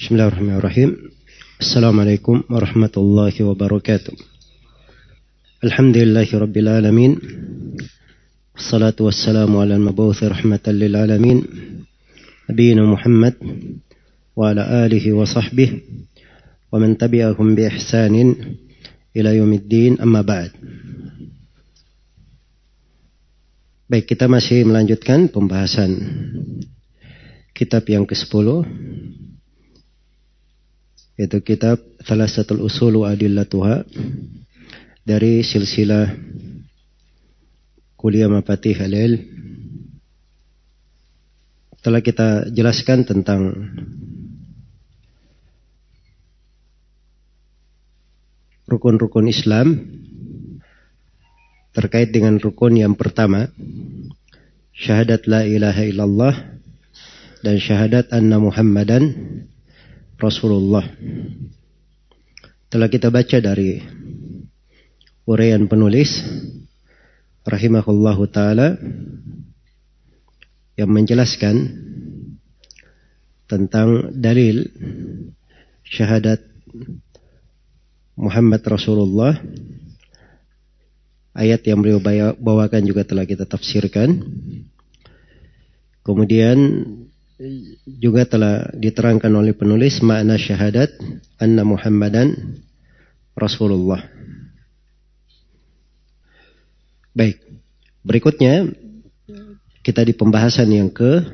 [0.00, 0.90] بسم الله الرحمن الرحيم
[1.60, 4.12] السلام عليكم ورحمة الله وبركاته
[5.64, 7.12] الحمد لله رب العالمين
[8.56, 11.38] والصلاة والسلام على المبعوث رحمة للعالمين
[12.50, 13.34] نبينا محمد
[14.36, 15.80] وعلى آله وصحبه
[16.72, 18.34] ومن تبعهم بإحسان
[19.16, 20.50] إلى يوم الدين أما بعد
[23.84, 25.92] Baik, kita masih melanjutkan pembahasan
[27.52, 28.64] kitab yang ke-10
[31.20, 33.84] yaitu kitab Thalathatul Usul wa Adillatuha.
[35.04, 36.16] Dari silsilah
[38.00, 39.20] Kuliah Mafatih Halil.
[41.84, 43.52] Telah kita jelaskan tentang
[48.64, 49.76] rukun-rukun Islam
[51.76, 53.52] terkait dengan rukun yang pertama
[54.72, 56.34] syahadat la ilaha illallah
[57.40, 59.16] dan syahadat anna muhammadan
[60.20, 60.84] Rasulullah.
[62.70, 63.80] Telah kita baca dari
[65.26, 66.20] uraian penulis
[67.48, 68.76] rahimahullahu taala
[70.76, 71.56] yang menjelaskan
[73.50, 74.70] tentang dalil
[75.82, 76.38] syahadat
[78.14, 79.34] Muhammad Rasulullah
[81.34, 81.98] ayat yang beliau
[82.38, 84.22] bawakan juga telah kita tafsirkan
[86.06, 86.58] kemudian
[87.88, 90.92] juga telah diterangkan oleh penulis makna syahadat
[91.40, 92.36] anna Muhammadan
[93.32, 94.04] Rasulullah.
[97.16, 97.40] Baik,
[98.04, 98.68] berikutnya
[99.80, 101.24] kita di pembahasan yang ke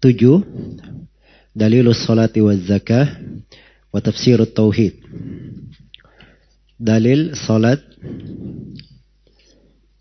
[0.00, 0.40] tujuh
[1.52, 3.20] dalilus salati wa zakah
[3.92, 4.96] wa tafsirut tauhid.
[6.80, 7.78] Dalil salat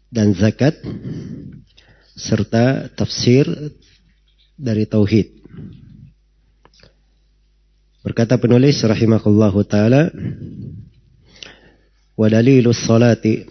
[0.10, 0.80] dan zakat
[2.16, 3.46] serta tafsir
[4.58, 5.30] dari tauhid.
[8.04, 10.12] Berkata penulis rahimahullahu taala
[12.14, 13.48] wa dalilus salati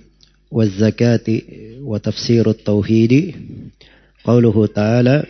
[0.53, 1.43] waz zakati
[1.83, 3.35] wa tafsirut tauhid
[4.23, 5.27] qauluhu ta'ala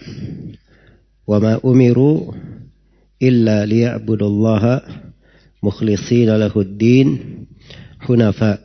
[1.25, 2.35] wa ma umiru
[3.17, 4.85] illa liya'budullaha
[5.65, 7.09] mukhlishina lahud-din
[8.05, 8.61] hunafa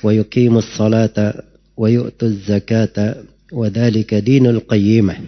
[0.00, 1.44] wa yuqimus salata
[1.76, 5.20] wa yu'tuz zakata Wadhalika dinul qayyimah.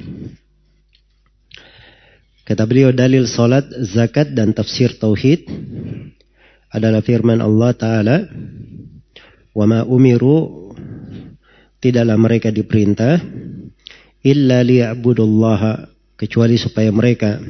[2.49, 5.45] Kata beliau dalil salat, zakat dan tafsir tauhid
[6.73, 8.17] adalah firman Allah taala,
[9.53, 10.73] "Wa ma umiru
[11.85, 13.21] tidaklah mereka diperintah
[14.25, 15.85] illa liya'budullaha
[16.17, 17.45] kecuali supaya mereka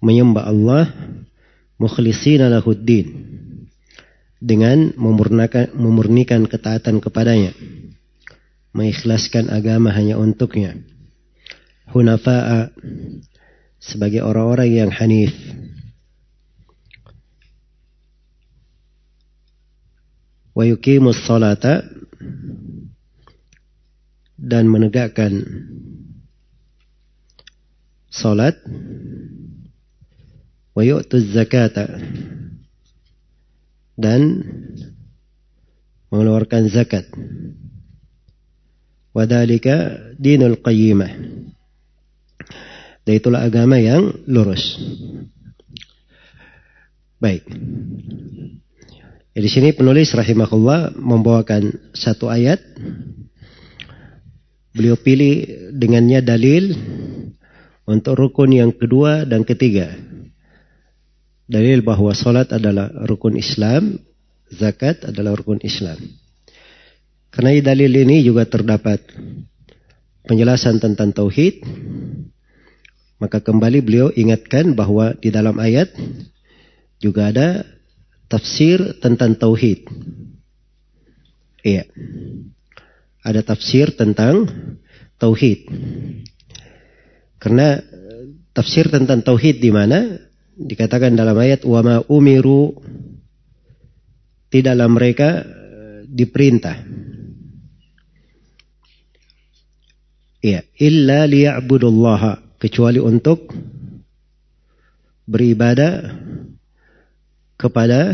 [0.00, 0.88] menyembah Allah
[1.76, 3.36] mukhlishina lahuddin
[4.40, 7.52] dengan memurnikan, memurnikan ketaatan kepadanya
[8.74, 10.74] mengikhlaskan agama hanya untuknya.
[11.94, 12.74] Hunafa'a
[13.78, 15.30] sebagai orang-orang yang hanif.
[20.54, 21.86] Wa yuqimus salata
[24.34, 25.42] dan menegakkan
[28.10, 28.54] salat
[30.74, 31.98] wa yu'tuz zakata
[33.98, 34.46] dan
[36.10, 37.06] mengeluarkan zakat.
[39.14, 41.12] Wadalika dinul qayyimah.
[43.04, 44.74] Dan itulah agama yang lurus.
[47.22, 47.46] Baik.
[49.34, 52.58] Ya, di sini penulis rahimahullah membawakan satu ayat.
[54.74, 56.74] Beliau pilih dengannya dalil
[57.86, 59.94] untuk rukun yang kedua dan ketiga.
[61.46, 64.00] Dalil bahwa salat adalah rukun Islam,
[64.50, 66.02] zakat adalah rukun Islam.
[67.34, 69.02] Karena di dalil ini juga terdapat
[70.30, 71.66] penjelasan tentang tauhid.
[73.18, 75.90] Maka kembali beliau ingatkan bahwa di dalam ayat
[77.02, 77.66] juga ada
[78.30, 79.82] tafsir tentang tauhid.
[81.66, 81.90] Iya.
[83.26, 84.46] Ada tafsir tentang
[85.18, 85.66] tauhid.
[87.42, 87.82] Karena
[88.54, 90.06] tafsir tentang tauhid di mana
[90.54, 92.78] dikatakan dalam ayat wa ma umiru
[94.54, 95.42] tidaklah mereka
[96.06, 97.03] diperintah
[100.44, 102.60] Iya, illa liya'budullaha.
[102.60, 103.48] Kecuali untuk
[105.24, 106.20] beribadah
[107.56, 108.12] kepada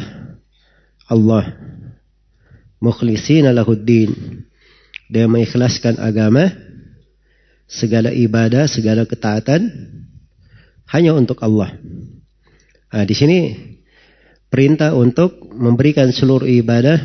[1.10, 1.58] Allah.
[2.78, 4.14] Mukhlishina lahuddin
[5.10, 6.54] dia mengikhlaskan agama
[7.66, 9.66] segala ibadah segala ketaatan
[10.90, 11.74] hanya untuk Allah.
[12.94, 13.38] Nah, di sini
[14.46, 16.98] perintah untuk memberikan seluruh ibadah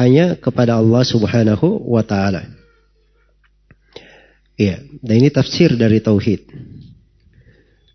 [0.00, 2.59] hanya kepada Allah Subhanahu wa taala
[4.60, 6.52] Iya, dan ini tafsir dari tauhid.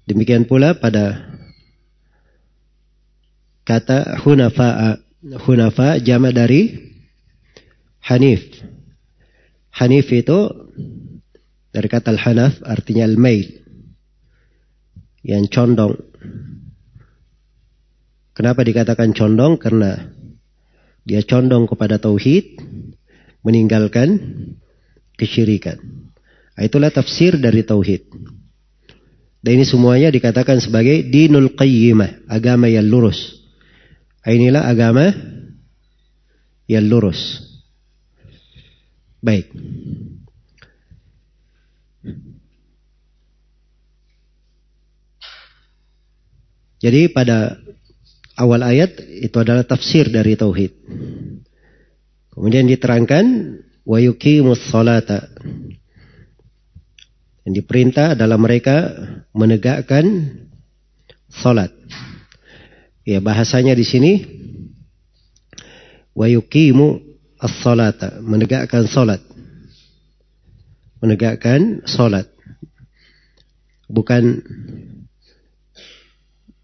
[0.09, 1.21] Demikian pula pada
[3.61, 4.97] kata hunafa
[5.45, 6.89] hunafa jama dari
[8.01, 8.41] hanif.
[9.77, 10.49] Hanif itu
[11.69, 13.45] dari kata al-hanaf artinya al-mail.
[15.21, 15.93] Yang condong.
[18.33, 19.61] Kenapa dikatakan condong?
[19.61, 20.01] Karena
[21.05, 22.57] dia condong kepada tauhid,
[23.45, 24.17] meninggalkan
[25.13, 26.04] kesyirikan.
[26.55, 28.07] Itulah tafsir dari tauhid.
[29.43, 33.43] Dan ini semuanya dikatakan sebagai dinul qayyimah, agama yang lurus.
[34.25, 35.13] Inilah agama
[36.65, 37.45] yang lurus.
[39.21, 39.53] Baik.
[46.81, 47.57] Jadi pada
[48.37, 50.73] awal ayat itu adalah tafsir dari tauhid.
[52.29, 53.25] Kemudian diterangkan
[53.87, 55.29] wa yuqimus salata
[57.45, 58.89] yang diperintah adalah mereka
[59.29, 60.33] menegakkan
[61.29, 61.69] salat.
[63.05, 64.11] Ya bahasanya di sini
[66.17, 67.05] wa yuqimu
[67.37, 69.21] as-salata, menegakkan salat.
[71.05, 72.25] Menegakkan salat.
[73.85, 74.41] Bukan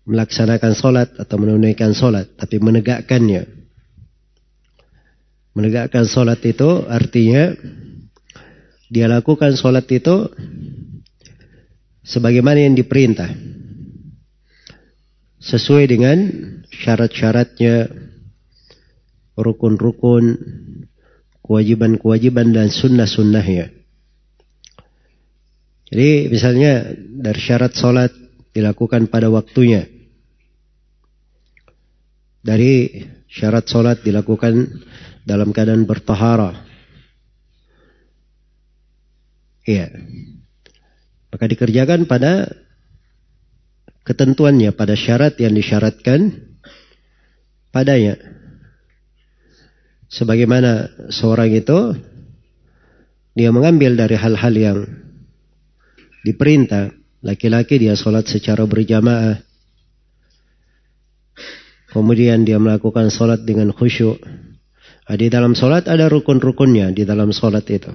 [0.10, 3.46] melaksanakan salat atau menunaikan salat, tapi menegakkannya.
[5.54, 7.54] Menegakkan salat itu artinya
[8.92, 10.28] dia lakukan sholat itu
[12.04, 13.32] sebagaimana yang diperintah.
[15.42, 16.18] Sesuai dengan
[16.70, 17.88] syarat-syaratnya,
[19.40, 20.38] rukun-rukun,
[21.40, 23.72] kewajiban-kewajiban dan sunnah-sunnahnya.
[25.88, 28.12] Jadi misalnya dari syarat sholat
[28.52, 29.88] dilakukan pada waktunya.
[32.44, 34.68] Dari syarat sholat dilakukan
[35.26, 36.71] dalam keadaan bertahara
[39.66, 39.94] Iya.
[41.32, 42.50] Maka dikerjakan pada
[44.04, 46.52] ketentuannya, pada syarat yang disyaratkan
[47.70, 48.18] padanya.
[50.12, 51.96] Sebagaimana seorang itu
[53.32, 54.80] dia mengambil dari hal-hal yang
[56.28, 56.92] diperintah.
[57.22, 59.40] Laki-laki dia sholat secara berjamaah.
[61.94, 64.18] Kemudian dia melakukan sholat dengan khusyuk.
[65.12, 67.94] Di dalam sholat ada rukun-rukunnya di dalam sholat itu.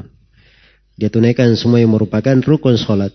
[0.96, 3.12] Dia tunaikan semua yang merupakan rukun sholat.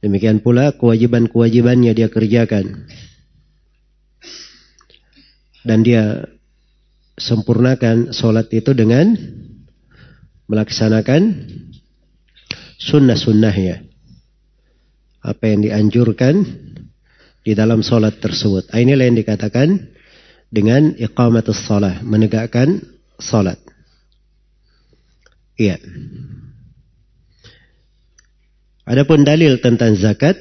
[0.00, 2.88] Demikian pula kewajiban-kewajibannya dia kerjakan.
[5.60, 6.24] Dan dia
[7.20, 9.12] sempurnakan sholat itu dengan
[10.48, 11.52] melaksanakan
[12.80, 13.84] sunnah-sunnahnya.
[15.20, 16.48] Apa yang dianjurkan
[17.44, 18.72] di dalam sholat tersebut.
[18.72, 19.68] Inilah yang dikatakan
[20.48, 22.00] dengan iqamatus sholat.
[22.00, 22.80] Menegakkan
[23.20, 23.59] sholat.
[25.60, 25.76] Iya.
[28.88, 30.40] Adapun dalil tentang zakat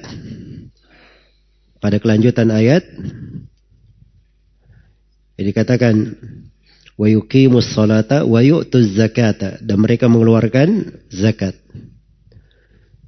[1.84, 2.88] pada kelanjutan ayat
[5.36, 6.16] dikatakan
[6.96, 8.40] wa yuqimus salata wa
[8.96, 11.60] zakata dan mereka mengeluarkan zakat.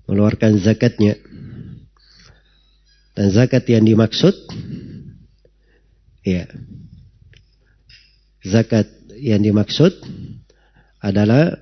[0.04, 1.16] Mengeluarkan zakatnya.
[3.16, 4.36] Dan zakat yang dimaksud
[6.28, 6.44] ya.
[8.44, 9.96] Zakat yang dimaksud
[11.02, 11.58] adalah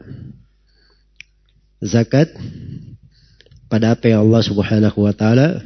[1.79, 2.31] zakat
[3.71, 5.63] pada apa yang Allah Subhanahu wa taala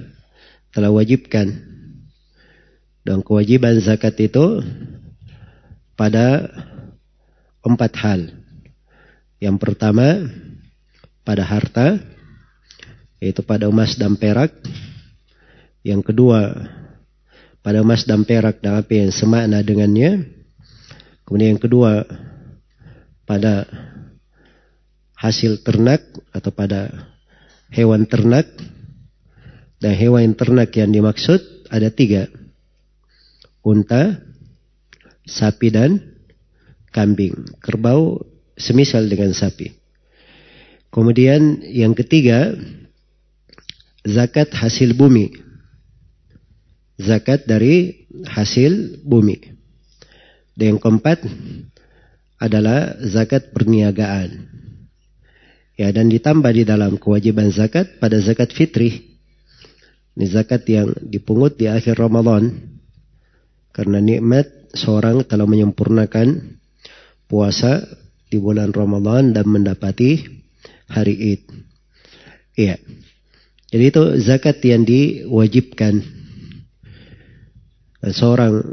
[0.73, 1.73] telah wajibkan.
[3.03, 4.63] Dan kewajiban zakat itu
[5.99, 6.47] pada
[7.59, 8.21] empat hal.
[9.43, 10.31] Yang pertama
[11.27, 11.99] pada harta,
[13.19, 14.55] yaitu pada emas dan perak.
[15.83, 16.71] Yang kedua
[17.63, 20.27] pada emas dan perak dan apa yang semakna dengannya.
[21.23, 22.03] Kemudian yang kedua
[23.23, 23.67] pada
[25.23, 26.03] hasil ternak
[26.35, 26.91] atau pada
[27.71, 28.51] hewan ternak.
[29.79, 32.27] Dan hewan ternak yang dimaksud ada tiga.
[33.63, 34.19] Unta
[35.23, 36.19] sapi dan
[36.91, 37.47] kambing.
[37.63, 38.19] Kerbau
[38.59, 39.71] semisal dengan sapi.
[40.91, 42.55] Kemudian yang ketiga
[44.07, 45.35] zakat hasil bumi.
[46.99, 49.39] Zakat dari hasil bumi.
[50.55, 51.27] Dan yang keempat
[52.39, 54.52] adalah zakat perniagaan
[55.83, 59.19] Ya, dan ditambah di dalam kewajiban zakat pada zakat fitri.
[60.15, 62.55] Ini zakat yang dipungut di akhir Ramadan.
[63.75, 66.55] Karena nikmat seorang telah menyempurnakan
[67.27, 67.83] puasa
[68.31, 70.23] di bulan Ramadan dan mendapati
[70.87, 71.51] hari Id.
[72.55, 72.79] Iya.
[73.67, 75.99] Jadi itu zakat yang diwajibkan.
[78.07, 78.71] Seorang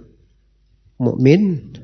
[1.03, 1.75] mukmin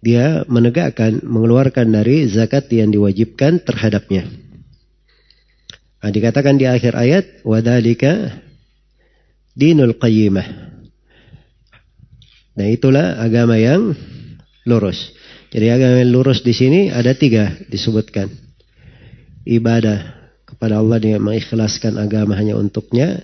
[0.00, 4.24] dia menegakkan, mengeluarkan dari zakat yang diwajibkan terhadapnya.
[6.00, 8.40] Nah, dikatakan di akhir ayat wadalika
[9.52, 10.48] dinul qayyimah.
[12.56, 13.92] Nah, itulah agama yang
[14.64, 15.12] lurus.
[15.52, 18.32] Jadi agama yang lurus di sini ada tiga disebutkan.
[19.44, 23.20] Ibadah kepada Allah dengan mengikhlaskan agama hanya untuknya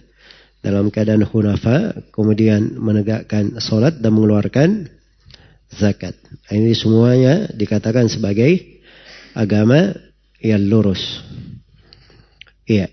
[0.60, 4.95] dalam keadaan hunafa, kemudian menegakkan solat dan mengeluarkan
[5.72, 6.14] zakat.
[6.50, 8.82] Ini semuanya dikatakan sebagai
[9.34, 9.92] agama
[10.38, 11.22] yang lurus.
[12.66, 12.90] Iya.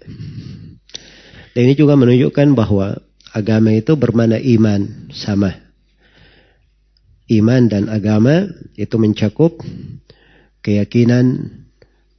[1.54, 2.98] Dan ini juga menunjukkan bahwa
[3.34, 5.54] agama itu bermana iman sama.
[7.30, 8.46] Iman dan agama
[8.78, 9.62] itu mencakup
[10.62, 11.50] keyakinan,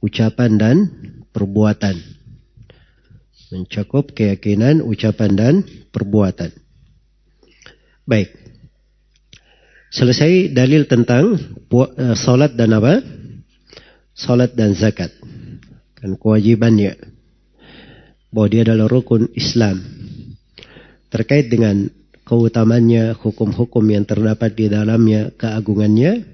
[0.03, 0.77] ucapan dan
[1.31, 1.95] perbuatan.
[3.53, 5.53] Mencakup keyakinan, ucapan dan
[5.93, 6.51] perbuatan.
[8.03, 8.44] Baik.
[9.95, 11.39] Selesai dalil tentang
[11.71, 12.99] uh, salat dan apa?
[14.11, 15.15] Salat dan zakat.
[15.95, 16.99] Kan kewajibannya.
[18.27, 19.79] Bahwa dia adalah rukun Islam.
[21.07, 21.87] Terkait dengan
[22.27, 26.27] keutamannya, hukum-hukum yang terdapat di dalamnya, keagungannya.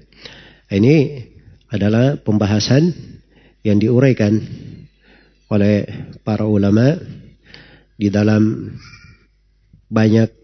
[0.66, 0.96] Ini
[1.70, 2.90] adalah pembahasan
[3.62, 4.42] yang diuraikan
[5.54, 5.86] oleh
[6.26, 6.98] para ulama
[7.94, 8.74] di dalam
[9.86, 10.34] banyak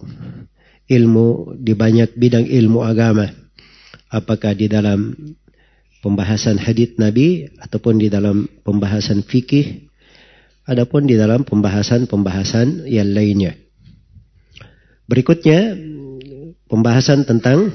[0.88, 3.28] ilmu di banyak bidang ilmu agama.
[4.08, 5.12] Apakah di dalam
[6.00, 9.88] pembahasan hadith Nabi ataupun di dalam pembahasan fikih
[10.68, 13.56] adapun di dalam pembahasan-pembahasan yang lainnya.
[15.08, 15.72] Berikutnya
[16.68, 17.72] pembahasan tentang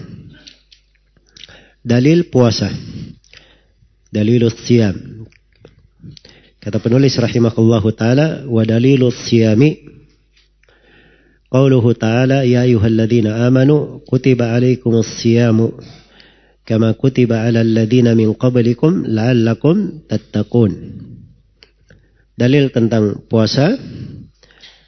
[1.82, 2.70] dalil puasa.
[4.14, 5.26] Dalilus siyam.
[6.62, 9.84] Kata penulis rahimahullahu taala wa dalilus siyami
[11.53, 15.73] قوله تعالى يا أيها الذين آمنوا كتب عليكم الصيام
[16.67, 19.77] كما كتب على الذين من قبلكم لعلكم
[20.09, 20.73] تتقون
[22.39, 23.75] Dalil tentang puasa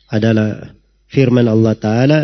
[0.07, 0.71] adalah
[1.11, 2.21] firman Allah Ta'ala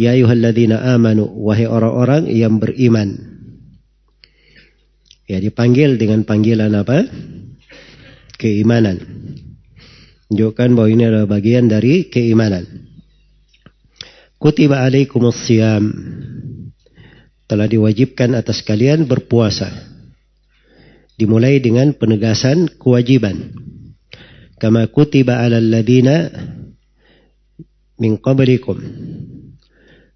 [0.00, 3.12] Ya ayuhalladzina amanu Wahai orang-orang yang beriman
[5.28, 7.04] Ya dipanggil dengan panggilan apa?
[8.40, 9.04] Keimanan
[10.32, 12.89] Menunjukkan bahwa ini adalah bagian dari keimanan
[14.41, 15.93] Kutiba alaikumus siyam.
[17.45, 19.69] Telah diwajibkan atas kalian berpuasa.
[21.13, 23.53] Dimulai dengan penegasan kewajiban.
[24.57, 26.33] Kama kutiba alal ladina
[28.01, 28.81] min qablikum.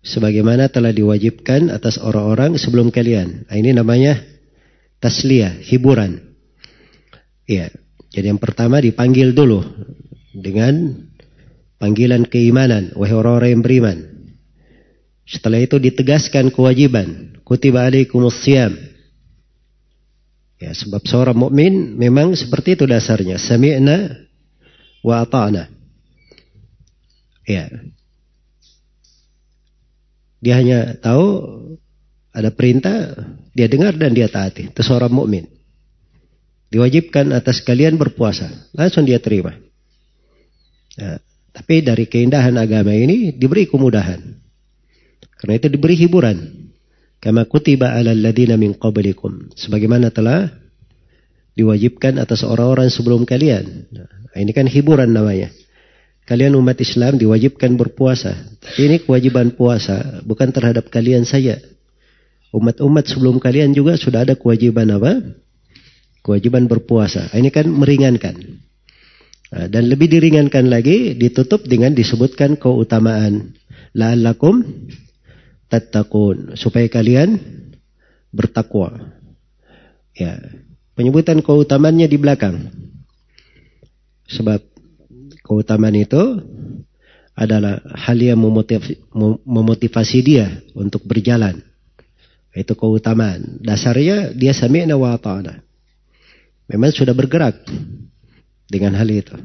[0.01, 3.46] Sebagaimana telah diwajibkan atas orang-orang sebelum kalian.
[3.46, 4.17] Nah, ini namanya
[5.05, 6.17] tasliyah, hiburan.
[7.46, 7.70] Ya,
[8.10, 9.62] jadi yang pertama dipanggil dulu
[10.34, 11.05] dengan
[11.77, 14.14] panggilan keimanan, wahai orang-orang yang beriman.
[15.25, 17.41] Setelah itu ditegaskan kewajiban.
[17.41, 18.77] Kutiba alaikumus siyam.
[20.62, 23.41] Ya, sebab seorang mukmin memang seperti itu dasarnya.
[23.41, 24.25] Sami'na
[25.01, 25.67] wa ata'na.
[27.46, 27.70] Ya.
[30.41, 31.25] Dia hanya tahu
[32.29, 33.17] ada perintah,
[33.58, 34.70] dia dengar dan dia taati.
[34.70, 35.50] Itu seorang mukmin.
[36.70, 38.70] Diwajibkan atas kalian berpuasa.
[38.77, 39.58] Langsung dia terima.
[40.94, 41.17] Ya.
[41.55, 44.45] Tapi dari keindahan agama ini diberi kemudahan.
[45.46, 46.38] Karena itu diberi hiburan.
[47.22, 49.54] Kama kutiba ala ladina min qablikum.
[49.54, 50.50] Sebagaimana telah
[51.54, 53.86] diwajibkan atas orang-orang sebelum kalian.
[53.94, 54.10] Nah,
[54.42, 55.54] ini kan hiburan namanya.
[56.25, 58.34] Kalian umat Islam diwajibkan berpuasa.
[58.74, 61.62] Ini kewajiban puasa bukan terhadap kalian saja.
[62.50, 65.22] Umat-umat sebelum kalian juga sudah ada kewajiban apa?
[66.25, 67.30] Kewajiban berpuasa.
[67.38, 68.66] Ini kan meringankan.
[69.54, 73.54] Nah, dan lebih diringankan lagi ditutup dengan disebutkan keutamaan.
[73.94, 74.66] La'allakum
[75.75, 77.36] tattaqun supaya kalian
[78.32, 78.96] bertakwa.
[80.15, 80.39] Ya,
[80.96, 82.72] penyebutan keutamannya di belakang.
[84.32, 84.63] Sebab
[85.44, 86.39] keutamaan itu
[87.36, 88.39] adalah hal yang
[89.44, 91.60] memotivasi dia untuk berjalan.
[92.55, 93.60] Itu keutamaan.
[93.60, 95.60] Dasarnya dia sami'na wa ta'ala.
[96.72, 97.60] Memang sudah bergerak
[98.72, 99.36] dengan hal itu.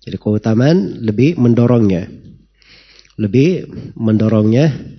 [0.00, 2.08] Jadi keutamaan lebih mendorongnya.
[3.20, 4.95] Lebih mendorongnya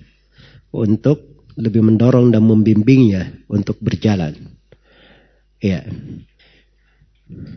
[0.71, 4.38] untuk lebih mendorong dan membimbingnya untuk berjalan.
[5.57, 5.81] Ya.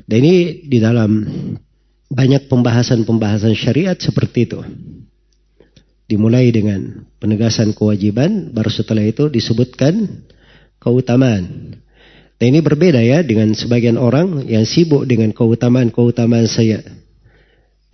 [0.08, 1.28] Dan ini di dalam
[2.10, 4.60] banyak pembahasan-pembahasan syariat seperti itu.
[6.10, 10.26] Dimulai dengan penegasan kewajiban, baru setelah itu disebutkan
[10.82, 11.78] keutamaan.
[12.40, 16.82] Dan ini berbeda ya dengan sebagian orang yang sibuk dengan keutamaan-keutamaan saya.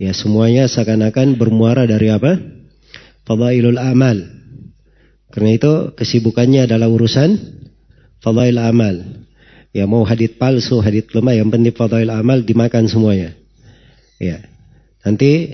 [0.01, 2.41] Ya semuanya seakan-akan bermuara dari apa?
[3.27, 4.17] Fadailul amal.
[5.37, 7.37] Karena itu kesibukannya adalah urusan
[8.25, 9.05] fadail amal.
[9.69, 13.37] Ya mau hadit palsu, hadit lemah, yang penting fadail amal dimakan semuanya.
[14.17, 14.41] Ya.
[15.05, 15.53] Nanti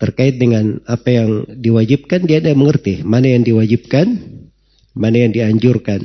[0.00, 4.16] terkait dengan apa yang diwajibkan dia tidak mengerti mana yang diwajibkan,
[4.96, 6.00] mana yang dianjurkan,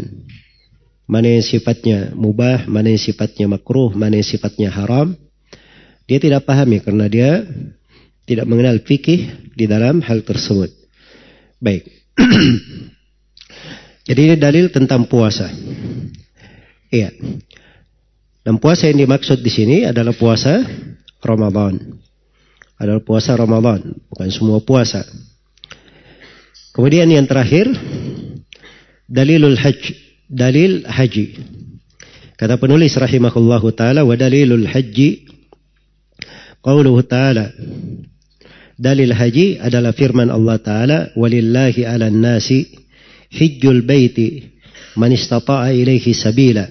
[1.07, 5.15] mana yang sifatnya mubah, mana yang sifatnya makruh, mana yang sifatnya haram.
[6.11, 7.39] Dia tidak pahami karena dia
[8.27, 10.75] tidak mengenal fikih di dalam hal tersebut.
[11.63, 11.94] Baik.
[14.07, 15.49] Jadi ini dalil tentang puasa.
[16.93, 17.11] Iya.
[18.45, 20.61] Dan puasa yang dimaksud di sini adalah puasa
[21.25, 21.81] Ramadan.
[22.77, 25.01] Adalah puasa Ramadan, bukan semua puasa.
[26.75, 27.71] Kemudian yang terakhir,
[29.09, 29.95] dalilul hajj,
[30.27, 31.39] dalil haji.
[32.35, 35.23] Kata penulis rahimahullahu taala wa dalilul haji
[36.59, 37.47] qauluhu taala
[38.75, 42.67] Dalil haji adalah firman Allah taala walillahi 'alan nasi
[43.31, 44.51] hijjul baiti
[44.99, 46.67] man istata'a ilaihi sabila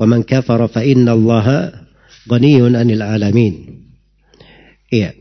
[0.00, 1.76] wa man kafara fa inna Allah
[2.24, 3.84] ghaniyun 'anil 'alamin.
[4.88, 5.12] Iya.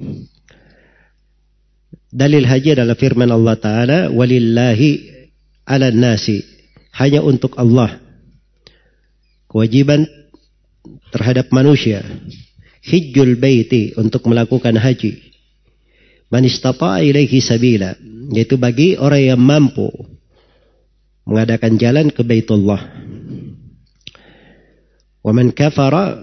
[2.10, 5.04] Dalil haji adalah firman Allah taala walillahi
[5.68, 6.40] 'alan nasi
[6.96, 8.00] hanya untuk Allah
[9.52, 10.08] kewajiban
[11.12, 12.08] terhadap manusia
[12.88, 15.30] hijjul baiti untuk melakukan haji
[16.30, 17.98] Man istata'a ilaihi sabila.
[18.30, 19.90] Yaitu bagi orang yang mampu
[21.26, 22.82] mengadakan jalan ke Baitullah.
[25.26, 26.18] Wa man kafara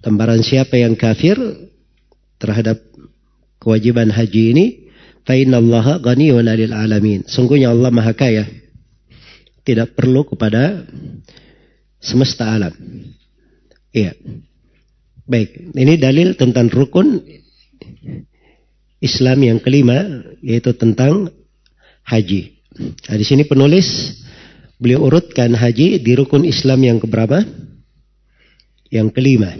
[0.00, 1.36] tambaran siapa yang kafir
[2.40, 2.80] terhadap
[3.60, 4.66] kewajiban haji ini
[5.28, 7.28] fa innallaha ghaniyun 'anil alamin.
[7.28, 8.48] Sungguhnya Allah Maha Kaya.
[9.60, 10.88] Tidak perlu kepada
[12.00, 12.72] semesta alam.
[13.92, 14.16] Iya.
[15.28, 17.22] Baik, ini dalil tentang rukun
[19.00, 21.32] Islam yang kelima yaitu tentang
[22.04, 22.60] haji.
[22.80, 24.16] Nah, di sini penulis
[24.76, 27.42] beliau urutkan haji di rukun Islam yang keberapa?
[28.92, 29.56] Yang kelima.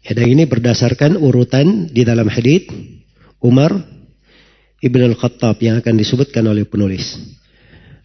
[0.00, 2.66] Ya, dan ini berdasarkan urutan di dalam hadis
[3.42, 3.74] Umar
[4.80, 7.20] Ibn al-Khattab yang akan disebutkan oleh penulis.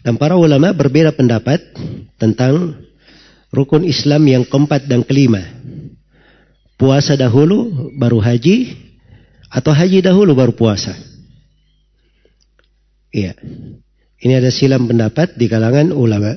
[0.03, 1.63] Dan para ulama berbeda pendapat
[2.19, 2.77] tentang
[3.49, 5.41] rukun Islam yang keempat dan kelima.
[6.75, 8.84] Puasa dahulu, baru haji,
[9.55, 10.91] atau haji dahulu baru puasa?
[13.15, 13.39] Iya.
[14.19, 16.35] Ini ada silam pendapat di kalangan ulama.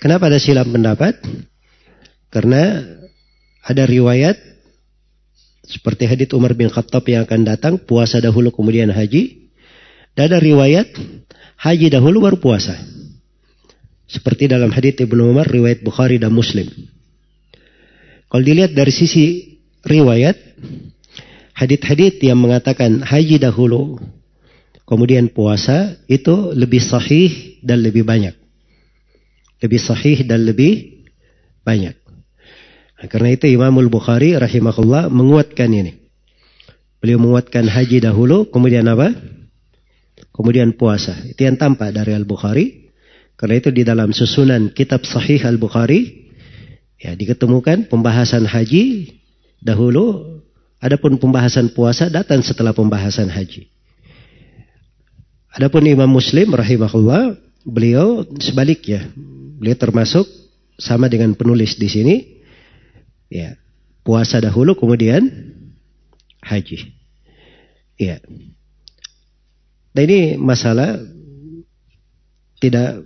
[0.00, 1.20] Kenapa ada silam pendapat?
[2.32, 2.80] Karena
[3.60, 4.40] ada riwayat
[5.68, 9.52] seperti hadits Umar bin Khattab yang akan datang puasa dahulu kemudian haji.
[10.16, 10.88] Dan ada riwayat
[11.60, 12.72] haji dahulu baru puasa.
[14.08, 16.72] Seperti dalam hadits Ibnu Umar riwayat Bukhari dan Muslim.
[18.32, 20.36] Kalau dilihat dari sisi riwayat
[21.58, 23.98] hadit-hadit yang mengatakan haji dahulu
[24.86, 28.38] kemudian puasa itu lebih sahih dan lebih banyak.
[29.58, 31.02] Lebih sahih dan lebih
[31.66, 31.98] banyak.
[32.98, 35.98] Nah, karena itu Imamul Bukhari rahimahullah menguatkan ini.
[37.02, 39.10] Beliau menguatkan haji dahulu, kemudian apa?
[40.30, 41.14] Kemudian puasa.
[41.26, 42.90] Itu yang tampak dari Al-Bukhari.
[43.38, 46.30] Karena itu di dalam susunan kitab sahih Al-Bukhari,
[46.98, 49.14] ya diketemukan pembahasan haji
[49.62, 50.37] dahulu
[50.78, 53.66] Adapun pembahasan puasa datang setelah pembahasan haji.
[55.50, 57.34] Adapun Imam Muslim rahimahullah,
[57.66, 59.10] beliau sebaliknya.
[59.58, 60.22] Beliau termasuk
[60.78, 62.16] sama dengan penulis di sini.
[63.26, 63.58] Ya,
[64.06, 65.26] puasa dahulu kemudian
[66.46, 66.94] haji.
[67.98, 68.22] Ya.
[69.90, 70.94] Dan ini masalah
[72.62, 73.02] tidak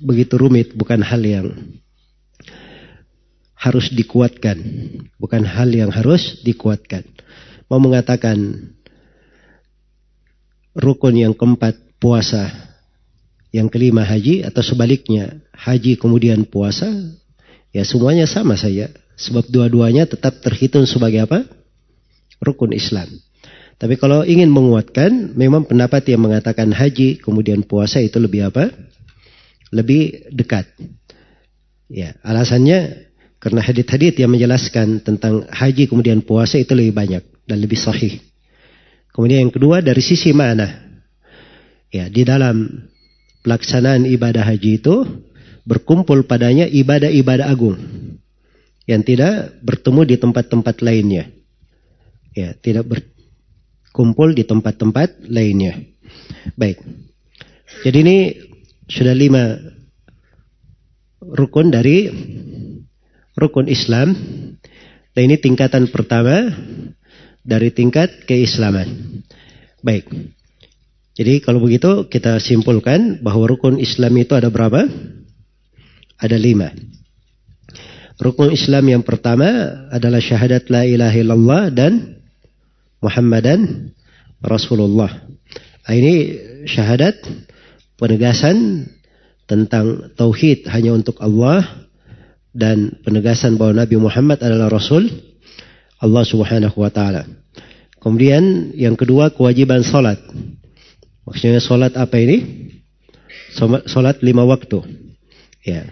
[0.00, 1.52] begitu rumit, bukan hal yang
[3.62, 4.58] harus dikuatkan,
[5.22, 7.06] bukan hal yang harus dikuatkan.
[7.70, 8.58] Mau mengatakan
[10.74, 12.50] rukun yang keempat puasa,
[13.54, 16.90] yang kelima haji atau sebaliknya haji kemudian puasa,
[17.70, 18.90] ya semuanya sama saja.
[19.14, 21.46] Sebab dua-duanya tetap terhitung sebagai apa?
[22.42, 23.06] Rukun Islam.
[23.78, 28.74] Tapi kalau ingin menguatkan, memang pendapat yang mengatakan haji kemudian puasa itu lebih apa?
[29.70, 30.66] Lebih dekat.
[31.86, 33.11] Ya, alasannya
[33.42, 38.22] karena hadit-hadit yang menjelaskan tentang haji kemudian puasa itu lebih banyak dan lebih sahih.
[39.10, 40.70] Kemudian yang kedua dari sisi mana?
[41.90, 42.86] Ya, di dalam
[43.42, 45.02] pelaksanaan ibadah haji itu
[45.66, 47.76] berkumpul padanya ibadah-ibadah agung
[48.86, 51.26] yang tidak bertemu di tempat-tempat lainnya.
[52.38, 55.82] Ya, tidak berkumpul di tempat-tempat lainnya.
[56.54, 56.78] Baik.
[57.82, 58.16] Jadi ini
[58.86, 59.58] sudah lima
[61.18, 62.06] rukun dari
[63.36, 64.14] rukun Islam.
[65.12, 66.48] Dan ini tingkatan pertama
[67.44, 69.20] dari tingkat keislaman.
[69.84, 70.08] Baik.
[71.12, 74.88] Jadi kalau begitu kita simpulkan bahwa rukun Islam itu ada berapa?
[76.16, 76.72] Ada lima.
[78.16, 79.48] Rukun Islam yang pertama
[79.92, 82.22] adalah syahadat la ilaha illallah dan
[83.02, 83.90] Muhammadan
[84.40, 85.10] Rasulullah.
[85.82, 86.14] Nah, ini
[86.70, 87.18] syahadat
[87.98, 88.86] penegasan
[89.50, 91.66] tentang tauhid hanya untuk Allah
[92.52, 95.08] dan penegasan bahwa Nabi Muhammad adalah Rasul
[96.00, 97.24] Allah Subhanahu wa taala.
[97.98, 100.20] Kemudian yang kedua kewajiban salat.
[101.24, 102.68] Maksudnya salat apa ini?
[103.86, 104.82] Salat lima waktu.
[105.62, 105.86] Ya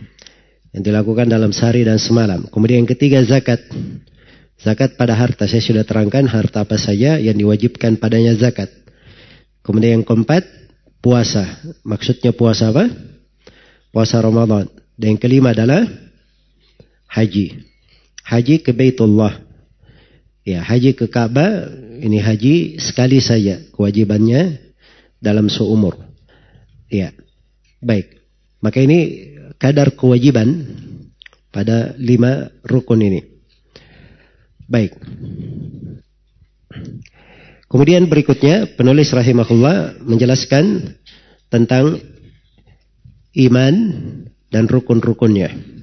[0.70, 2.46] yang dilakukan dalam sehari dan semalam.
[2.46, 3.58] Kemudian yang ketiga zakat.
[4.60, 5.50] Zakat pada harta.
[5.50, 8.70] Saya sudah terangkan harta apa saja yang diwajibkan padanya zakat.
[9.66, 10.46] Kemudian yang keempat
[11.02, 11.58] puasa.
[11.82, 12.86] Maksudnya puasa apa?
[13.90, 14.70] Puasa Ramadan.
[14.94, 15.82] Dan yang kelima adalah
[17.10, 17.66] haji.
[18.22, 19.42] Haji ke Baitullah.
[20.46, 21.68] Ya, haji ke Ka'bah
[22.00, 24.56] ini haji sekali saja kewajibannya
[25.20, 25.98] dalam seumur.
[26.88, 27.12] Ya.
[27.82, 28.22] Baik.
[28.62, 30.64] Maka ini kadar kewajiban
[31.52, 33.20] pada lima rukun ini.
[34.70, 34.94] Baik.
[37.70, 40.96] Kemudian berikutnya penulis rahimahullah menjelaskan
[41.50, 41.98] tentang
[43.34, 43.74] iman
[44.50, 45.79] dan rukun-rukunnya.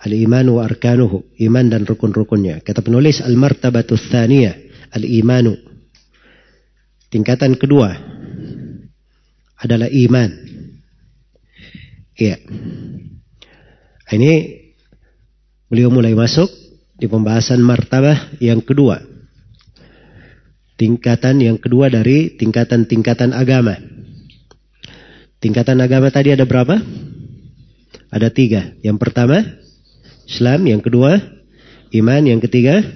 [0.00, 2.64] Al-iman wa arkanuhu, iman dan rukun-rukunnya.
[2.64, 4.56] Kata penulis al-martabatus thaniyah,
[4.96, 5.60] al-imanu.
[7.12, 7.92] Tingkatan kedua
[9.60, 10.30] adalah iman.
[12.16, 12.40] Iya.
[14.10, 14.32] Ini
[15.68, 16.48] beliau mulai masuk
[16.96, 19.04] di pembahasan martabah yang kedua.
[20.80, 23.76] Tingkatan yang kedua dari tingkatan-tingkatan agama.
[25.40, 26.80] Tingkatan agama tadi ada berapa?
[28.08, 28.72] Ada tiga.
[28.80, 29.44] Yang pertama,
[30.30, 30.62] Islam.
[30.70, 31.18] Yang kedua,
[31.98, 32.22] iman.
[32.22, 32.86] Yang ketiga,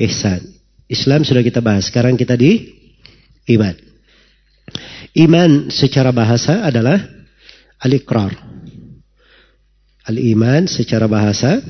[0.00, 0.40] ihsan.
[0.88, 1.92] Islam sudah kita bahas.
[1.92, 2.72] Sekarang kita di
[3.52, 3.76] iman.
[5.12, 6.96] Iman secara bahasa adalah
[7.84, 8.32] al-iqrar.
[10.08, 11.60] Al-iman secara bahasa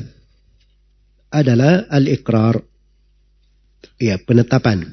[1.28, 2.62] adalah al-iqrar.
[3.98, 4.86] Ya, penetapan.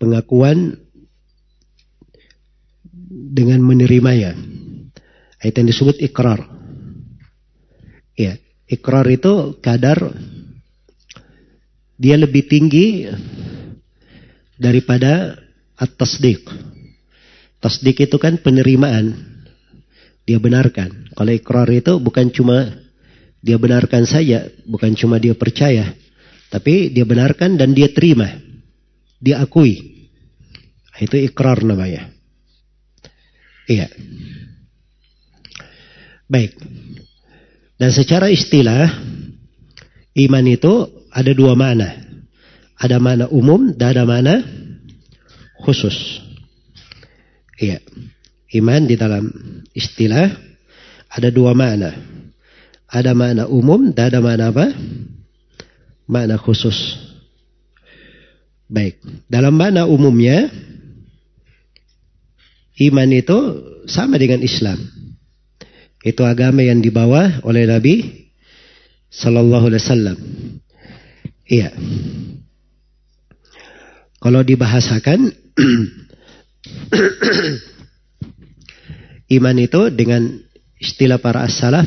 [0.00, 0.80] Pengakuan
[3.10, 4.34] dengan menerimanya.
[5.40, 6.59] Itu yang disebut ikrar.
[8.20, 8.36] Ya,
[8.68, 10.12] ikrar itu kadar
[11.96, 13.08] dia lebih tinggi
[14.60, 15.40] daripada
[15.80, 16.44] at-tasdiq.
[17.64, 19.16] Tasdik itu kan penerimaan
[20.28, 21.16] dia benarkan.
[21.16, 22.68] Kalau ikrar itu bukan cuma
[23.40, 25.96] dia benarkan saja, bukan cuma dia percaya,
[26.52, 28.28] tapi dia benarkan dan dia terima.
[29.16, 29.80] Dia akui.
[31.00, 32.12] Itu ikrar namanya.
[33.64, 33.88] Iya.
[36.28, 36.52] Baik.
[37.80, 38.92] Dan secara istilah,
[40.12, 41.96] iman itu ada dua mana.
[42.76, 44.34] Ada mana umum dan ada mana
[45.64, 45.96] khusus.
[47.56, 47.80] Iya.
[48.52, 49.32] Iman di dalam
[49.72, 50.28] istilah
[51.08, 51.96] ada dua makna.
[52.84, 54.66] Ada makna umum dan ada makna apa?
[56.04, 57.00] Makna khusus.
[58.68, 59.00] Baik.
[59.24, 60.52] Dalam makna umumnya,
[62.76, 63.38] iman itu
[63.88, 64.99] sama dengan Islam.
[66.00, 68.24] Itu agama yang dibawa oleh Nabi
[69.12, 70.18] Sallallahu Alaihi Wasallam.
[71.50, 71.74] Iya.
[74.20, 75.32] Kalau dibahasakan
[79.30, 80.42] Iman itu dengan
[80.82, 81.86] istilah para as-salaf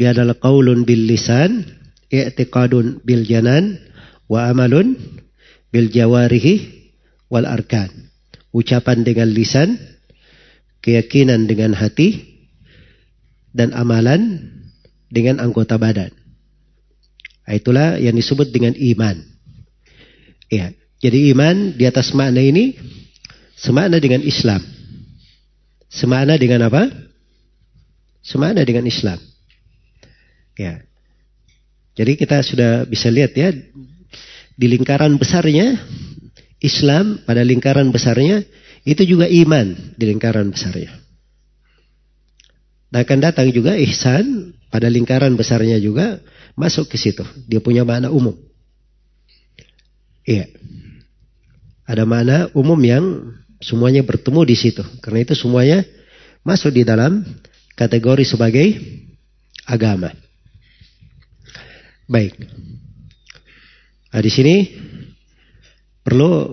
[0.00, 1.66] dia adalah qaulun bil lisan,
[2.08, 3.76] i'tiqadun bil janan,
[4.32, 4.96] wa amalun
[5.74, 6.88] bil jawarihi
[7.28, 8.08] wal arkan.
[8.48, 9.76] Ucapan dengan lisan,
[10.80, 12.29] keyakinan dengan hati,
[13.50, 14.50] dan amalan
[15.10, 16.14] dengan anggota badan.
[17.46, 19.16] Nah, itulah yang disebut dengan iman.
[20.46, 20.70] Ya,
[21.02, 22.78] jadi iman di atas makna ini
[23.58, 24.62] semakna dengan Islam.
[25.90, 26.86] Semana dengan apa?
[28.22, 29.18] Semana dengan Islam.
[30.54, 30.86] Ya.
[31.98, 33.50] Jadi kita sudah bisa lihat ya
[34.54, 35.74] di lingkaran besarnya
[36.62, 38.46] Islam pada lingkaran besarnya
[38.86, 40.92] itu juga iman di lingkaran besarnya.
[42.90, 46.18] Dan akan datang juga ihsan pada lingkaran besarnya juga
[46.58, 47.22] masuk ke situ.
[47.46, 48.34] Dia punya makna umum.
[50.26, 50.50] Iya.
[51.86, 53.04] Ada makna umum yang
[53.60, 54.80] Semuanya bertemu di situ.
[55.04, 55.84] Karena itu semuanya
[56.40, 57.20] masuk di dalam
[57.76, 58.72] kategori sebagai
[59.68, 60.08] agama.
[62.08, 62.40] Baik.
[64.10, 64.54] Nah, di sini
[66.00, 66.48] perlu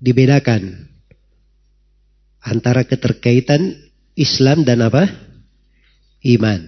[0.00, 0.88] dibedakan
[2.40, 3.76] antara keterkaitan
[4.20, 5.08] Islam dan apa?
[6.20, 6.60] Iman.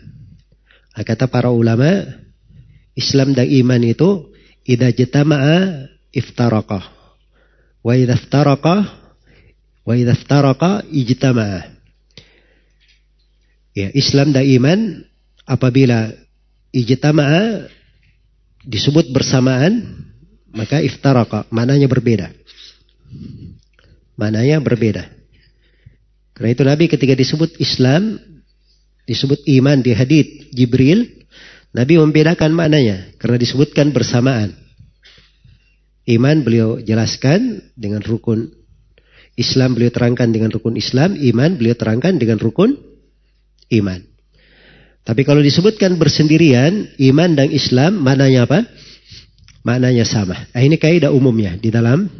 [0.96, 2.00] Nah, kata para ulama,
[2.96, 4.32] Islam dan iman itu
[4.64, 6.84] idza jatama'a iftaraqah.
[7.84, 8.76] Wa idza iftaraqa
[9.84, 11.60] wa idza iftaraqa ijtama'a.
[13.72, 14.80] Ya, Islam dan iman
[15.48, 16.12] apabila
[16.72, 17.68] ijtama'a
[18.64, 20.04] disebut bersamaan
[20.52, 22.32] maka iftaraka mananya berbeda.
[24.16, 25.21] Mananya berbeda.
[26.42, 28.18] Karena itu Nabi ketika disebut Islam
[29.06, 31.06] disebut iman di hadith Jibril
[31.70, 34.50] Nabi membedakan maknanya karena disebutkan bersamaan.
[36.02, 38.50] Iman beliau jelaskan dengan rukun
[39.38, 42.74] Islam beliau terangkan dengan rukun Islam, iman beliau terangkan dengan rukun
[43.78, 44.02] iman.
[45.06, 48.66] Tapi kalau disebutkan bersendirian, iman dan Islam maknanya apa?
[49.62, 50.42] Maknanya sama.
[50.50, 52.10] Nah, ini kaidah umumnya di dalam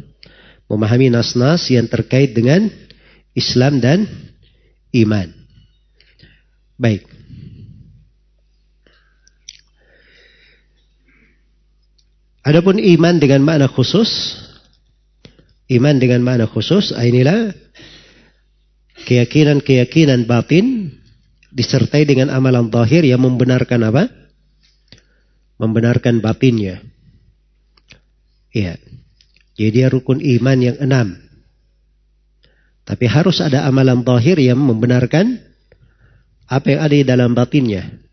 [0.71, 2.71] memahami nas-nas yang terkait dengan
[3.33, 4.05] Islam dan
[4.93, 5.29] iman.
[6.77, 7.05] Baik.
[12.43, 14.35] Adapun iman dengan makna khusus,
[15.71, 17.55] iman dengan makna khusus, ah, inilah
[19.07, 20.91] keyakinan-keyakinan batin
[21.55, 24.11] disertai dengan amalan zahir yang membenarkan apa?
[25.55, 26.83] Membenarkan batinnya.
[28.51, 28.75] Iya.
[29.55, 31.22] Jadi rukun iman yang enam.
[32.83, 35.39] Tapi harus ada amalan zahir yang membenarkan
[36.51, 38.03] apa yang ada di dalam batinnya.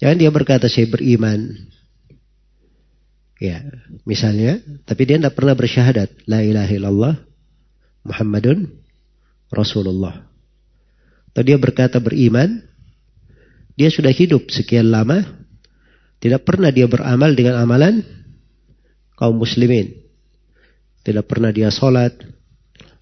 [0.00, 1.68] Jangan dia berkata saya beriman.
[3.40, 3.64] Ya,
[4.04, 6.28] misalnya, tapi dia tidak pernah bersyahadat.
[6.28, 7.14] La ilaha illallah
[8.04, 8.68] Muhammadun
[9.52, 10.24] Rasulullah.
[11.32, 12.64] Atau dia berkata beriman,
[13.76, 15.24] dia sudah hidup sekian lama,
[16.20, 18.04] tidak pernah dia beramal dengan amalan
[19.16, 20.00] kaum muslimin.
[21.00, 22.12] Tidak pernah dia sholat,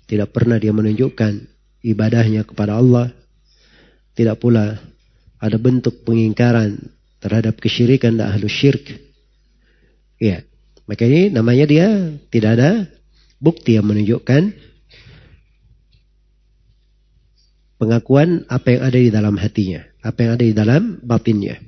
[0.08, 1.44] tidak pernah dia menunjukkan
[1.84, 3.12] ibadahnya kepada Allah.
[4.16, 4.80] Tidak pula
[5.38, 6.80] ada bentuk pengingkaran
[7.20, 8.98] terhadap kesyirikan dan ahlus syirk.
[10.18, 10.42] Ya,
[10.88, 11.86] maka ini namanya dia
[12.32, 12.70] tidak ada
[13.38, 14.50] bukti yang menunjukkan
[17.78, 21.62] pengakuan apa yang ada di dalam hatinya, apa yang ada di dalam batinnya.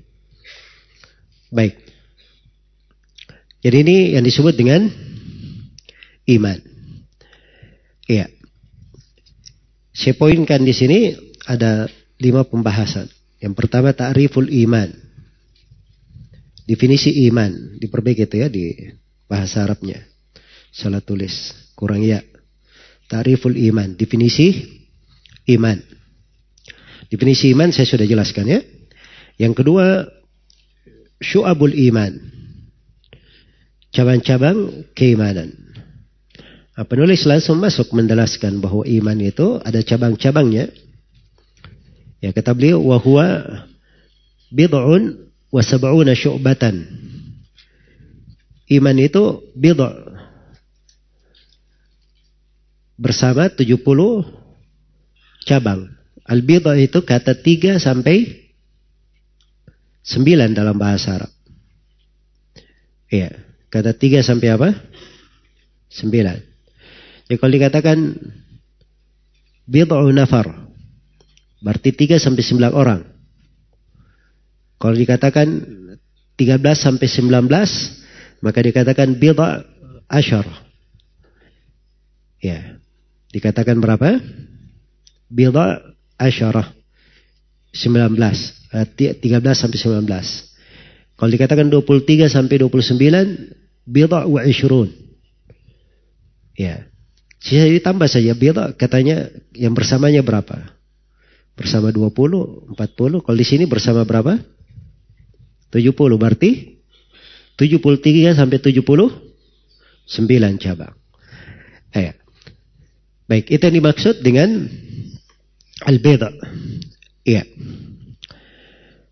[1.55, 1.79] Baik.
[3.61, 4.89] Jadi ini yang disebut dengan
[6.27, 6.70] iman.
[8.11, 8.27] Iya.
[9.95, 11.15] Saya poinkan di sini
[11.47, 11.87] ada
[12.19, 13.07] lima pembahasan.
[13.39, 14.91] Yang pertama ta'riful iman.
[16.67, 18.75] Definisi iman diperbaiki itu ya di
[19.31, 20.03] bahasa Arabnya.
[20.75, 22.23] Salah tulis kurang ya.
[23.11, 24.55] Tariful iman, definisi
[25.51, 25.83] iman.
[27.11, 28.61] Definisi iman saya sudah jelaskan ya.
[29.35, 30.07] Yang kedua
[31.19, 32.15] syu'abul iman.
[33.91, 35.70] Cabang-cabang keimanan.
[36.79, 40.71] Nah, penulis langsung masuk menjelaskan bahwa iman itu ada cabang-cabangnya.
[42.21, 43.43] Ya kata beliau wahwa
[44.53, 46.87] bid'un wa sab'una syu'batan.
[48.71, 49.91] Iman itu bid'a.
[53.01, 53.81] Bersama 70
[55.49, 55.91] cabang.
[56.23, 58.47] Al-bid'a itu kata 3 sampai
[60.07, 61.33] 9 dalam bahasa Arab.
[63.11, 63.35] Iya,
[63.73, 64.71] kata 3 sampai apa?
[65.91, 66.50] 9.
[67.31, 67.99] Jadi kalau dikatakan
[69.71, 70.51] bid'u nafar,
[71.63, 73.07] berarti 3 sampai 9 orang.
[74.83, 75.47] Kalau dikatakan
[76.35, 77.47] 13 sampai 19,
[78.43, 79.63] maka dikatakan bid'a
[80.11, 80.43] asyar.
[82.43, 82.83] Ya.
[83.31, 84.19] Dikatakan berapa?
[85.31, 85.87] Bid'a
[86.19, 86.67] asyarah.
[87.71, 88.19] 19.
[88.75, 88.91] 13
[89.55, 90.03] sampai 19.
[91.15, 93.55] Kalau dikatakan 23 sampai 29,
[93.87, 94.91] bid'a wa ishrun.
[96.59, 96.90] Ya.
[97.41, 100.77] Sisa ditambah saja bid'a katanya yang bersamanya berapa?
[101.57, 103.25] Bersama 20, 40.
[103.25, 104.37] Kalau di sini bersama berapa?
[105.73, 106.81] 70 berarti
[107.57, 109.17] 73 sampai 79
[110.61, 110.95] cabang.
[111.97, 112.13] Eh.
[113.25, 114.69] Baik, itu yang dimaksud dengan
[115.87, 116.35] al-beda.
[117.25, 117.47] Iya.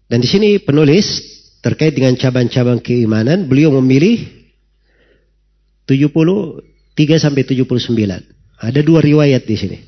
[0.09, 1.07] Dan di sini penulis
[1.61, 4.25] terkait dengan cabang-cabang keimanan, beliau memilih
[6.99, 7.79] 73 sampai 79.
[8.59, 9.79] Ada dua riwayat di sini.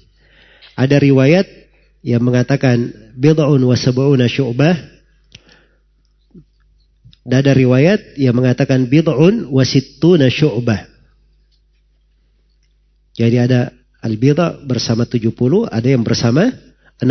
[0.78, 1.50] Ada riwayat
[2.06, 5.00] yang mengatakan bid'un wa sab'una syu'bah
[7.30, 10.88] dan ada riwayat yang mengatakan bid'un wasittuna syu'bah.
[13.14, 13.68] Jadi ada
[14.00, 15.30] al-bid'a bersama 70,
[15.68, 16.48] ada yang bersama
[16.98, 17.06] 60.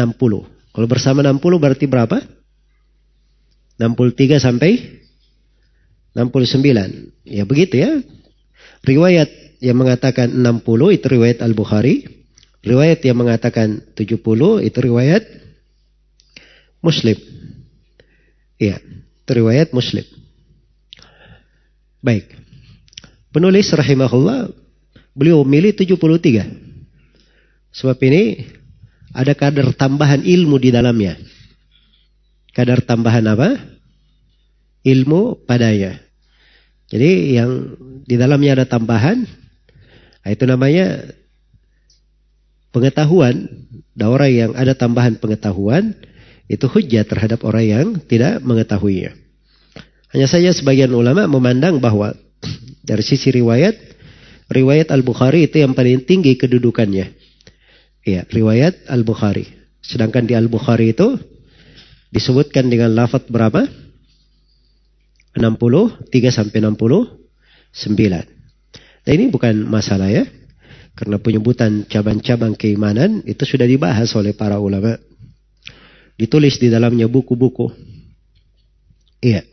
[0.73, 2.17] Kalau bersama 60 berarti berapa?
[3.77, 4.71] 63 sampai
[6.17, 7.29] 69.
[7.29, 8.01] Ya begitu ya.
[8.81, 12.07] Riwayat yang mengatakan 60 itu riwayat Al-Bukhari.
[12.59, 14.19] Riwayat yang mengatakan 70
[14.63, 15.23] itu riwayat
[16.83, 17.15] Muslim.
[18.59, 18.79] Iya.
[19.29, 20.03] Riwayat Muslim.
[22.01, 22.33] Baik.
[23.29, 24.49] Penulis rahimahullah
[25.13, 26.49] beliau memilih 73.
[27.69, 28.49] Sebab ini
[29.13, 31.15] ada kadar tambahan ilmu di dalamnya.
[32.49, 33.55] kadar tambahan apa?
[34.83, 35.95] Ilmu padanya.
[36.89, 39.23] Jadi yang di dalamnya ada tambahan,
[40.29, 41.09] nah itu namanya
[42.69, 43.49] pengetahuan.
[43.97, 45.97] Dan orang yang ada tambahan pengetahuan,
[46.45, 49.17] itu hujah terhadap orang yang tidak mengetahuinya.
[50.13, 52.13] Hanya saja sebagian ulama memandang bahwa
[52.85, 53.73] dari sisi riwayat,
[54.53, 57.09] riwayat Al-Bukhari itu yang paling tinggi kedudukannya.
[58.05, 59.49] Iya, riwayat Al-Bukhari.
[59.81, 61.17] Sedangkan di Al-Bukhari itu
[62.13, 63.65] disebutkan dengan lafaz berapa?
[65.33, 68.38] 63 sampai 69.
[69.05, 70.25] Dan ini bukan masalah ya.
[70.95, 74.99] Karena penyebutan cabang-cabang keimanan itu sudah dibahas oleh para ulama.
[76.19, 77.71] Ditulis di dalamnya buku-buku.
[79.23, 79.43] Iya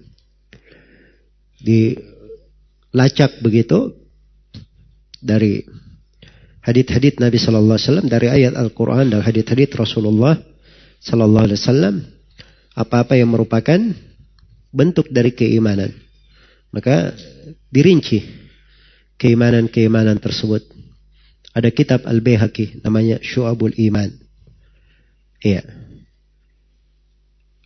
[1.67, 3.97] dilacak begitu
[5.19, 5.67] dari
[6.63, 10.39] hadit-hadit Nabi Sallallahu Alaihi Wasallam dari ayat Al-Quran dan hadit-hadit Rasulullah
[11.03, 11.95] Sallallahu Alaihi Wasallam
[12.77, 13.81] apa-apa yang merupakan
[14.71, 15.91] bentuk dari keimanan
[16.71, 17.17] maka
[17.73, 18.23] dirinci
[19.17, 20.65] keimanan-keimanan tersebut
[21.57, 24.13] ada kitab Al-Bihaqi namanya Syu'abul Iman
[25.41, 25.65] iya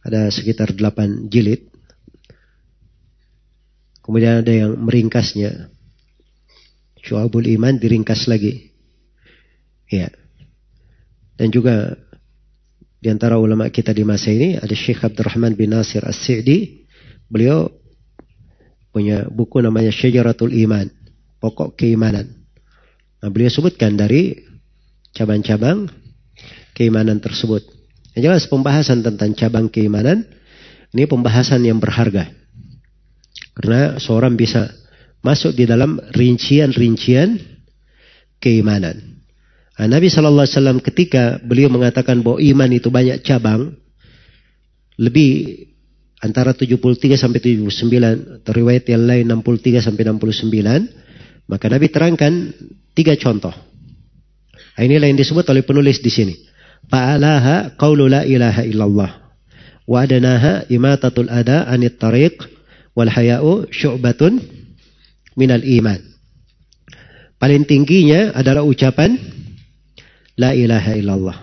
[0.01, 1.71] ada sekitar 8 jilid
[4.11, 5.71] Kemudian ada yang meringkasnya.
[6.99, 8.75] Syu'abul iman diringkas lagi.
[9.87, 10.11] Ya.
[11.39, 11.95] Dan juga
[12.99, 16.91] di antara ulama kita di masa ini ada Syekh Abdurrahman bin Nasir As-Sa'di.
[17.31, 17.71] Beliau
[18.91, 20.91] punya buku namanya Syajaratul Iman.
[21.40, 22.29] Pokok keimanan.
[23.20, 24.37] Nah, beliau sebutkan dari
[25.16, 25.88] cabang-cabang
[26.76, 27.64] keimanan tersebut.
[28.16, 30.29] Yang jelas pembahasan tentang cabang keimanan
[30.92, 32.29] ini pembahasan yang berharga.
[33.55, 34.72] Karena seorang bisa
[35.20, 37.37] masuk di dalam rincian-rincian
[38.40, 39.20] keimanan.
[39.76, 43.76] Nah, Nabi Shallallahu Alaihi Wasallam ketika beliau mengatakan bahwa iman itu banyak cabang,
[45.00, 45.64] lebih
[46.20, 51.10] antara 73 sampai 79 atau riwayat yang lain 63 sampai 69,
[51.46, 52.53] maka Nabi terangkan
[52.92, 53.55] tiga contoh.
[54.81, 56.35] Nah, inilah yang disebut oleh penulis di sini.
[56.88, 59.11] Fa'alaha qawlu la ilaha illallah.
[59.85, 62.40] Wa adanaha imatatul ada anit tariq
[62.96, 64.40] wal haya'u syu'batun
[65.37, 66.00] minal iman.
[67.40, 69.16] Paling tingginya adalah ucapan
[70.37, 71.37] la ilaha illallah.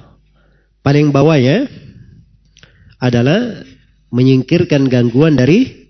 [0.85, 1.67] Paling bawahnya
[2.97, 3.65] adalah
[4.13, 5.89] menyingkirkan gangguan dari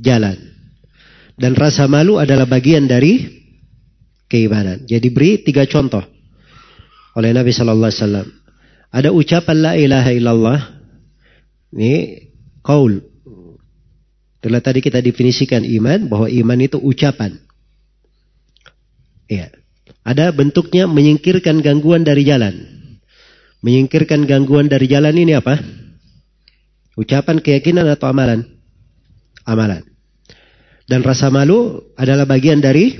[0.00, 0.53] jalan.
[1.34, 3.26] Dan rasa malu adalah bagian dari
[4.30, 4.86] keimanan.
[4.86, 6.02] Jadi beri tiga contoh
[7.18, 8.28] oleh Nabi Sallallahu Alaihi Wasallam.
[8.94, 10.60] Ada ucapan la ilaha illallah.
[11.74, 11.94] Ini
[12.62, 13.14] kaul
[14.44, 17.32] setelah tadi kita definisikan iman bahwa iman itu ucapan.
[19.24, 19.48] Ya.
[20.04, 22.52] Ada bentuknya menyingkirkan gangguan dari jalan.
[23.64, 25.56] Menyingkirkan gangguan dari jalan ini apa?
[26.92, 28.44] Ucapan keyakinan atau amalan?
[29.48, 29.93] Amalan.
[30.84, 32.92] Dan rasa malu adalah bagian dari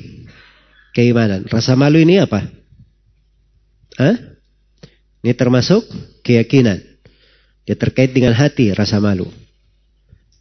[0.96, 1.44] keimanan.
[1.48, 2.44] Rasa malu ini apa?
[4.00, 4.16] Hah?
[5.24, 5.84] Ini termasuk
[6.24, 6.80] keyakinan.
[7.64, 9.28] Dia terkait dengan hati, rasa malu.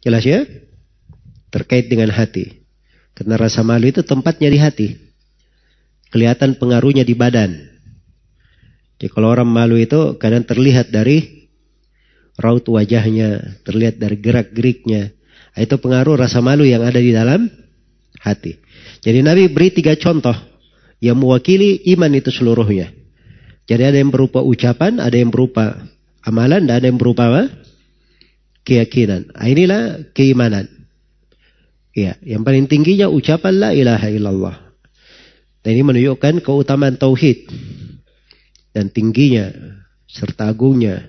[0.04, 0.44] Jelas ya?
[1.54, 2.66] terkait dengan hati.
[3.14, 4.88] Karena rasa malu itu tempatnya di hati.
[6.10, 7.54] Kelihatan pengaruhnya di badan.
[8.98, 11.46] Jadi kalau orang malu itu kadang terlihat dari
[12.34, 15.14] raut wajahnya, terlihat dari gerak-geriknya.
[15.54, 17.46] Itu pengaruh rasa malu yang ada di dalam
[18.18, 18.58] hati.
[19.00, 20.34] Jadi Nabi beri tiga contoh
[20.98, 22.90] yang mewakili iman itu seluruhnya.
[23.64, 25.86] Jadi ada yang berupa ucapan, ada yang berupa
[26.26, 27.42] amalan, dan ada yang berupa apa?
[28.64, 29.28] keyakinan.
[29.30, 29.82] Nah, inilah
[30.16, 30.66] keimanan.
[31.94, 34.56] Ya, yang paling tingginya ucapan la ilaha illallah.
[35.62, 37.48] Dan ini menunjukkan keutamaan tauhid
[38.74, 39.54] dan tingginya
[40.10, 41.08] serta agungnya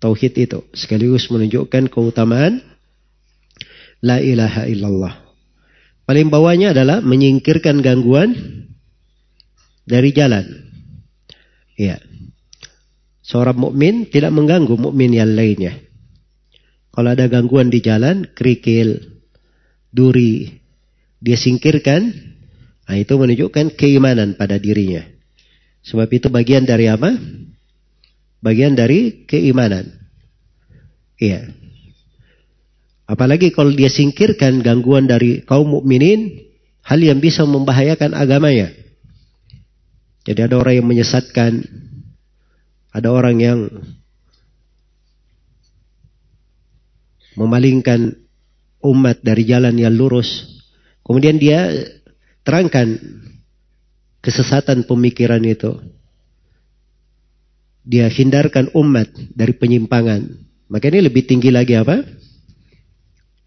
[0.00, 2.64] tauhid itu sekaligus menunjukkan keutamaan
[4.04, 5.14] la ilaha illallah.
[6.08, 8.34] Paling bawahnya adalah menyingkirkan gangguan
[9.86, 10.46] dari jalan.
[11.78, 12.02] Ya.
[13.22, 15.78] Seorang mukmin tidak mengganggu mukmin yang lainnya.
[16.90, 18.98] Kalau ada gangguan di jalan, kerikil,
[19.94, 20.50] duri
[21.22, 22.10] dia singkirkan,
[22.88, 25.04] nah itu menunjukkan keimanan pada dirinya.
[25.86, 27.14] Sebab itu bagian dari apa?
[28.42, 29.86] Bagian dari keimanan.
[31.20, 31.59] Iya.
[33.10, 36.46] Apalagi kalau dia singkirkan gangguan dari kaum mukminin,
[36.86, 38.70] hal yang bisa membahayakan agamanya.
[40.22, 41.66] Jadi ada orang yang menyesatkan,
[42.94, 43.58] ada orang yang
[47.34, 48.14] memalingkan
[48.78, 50.46] umat dari jalan yang lurus.
[51.02, 51.66] Kemudian dia
[52.46, 52.94] terangkan
[54.22, 55.82] kesesatan pemikiran itu.
[57.82, 60.30] Dia hindarkan umat dari penyimpangan.
[60.70, 62.06] Maka ini lebih tinggi lagi apa?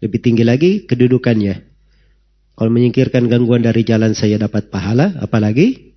[0.04, 1.64] Lebih tinggi lagi kedudukannya.
[2.54, 5.96] Kalau menyingkirkan gangguan dari jalan saya dapat pahala, apalagi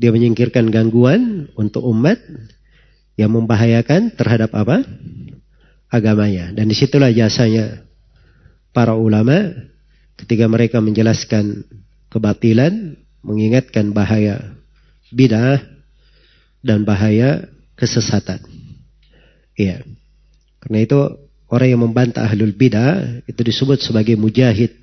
[0.00, 2.16] dia menyingkirkan gangguan untuk umat
[3.20, 4.80] yang membahayakan terhadap apa?
[5.92, 6.56] Agamanya.
[6.56, 7.84] Dan di situlah jasanya
[8.72, 9.52] para ulama
[10.16, 11.68] ketika mereka menjelaskan
[12.08, 14.56] kebatilan, mengingatkan bahaya
[15.12, 15.60] bid'ah
[16.64, 18.40] dan bahaya kesesatan.
[19.60, 19.84] Iya.
[20.60, 24.82] Karena itu orang yang membantah ahlul bid'ah itu disebut sebagai mujahid.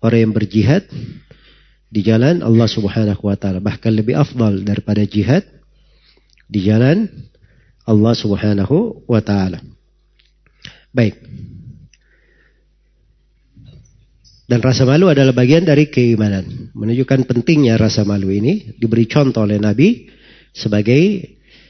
[0.00, 0.88] Orang yang berjihad
[1.90, 5.44] di jalan Allah Subhanahu wa taala bahkan lebih afdal daripada jihad
[6.48, 7.10] di jalan
[7.84, 9.60] Allah Subhanahu wa taala.
[10.94, 11.20] Baik.
[14.50, 16.74] Dan rasa malu adalah bagian dari keimanan.
[16.74, 20.10] Menunjukkan pentingnya rasa malu ini diberi contoh oleh Nabi
[20.50, 21.22] sebagai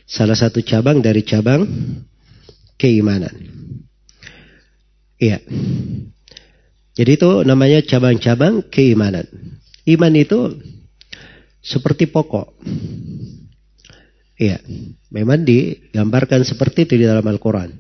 [0.09, 1.69] salah satu cabang dari cabang
[2.81, 3.37] keimanan.
[5.21, 5.39] Iya.
[6.97, 9.29] Jadi itu namanya cabang-cabang keimanan.
[9.85, 10.57] Iman itu
[11.61, 12.57] seperti pokok.
[14.41, 14.65] Iya.
[15.13, 17.77] Memang digambarkan seperti itu di dalam Al-Quran.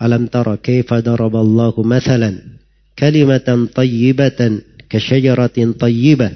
[0.00, 2.60] Alam tara kaifa daraballahu mathalan
[2.96, 6.32] kalimatan tayyibatan kasyajaratin tayyibah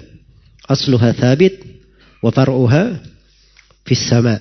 [0.65, 1.61] asluha thabit
[2.25, 3.01] wa far'uha
[3.85, 4.41] fis sama.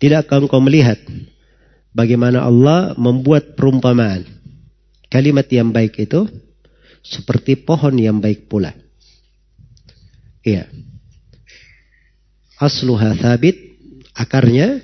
[0.00, 0.98] Tidakkah engkau melihat
[1.92, 4.41] bagaimana Allah membuat perumpamaan
[5.12, 6.24] kalimat yang baik itu
[7.04, 8.72] seperti pohon yang baik pula.
[10.40, 10.72] Iya.
[12.56, 13.76] Asluha thabit,
[14.16, 14.80] akarnya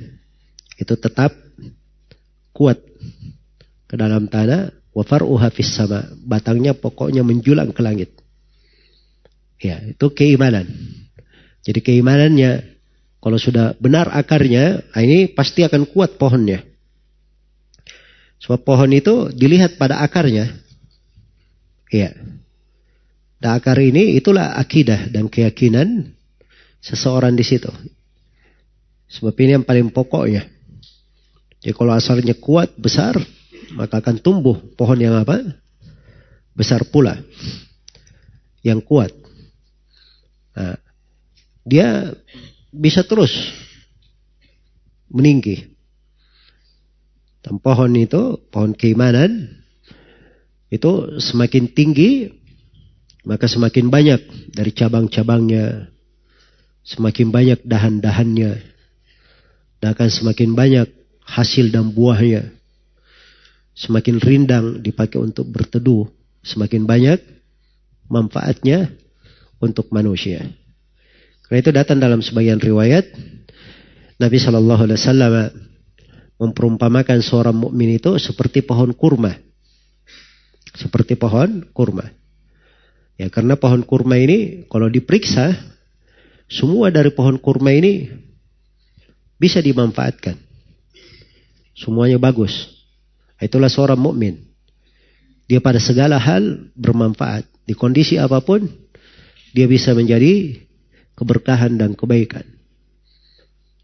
[0.76, 1.32] itu tetap
[2.52, 2.76] kuat
[3.88, 6.10] ke dalam tanah Wa far'uha fis sama.
[6.26, 8.10] Batangnya pokoknya menjulang ke langit.
[9.62, 10.66] Ya, itu keimanan.
[11.62, 12.78] Jadi keimanannya
[13.22, 16.66] kalau sudah benar akarnya, nah ini pasti akan kuat pohonnya.
[18.48, 20.48] Sebab pohon itu dilihat pada akarnya.
[21.92, 22.16] Ya.
[23.36, 26.16] Dan akar ini itulah akidah dan keyakinan
[26.80, 27.68] seseorang di situ.
[29.12, 30.48] Sebab ini yang paling pokoknya.
[31.60, 33.20] Jadi kalau asalnya kuat, besar,
[33.76, 35.44] maka akan tumbuh pohon yang apa?
[36.56, 37.20] Besar pula.
[38.64, 39.12] Yang kuat.
[40.56, 40.80] Nah,
[41.68, 42.16] dia
[42.72, 43.36] bisa terus
[45.12, 45.67] meninggi.
[47.42, 49.58] Dan pohon itu, pohon keimanan,
[50.68, 52.28] itu semakin tinggi,
[53.24, 54.20] maka semakin banyak
[54.52, 55.88] dari cabang-cabangnya,
[56.84, 58.52] semakin banyak dahan-dahannya,
[59.78, 60.88] dan akan semakin banyak
[61.24, 62.52] hasil dan buahnya.
[63.78, 66.10] Semakin rindang dipakai untuk berteduh,
[66.42, 67.22] semakin banyak
[68.10, 68.90] manfaatnya
[69.62, 70.42] untuk manusia.
[71.46, 73.06] Karena itu datang dalam sebagian riwayat
[74.18, 75.32] Nabi Shallallahu Alaihi Wasallam
[76.38, 79.34] memperumpamakan seorang mukmin itu seperti pohon kurma,
[80.74, 82.06] seperti pohon kurma.
[83.18, 85.58] Ya karena pohon kurma ini kalau diperiksa
[86.46, 88.06] semua dari pohon kurma ini
[89.36, 90.38] bisa dimanfaatkan.
[91.74, 92.70] Semuanya bagus.
[93.38, 94.48] Itulah seorang mukmin.
[95.46, 97.46] Dia pada segala hal bermanfaat.
[97.66, 98.66] Di kondisi apa pun,
[99.54, 100.58] dia bisa menjadi
[101.14, 102.46] keberkahan dan kebaikan.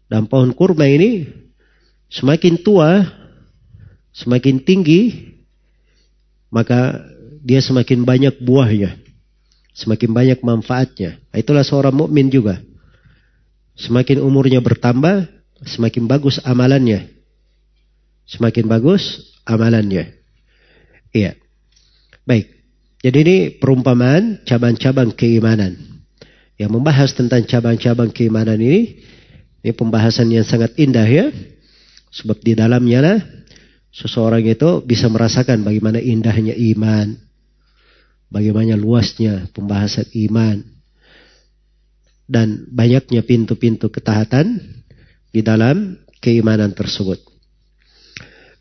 [0.07, 1.27] Dan pohon kurma ini
[2.09, 3.05] semakin tua,
[4.15, 5.33] semakin tinggi,
[6.53, 7.03] maka
[7.45, 8.97] dia semakin banyak buahnya,
[9.75, 11.19] semakin banyak manfaatnya.
[11.35, 12.57] Itulah seorang mukmin juga.
[13.75, 15.27] Semakin umurnya bertambah,
[15.67, 17.11] semakin bagus amalannya.
[18.25, 20.15] Semakin bagus amalannya.
[21.11, 21.35] Iya.
[22.25, 22.55] Baik.
[23.05, 25.77] Jadi ini perumpamaan cabang-cabang keimanan.
[26.57, 28.97] Yang membahas tentang cabang-cabang keimanan ini,
[29.61, 31.29] ini pembahasan yang sangat indah ya.
[32.15, 33.19] Sebab di dalamnya lah,
[33.91, 37.11] seseorang itu bisa merasakan bagaimana indahnya iman.
[38.31, 40.63] Bagaimana luasnya pembahasan iman.
[42.25, 44.63] Dan banyaknya pintu-pintu ketaatan
[45.29, 47.19] di dalam keimanan tersebut.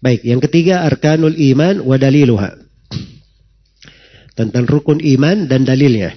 [0.03, 2.61] Baik, yang ketiga arkanul iman wa daliluha.
[4.35, 6.13] Tentang rukun iman dan dalilnya.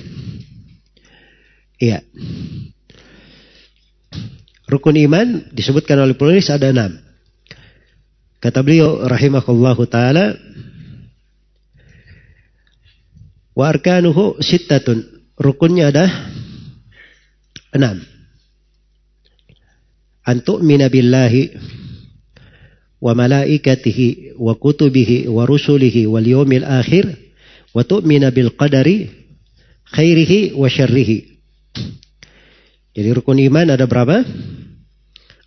[1.77, 2.01] Iya.
[4.67, 7.06] Rukun iman disebutkan oleh penulis ada enam.
[8.37, 10.37] Kata beliau rahimahullahu taala
[13.57, 15.01] wa arkanuhu sittatun.
[15.37, 16.05] Rukunnya ada
[17.73, 18.01] enam.
[20.21, 21.57] Antuk minabillahi
[23.01, 27.05] wa malaikatihi wa kutubihi wa rusulihi wal yawmil akhir
[27.73, 29.09] wa tu'mina bil qadari
[29.93, 31.37] khairihi wa syarrihi.
[32.97, 34.25] Jadi rukun iman ada berapa?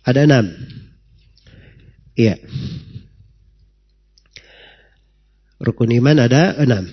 [0.07, 0.47] Ada enam.
[2.15, 2.35] Iya.
[2.35, 2.80] Yeah.
[5.61, 6.89] Rukun iman ada enam.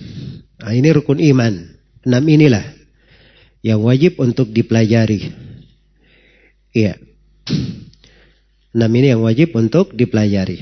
[0.61, 1.53] Nah, ini rukun iman.
[2.05, 2.61] Enam inilah
[3.65, 5.33] yang wajib untuk dipelajari.
[6.77, 7.01] Iya.
[8.69, 10.61] Enam ini yang wajib untuk dipelajari.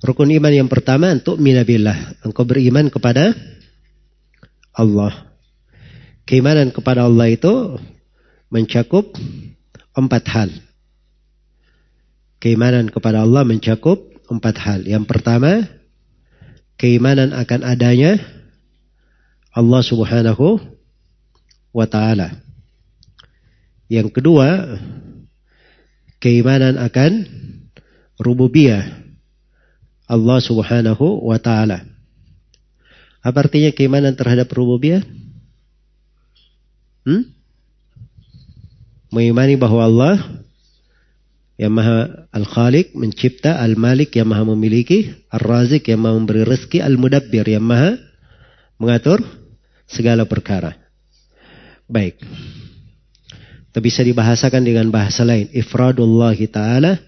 [0.00, 2.24] Rukun iman yang pertama untuk minabillah.
[2.24, 3.36] Engkau beriman kepada
[4.72, 5.12] Allah.
[6.24, 7.76] Keimanan kepada Allah itu
[8.48, 9.14] mencakup
[9.92, 10.50] empat hal.
[12.40, 14.80] Keimanan kepada Allah mencakup empat hal.
[14.84, 15.64] Yang pertama,
[16.76, 18.20] keimanan akan adanya
[19.52, 20.60] Allah Subhanahu
[21.72, 22.40] wa taala.
[23.88, 24.76] Yang kedua,
[26.20, 27.24] keimanan akan
[28.20, 28.84] rububiyah
[30.06, 31.82] Allah Subhanahu wa taala.
[33.24, 35.02] Apa artinya keimanan terhadap rububiyah?
[37.02, 37.26] Hmm?
[39.10, 40.14] Mengimani bahwa Allah
[41.56, 47.64] yang maha al-khaliq, mencipta, al-malik yang maha memiliki, ar-razik yang maha memberi rezeki, al-mudabbir yang
[47.64, 47.96] maha
[48.76, 49.24] mengatur
[49.88, 50.76] segala perkara.
[51.88, 52.20] Baik.
[53.72, 55.48] Itu bisa dibahasakan dengan bahasa lain.
[55.52, 57.00] Ifradullah ta'ala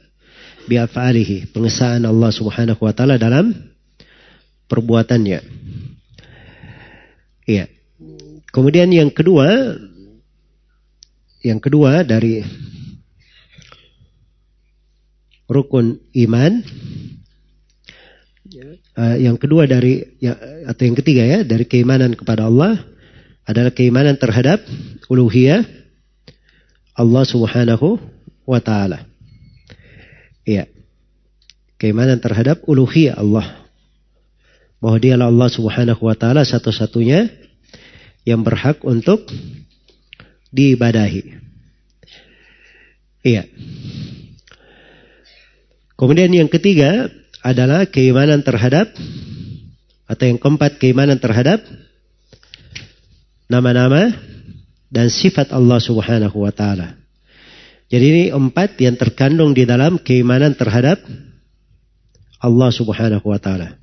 [0.65, 1.53] bi'af'alihi.
[1.53, 3.53] Pengesahan Allah subhanahu wa ta'ala dalam
[4.69, 5.41] perbuatannya.
[7.49, 7.65] Iya.
[8.49, 9.77] Kemudian yang kedua,
[11.45, 12.45] yang kedua dari
[15.49, 16.53] rukun iman.
[18.99, 20.35] Uh, yang kedua dari ya,
[20.69, 22.81] atau yang ketiga ya dari keimanan kepada Allah
[23.49, 24.61] adalah keimanan terhadap
[25.09, 25.65] uluhiyah
[26.99, 27.97] Allah Subhanahu
[28.45, 29.09] wa taala.
[30.49, 30.69] Iya.
[31.79, 33.69] Keimanan terhadap uluhiyah Allah.
[34.83, 37.31] Bahwa dialah Allah Subhanahu wa taala satu-satunya
[38.27, 39.29] yang berhak untuk
[40.51, 41.39] diibadahi.
[43.23, 43.45] Iya.
[45.99, 47.11] Kemudian yang ketiga
[47.43, 48.95] adalah keimanan terhadap
[50.07, 51.59] atau yang keempat keimanan terhadap
[53.51, 54.15] nama-nama
[54.95, 56.95] dan sifat Allah Subhanahu wa taala.
[57.91, 61.03] Jadi ini empat yang terkandung di dalam keimanan terhadap
[62.39, 63.75] Allah Subhanahu wa taala.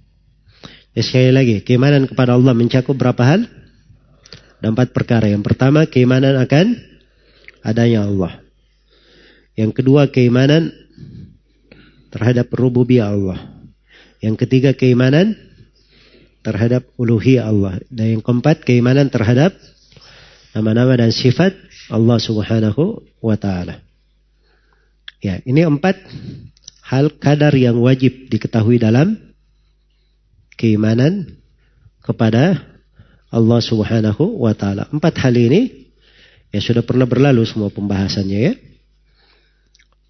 [0.95, 3.51] Ya, sekali lagi, keimanan kepada Allah mencakup berapa hal?
[4.63, 5.28] Ada empat perkara.
[5.28, 6.80] Yang pertama, keimanan akan
[7.59, 8.39] adanya Allah.
[9.59, 10.72] Yang kedua, keimanan
[12.16, 13.43] terhadap rububiyah Allah.
[14.24, 15.36] Yang ketiga keimanan
[16.39, 17.84] terhadap uluhiyah Allah.
[17.91, 19.51] Dan yang keempat keimanan terhadap
[20.55, 21.51] nama-nama dan sifat
[21.91, 23.84] Allah Subhanahu wa taala.
[25.20, 25.99] Ya, ini empat
[26.88, 29.20] hal kadar yang wajib diketahui dalam
[30.55, 31.36] keimanan
[31.99, 32.63] kepada
[33.28, 34.88] Allah Subhanahu wa taala.
[34.88, 35.91] Empat hal ini
[36.55, 38.53] ya sudah pernah berlalu semua pembahasannya ya.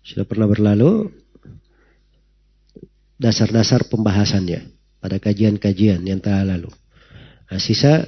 [0.05, 1.24] Sudah pernah berlalu
[3.25, 4.69] dasar-dasar pembahasannya
[5.01, 6.69] pada kajian-kajian yang telah lalu.
[7.49, 8.05] Nah, sisa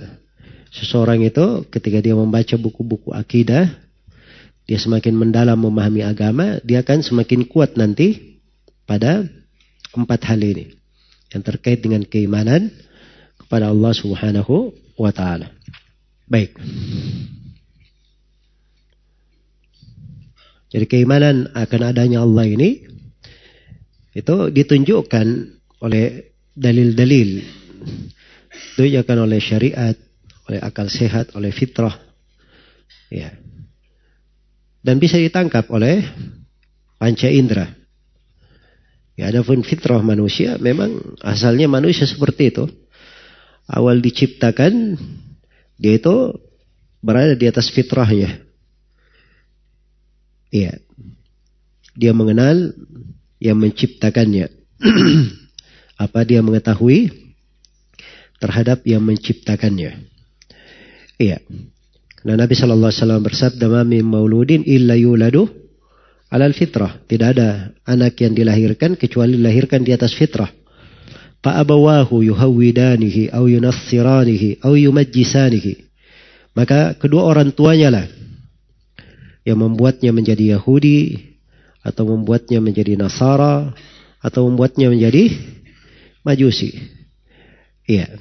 [0.70, 3.66] seseorang itu ketika dia membaca buku-buku akidah,
[4.70, 8.38] dia semakin mendalam memahami agama, dia akan semakin kuat nanti
[8.86, 9.26] pada
[9.98, 10.78] empat hal ini
[11.34, 12.70] yang terkait dengan keimanan
[13.42, 15.50] kepada Allah Subhanahu wa taala.
[16.30, 16.54] Baik.
[20.68, 22.87] Jadi keimanan akan adanya Allah ini
[24.18, 25.28] itu ditunjukkan
[25.86, 27.46] oleh dalil-dalil.
[28.74, 29.94] Ditunjukkan oleh syariat
[30.50, 31.94] oleh akal sehat oleh fitrah.
[33.14, 33.38] Ya.
[34.82, 36.02] Dan bisa ditangkap oleh
[36.98, 37.70] panca indera.
[39.18, 42.66] Ya adapun fitrah manusia memang asalnya manusia seperti itu.
[43.70, 44.98] Awal diciptakan
[45.78, 46.34] dia itu
[47.06, 48.42] berada di atas fitrahnya.
[50.50, 50.80] Iya.
[51.98, 52.78] Dia mengenal
[53.38, 54.50] yang menciptakannya.
[56.04, 57.10] Apa dia mengetahui
[58.38, 59.98] terhadap yang menciptakannya.
[61.18, 61.42] Iya.
[62.22, 65.50] Karena Nabi Shallallahu Alaihi Wasallam bersabda, "Mami mauludin illa yuladu
[66.30, 70.50] alal fitrah." Tidak ada anak yang dilahirkan kecuali dilahirkan di atas fitrah.
[71.42, 75.88] Fa'abawahu yuhawidanihi au yunassiranihi au yumajjisanihi.
[76.58, 78.06] Maka kedua orang tuanya lah
[79.46, 81.22] yang membuatnya menjadi Yahudi
[81.88, 83.72] atau membuatnya menjadi Nasara
[84.20, 85.32] atau membuatnya menjadi
[86.28, 86.76] Majusi.
[87.88, 88.20] Iya.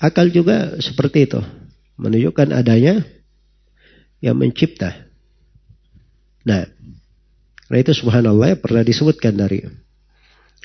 [0.00, 1.40] Akal juga seperti itu.
[2.00, 3.04] Menunjukkan adanya
[4.24, 4.96] yang mencipta.
[6.48, 6.64] Nah,
[7.68, 9.68] karena itu subhanallah ya, pernah disebutkan dari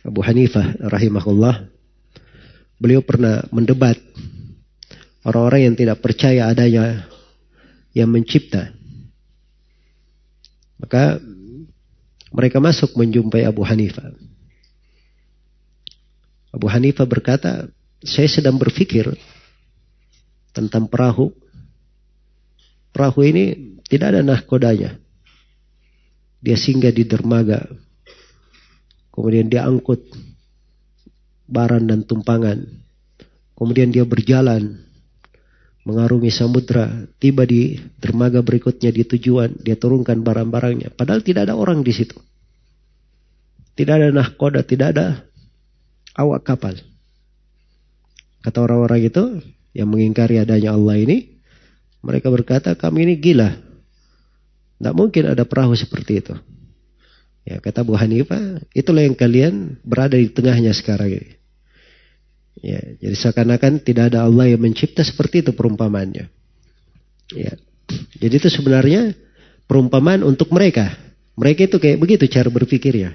[0.07, 1.67] Abu Hanifah rahimahullah.
[2.79, 3.99] Beliau pernah mendebat
[5.27, 7.03] orang-orang yang tidak percaya adanya
[7.91, 8.71] yang mencipta.
[10.79, 11.19] Maka
[12.37, 14.13] mereka masuk menjumpai Abu Hanifah.
[16.53, 17.65] Abu Hanifah berkata,
[18.05, 19.09] saya sedang berpikir
[20.53, 21.33] tentang perahu.
[22.93, 23.45] Perahu ini
[23.89, 25.01] tidak ada nahkodanya.
[26.37, 27.65] Dia singgah di dermaga.
[29.09, 30.05] Kemudian dia angkut
[31.49, 32.61] barang dan tumpangan.
[33.57, 34.86] Kemudian dia berjalan
[35.87, 40.91] mengarungi samudra, tiba di dermaga berikutnya di tujuan, dia turunkan barang-barangnya.
[40.91, 42.19] Padahal tidak ada orang di situ.
[43.79, 45.23] Tidak ada nahkoda, tidak ada
[46.19, 46.75] awak kapal.
[48.43, 49.23] Kata orang-orang itu
[49.71, 51.39] yang mengingkari adanya Allah ini,
[52.03, 53.55] mereka berkata kami ini gila.
[53.55, 56.35] Tidak mungkin ada perahu seperti itu.
[57.47, 61.36] Ya kata Bu Hanifah, itulah yang kalian berada di tengahnya sekarang ini.
[62.57, 66.25] Ya, jadi seakan-akan tidak ada Allah yang mencipta seperti itu perumpamannya.
[67.33, 67.53] Ya.
[68.17, 69.13] Jadi itu sebenarnya
[69.69, 70.95] perumpamaan untuk mereka.
[71.37, 73.13] Mereka itu kayak begitu cara berpikirnya.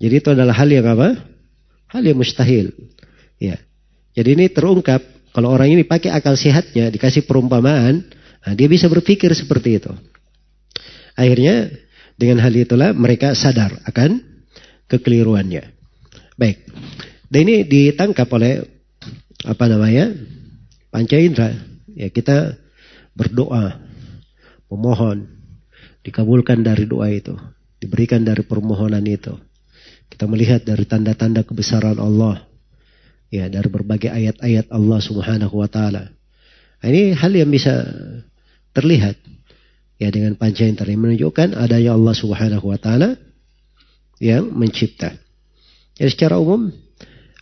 [0.00, 1.18] Jadi itu adalah hal yang apa?
[1.92, 2.72] Hal yang mustahil.
[3.36, 3.60] Ya.
[4.16, 5.04] Jadi ini terungkap
[5.36, 8.02] kalau orang ini pakai akal sehatnya dikasih perumpamaan,
[8.42, 9.92] nah dia bisa berpikir seperti itu.
[11.14, 11.68] Akhirnya
[12.18, 14.24] dengan hal itulah mereka sadar akan
[14.88, 15.62] kekeliruannya.
[16.38, 16.64] Baik.
[17.28, 18.64] Dan ini ditangkap oleh
[19.44, 20.16] apa namanya?
[20.88, 21.52] Panca indera.
[21.92, 22.56] Ya kita
[23.12, 23.76] berdoa,
[24.72, 25.28] memohon,
[26.06, 27.36] dikabulkan dari doa itu,
[27.82, 29.36] diberikan dari permohonan itu.
[30.08, 32.48] Kita melihat dari tanda-tanda kebesaran Allah.
[33.28, 36.08] Ya, dari berbagai ayat-ayat Allah Subhanahu wa taala.
[36.80, 37.84] Nah, ini hal yang bisa
[38.72, 39.20] terlihat
[40.00, 43.20] ya dengan panca indera menunjukkan adanya Allah Subhanahu wa taala
[44.16, 45.12] yang mencipta.
[46.00, 46.72] Jadi secara umum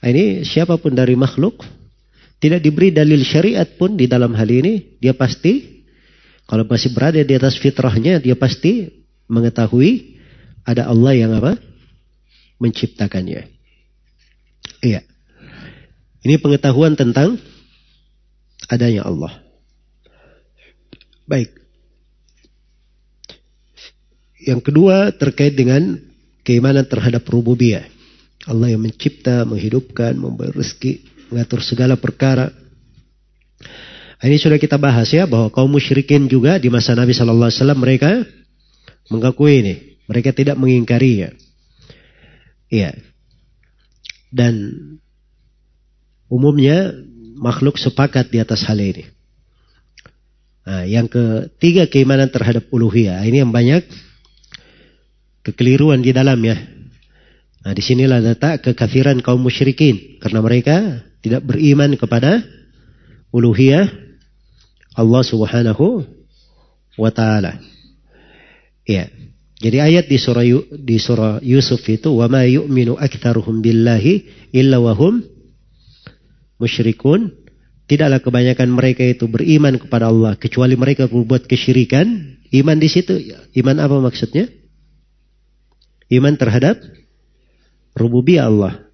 [0.04, 1.64] ini siapa pun dari makhluk
[2.36, 5.84] tidak diberi dalil syariat pun di dalam hal ini dia pasti
[6.46, 8.92] kalau masih berada di atas fitrahnya dia pasti
[9.26, 10.20] mengetahui
[10.66, 11.58] ada Allah yang apa
[12.58, 13.48] menciptakannya.
[14.82, 15.00] Iya.
[16.26, 17.38] Ini pengetahuan tentang
[18.66, 19.32] adanya Allah.
[21.26, 21.54] Baik.
[24.42, 25.98] Yang kedua terkait dengan
[26.46, 27.86] keimanan terhadap rububiyah.
[28.46, 31.02] Allah yang mencipta, menghidupkan, memberi rezeki,
[31.34, 32.54] mengatur segala perkara.
[34.22, 37.80] Ini sudah kita bahas ya bahwa kaum musyrikin juga di masa Nabi Shallallahu Alaihi Wasallam
[37.82, 38.10] mereka
[39.12, 39.74] mengakui ini,
[40.08, 41.30] mereka tidak mengingkari ya.
[42.70, 42.90] Iya.
[44.30, 44.54] Dan
[46.26, 46.94] umumnya
[47.36, 49.04] makhluk sepakat di atas hal ini.
[50.66, 53.22] Nah, yang ketiga keimanan terhadap uluhiyah.
[53.22, 53.86] Ini yang banyak
[55.46, 56.58] kekeliruan di dalam ya.
[57.66, 60.22] Nah di sinilah letak kekafiran kaum musyrikin.
[60.22, 62.46] Karena mereka tidak beriman kepada
[63.34, 63.90] uluhiyah
[64.94, 66.06] Allah subhanahu
[66.94, 67.58] wa ta'ala.
[68.86, 69.10] Ya.
[69.58, 70.46] Jadi ayat di surah
[70.78, 75.26] di surah Yusuf itu wa ma yu'minu aktsaruhum billahi illa wahum
[76.62, 77.34] musyrikun.
[77.90, 82.38] Tidaklah kebanyakan mereka itu beriman kepada Allah kecuali mereka berbuat kesyirikan.
[82.54, 83.18] Iman di situ
[83.58, 84.46] iman apa maksudnya?
[86.06, 86.78] Iman terhadap
[87.96, 88.86] rububiyah Allah.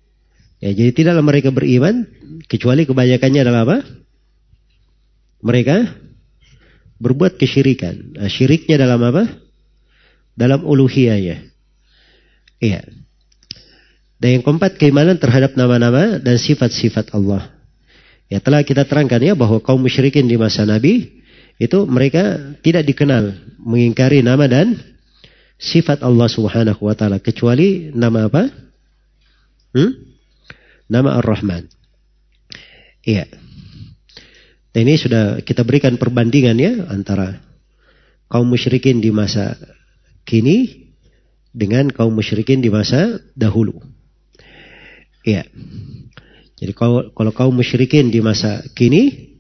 [0.63, 2.07] Ya, jadi tidaklah mereka beriman
[2.47, 3.79] kecuali kebanyakannya adalah apa?
[5.43, 5.77] Mereka
[7.03, 8.15] berbuat kesyirikan.
[8.15, 9.27] Nah, syiriknya dalam apa?
[10.39, 11.51] Dalam uluhiyahnya.
[12.63, 12.87] Iya.
[14.23, 17.51] Dan yang keempat keimanan terhadap nama-nama dan sifat-sifat Allah.
[18.31, 21.21] Ya telah kita terangkan ya bahwa kaum musyrikin di masa Nabi
[21.59, 24.79] itu mereka tidak dikenal mengingkari nama dan
[25.59, 28.47] sifat Allah Subhanahu wa taala kecuali nama apa?
[29.73, 29.93] Hmm?
[30.89, 31.69] Nama Ar-Rahman.
[33.03, 33.27] Iya.
[34.73, 37.41] Dan ini sudah kita berikan perbandingan ya antara
[38.33, 39.57] kaum musyrikin di masa
[40.25, 40.89] kini
[41.53, 43.77] dengan kaum musyrikin di masa dahulu.
[45.29, 45.45] Iya.
[46.57, 49.35] Jadi kalau, kalau kaum musyrikin di masa kini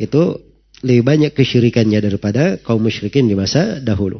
[0.00, 0.22] itu
[0.82, 4.18] lebih banyak kesyirikannya daripada kaum musyrikin di masa dahulu.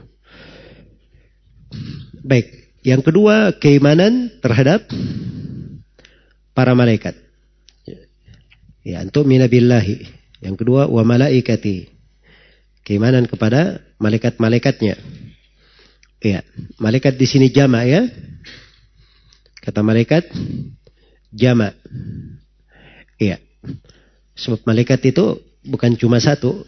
[2.23, 4.91] Baik, yang kedua, keimanan terhadap
[6.51, 7.15] para malaikat.
[8.83, 10.11] Ya, untuk minabillahi.
[10.43, 11.87] Yang kedua, wa malaikati.
[12.83, 14.99] Keimanan kepada malaikat-malaikatnya.
[16.23, 16.43] Ya,
[16.83, 18.11] malaikat di sini jama ya.
[19.63, 20.27] Kata malaikat
[21.31, 21.71] jama.
[23.23, 23.39] Iya.
[24.35, 26.67] Sebab malaikat itu bukan cuma satu.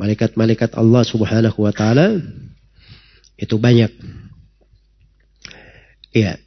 [0.00, 2.16] Malaikat-malaikat Allah Subhanahu wa taala
[3.36, 3.92] itu banyak.
[6.16, 6.40] Iya.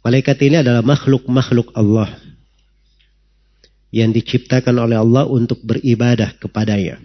[0.00, 2.08] Malaikat ini adalah makhluk-makhluk Allah
[3.92, 6.96] yang diciptakan oleh Allah untuk beribadah kepadanya.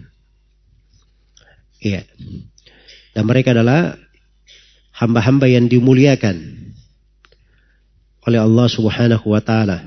[1.76, 2.08] Iya.
[3.12, 4.00] Dan mereka adalah
[4.96, 6.36] hamba-hamba yang dimuliakan
[8.24, 9.84] oleh Allah Subhanahu wa taala.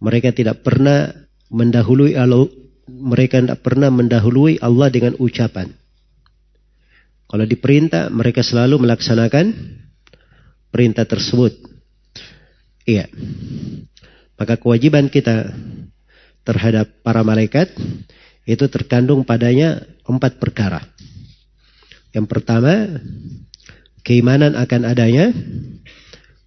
[0.00, 1.12] Mereka tidak pernah
[1.52, 2.48] mendahului Allah,
[2.88, 5.72] mereka tidak pernah mendahului Allah dengan ucapan.
[7.24, 9.80] Kalau diperintah, mereka selalu melaksanakan
[10.74, 11.54] perintah tersebut.
[12.82, 13.06] Iya.
[14.34, 15.54] Maka kewajiban kita
[16.42, 17.70] terhadap para malaikat
[18.42, 20.82] itu terkandung padanya empat perkara.
[22.10, 22.98] Yang pertama,
[24.02, 25.30] keimanan akan adanya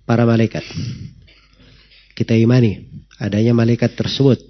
[0.04, 0.68] para malaikat.
[2.12, 2.84] Kita imani
[3.24, 4.44] adanya malaikat tersebut.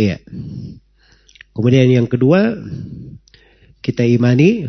[0.00, 0.16] Iya.
[1.52, 2.56] Kemudian yang kedua,
[3.84, 4.64] kita imani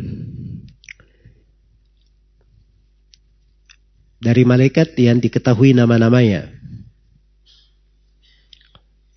[4.23, 6.47] dari malaikat yang diketahui nama-namanya.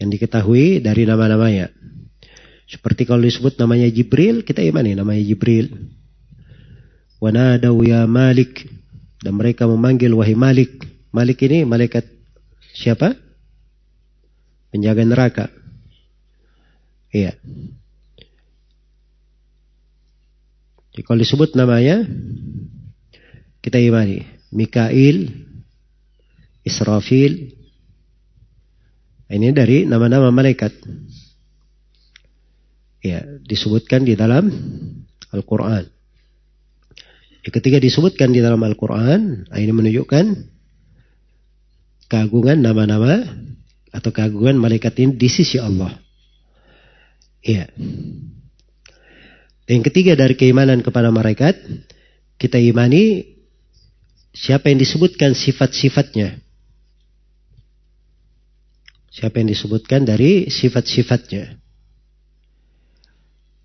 [0.02, 1.70] Yang diketahui dari nama-namanya.
[2.66, 5.70] Seperti kalau disebut namanya Jibril, kita imani namanya Jibril.
[7.22, 8.66] Wanadau ya Malik.
[9.22, 10.82] Dan mereka memanggil wahai Malik.
[11.14, 12.04] Malik ini malaikat
[12.74, 13.14] siapa?
[14.74, 15.46] Penjaga neraka.
[17.14, 17.38] Iya.
[20.92, 22.04] Jadi kalau disebut namanya,
[23.64, 24.35] kita imani.
[24.56, 25.28] Mikail,
[26.64, 27.52] Israfil.
[29.28, 30.72] Ini dari nama-nama malaikat.
[33.04, 34.48] Ya, disebutkan di dalam
[35.30, 35.84] Al-Quran.
[37.46, 40.24] Ketika disebutkan di dalam Al-Quran, ini menunjukkan
[42.10, 43.22] keagungan nama-nama
[43.94, 45.94] atau keagungan malaikat ini di sisi Allah.
[47.46, 47.70] Iya.
[49.70, 51.54] yang ketiga dari keimanan kepada malaikat,
[52.42, 53.35] kita imani
[54.36, 56.36] siapa yang disebutkan sifat-sifatnya.
[59.08, 61.56] Siapa yang disebutkan dari sifat-sifatnya.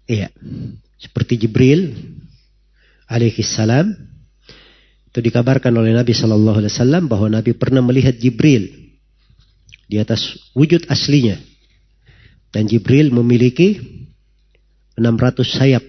[0.08, 0.32] Iya.
[0.96, 1.92] Seperti Jibril
[3.12, 3.92] alaihi salam
[5.12, 8.72] itu dikabarkan oleh Nabi Shallallahu alaihi wasallam bahwa Nabi pernah melihat Jibril
[9.92, 11.36] di atas wujud aslinya.
[12.52, 13.80] Dan Jibril memiliki
[14.96, 15.84] 600 sayap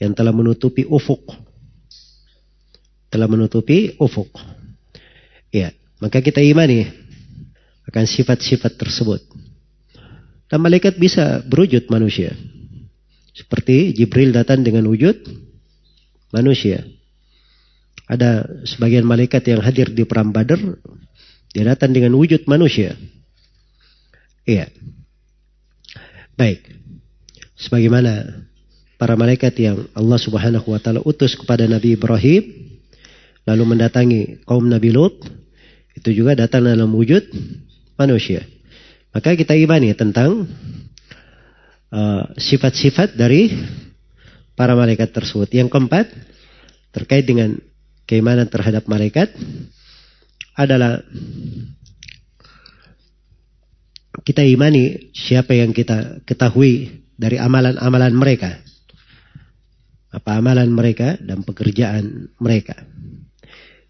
[0.00, 1.47] yang telah menutupi ufuk.
[3.08, 4.28] Telah menutupi ufuk.
[5.48, 6.88] Ya, maka kita imani
[7.88, 9.24] akan sifat-sifat tersebut.
[10.48, 12.36] Dan malaikat bisa berwujud manusia.
[13.32, 15.16] Seperti Jibril datang dengan wujud
[16.32, 16.84] manusia.
[18.08, 20.60] Ada sebagian malaikat yang hadir di perang Badar,
[21.52, 22.96] dia datang dengan wujud manusia.
[24.48, 24.72] Iya.
[26.36, 26.64] Baik.
[27.56, 28.44] Sebagaimana
[28.96, 32.67] para malaikat yang Allah Subhanahu wa taala utus kepada Nabi Ibrahim
[33.48, 35.24] lalu mendatangi kaum Nabi Lut
[35.96, 37.24] itu juga datang dalam wujud
[37.96, 38.44] manusia.
[39.08, 40.44] Maka kita imani tentang
[41.88, 43.48] uh, sifat-sifat uh, dari
[44.52, 45.48] para malaikat tersebut.
[45.48, 46.12] Yang keempat,
[46.92, 47.56] terkait dengan
[48.04, 49.32] keimanan terhadap malaikat
[50.52, 51.00] adalah
[54.28, 58.60] kita imani siapa yang kita ketahui dari amalan-amalan mereka.
[60.12, 62.76] Apa amalan mereka dan pekerjaan mereka.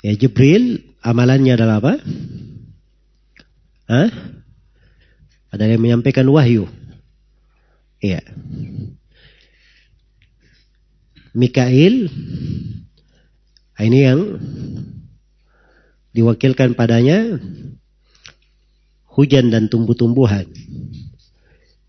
[0.02, 1.94] Ya Jibril amalannya adalah apa?
[3.88, 4.10] Hah?
[5.48, 6.68] Ada yang menyampaikan wahyu.
[7.98, 8.22] Iya.
[11.34, 12.10] Mikail
[13.78, 14.20] Nah, ini yang
[16.10, 17.38] diwakilkan padanya
[19.06, 20.50] hujan dan tumbuh-tumbuhan.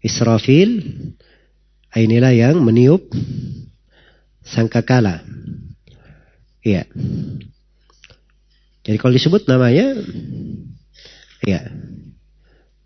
[0.06, 0.86] Israfil
[1.90, 3.10] nah, inilah yang meniup
[4.46, 5.26] sangkakala.
[6.62, 6.86] Iya.
[8.90, 10.02] Jadi kalau disebut namanya,
[11.46, 11.62] iya.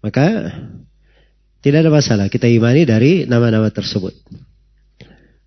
[0.03, 0.51] Maka
[1.63, 2.27] tidak ada masalah.
[2.27, 4.11] Kita imani dari nama-nama tersebut.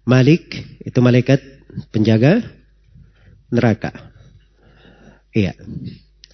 [0.08, 1.44] Malik itu malaikat
[1.92, 2.40] penjaga
[3.52, 3.92] neraka.
[5.36, 5.52] Iya.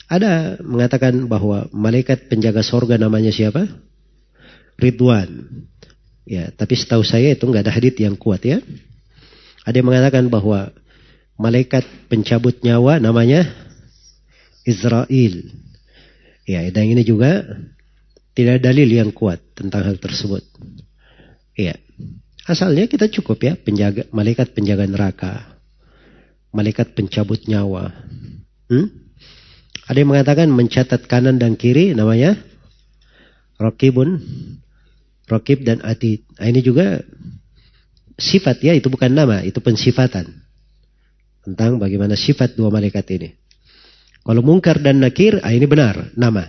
[0.07, 3.67] Ada mengatakan bahwa malaikat penjaga sorga namanya siapa?
[4.79, 5.67] Ridwan.
[6.23, 8.63] Ya, tapi setahu saya itu nggak ada hadit yang kuat ya.
[9.67, 10.71] Ada yang mengatakan bahwa
[11.35, 13.51] malaikat pencabut nyawa namanya
[14.65, 15.35] Israel.
[16.47, 17.45] Ya, dan ini juga
[18.35, 20.43] tidak dalil yang kuat tentang hal tersebut.
[21.55, 21.79] Iya.
[22.43, 25.53] Asalnya kita cukup ya penjaga malaikat penjaga neraka
[26.53, 27.91] malaikat pencabut nyawa.
[28.69, 28.87] Hmm?
[29.89, 32.39] Ada yang mengatakan mencatat kanan dan kiri namanya
[33.59, 34.21] Rokibun,
[35.27, 36.23] Rokib dan Atid.
[36.39, 37.03] Nah, ini juga
[38.21, 40.29] sifat ya, itu bukan nama, itu pensifatan.
[41.43, 43.35] Tentang bagaimana sifat dua malaikat ini.
[44.23, 46.47] Kalau mungkar dan nakir, ah ini benar, nama.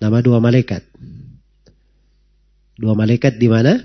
[0.00, 0.80] Nama dua malaikat.
[2.80, 3.76] Dua malaikat di mana?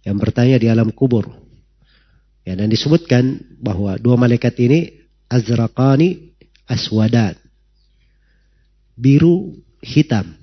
[0.00, 1.28] Yang bertanya di alam kubur.
[2.48, 6.32] Ya, dan disebutkan bahwa dua malaikat ini azraqani
[6.64, 7.36] aswadan.
[8.96, 10.36] biru hitam.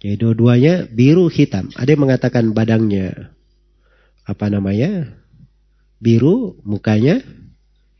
[0.00, 1.72] Jadi dua-duanya biru hitam.
[1.76, 3.32] Ada yang mengatakan badangnya
[4.24, 5.16] apa namanya?
[5.96, 7.24] Biru, mukanya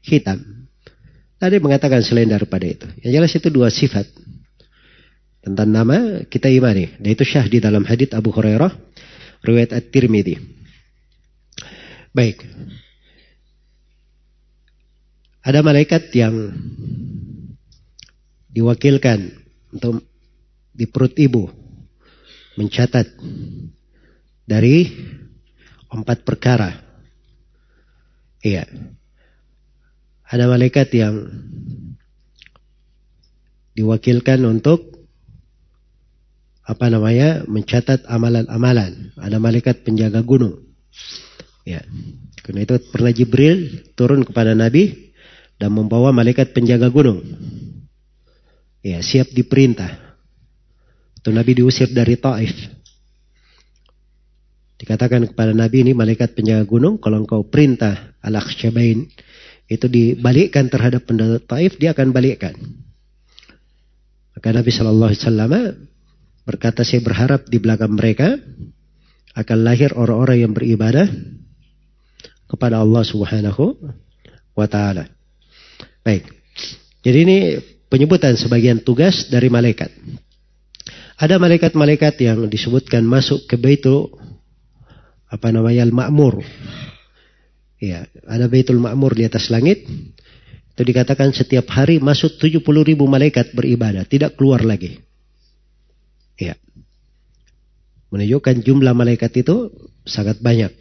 [0.05, 0.54] hitam.
[1.43, 2.87] Ada yang mengatakan selain daripada itu.
[3.03, 4.07] Yang jelas itu dua sifat.
[5.45, 6.97] Tentang nama kita imani.
[6.97, 8.73] Dan itu syah di dalam hadits Abu Hurairah.
[9.45, 10.41] Riwayat At-Tirmidhi.
[12.15, 12.41] Baik.
[15.45, 16.33] Ada malaikat yang
[18.49, 19.45] diwakilkan
[19.77, 20.01] untuk
[20.73, 21.51] di perut ibu
[22.57, 23.07] mencatat
[24.47, 24.89] dari
[25.91, 26.71] empat perkara.
[28.43, 28.67] Iya.
[30.25, 31.29] Ada malaikat yang
[33.77, 34.95] diwakilkan untuk
[36.65, 39.13] apa namanya mencatat amalan-amalan.
[39.21, 40.65] Ada malaikat penjaga gunung.
[41.69, 41.85] Ya.
[42.41, 45.13] Karena itu pernah Jibril turun kepada Nabi
[45.61, 47.25] dan membawa malaikat penjaga gunung.
[48.85, 50.17] Ya, siap diperintah.
[51.21, 52.53] Itu Nabi diusir dari Taif.
[54.77, 59.09] Dikatakan kepada Nabi ini malaikat penjaga gunung, kalau engkau perintah al-akhsyabain
[59.75, 62.55] itu dibalikkan terhadap penduduk Taif, dia akan balikkan.
[64.35, 65.53] Maka Nabi Shallallahu Alaihi Wasallam
[66.45, 68.37] berkata, saya berharap di belakang mereka
[69.35, 71.11] akan lahir orang-orang yang beribadah
[72.47, 73.75] kepada Allah Subhanahu
[74.55, 75.11] wa taala.
[76.07, 76.31] Baik.
[77.03, 77.39] Jadi ini
[77.91, 79.91] penyebutan sebagian tugas dari malaikat.
[81.15, 84.15] Ada malaikat-malaikat yang disebutkan masuk ke Baitul
[85.31, 86.43] apa namanya Al-Ma'mur.
[87.85, 89.85] Ya, ada Baitul Ma'mur di atas langit.
[90.73, 94.99] Itu dikatakan setiap hari masuk 70 ribu malaikat beribadah, tidak keluar lagi.
[96.41, 96.57] Ya.
[98.09, 99.71] Menunjukkan jumlah malaikat itu
[100.09, 100.73] sangat banyak.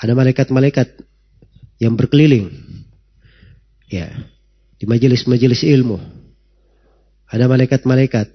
[0.00, 0.88] Ada malaikat-malaikat
[1.80, 2.52] yang berkeliling
[3.86, 4.10] Ya,
[4.82, 6.02] di majelis-majelis ilmu
[7.30, 8.34] ada malaikat-malaikat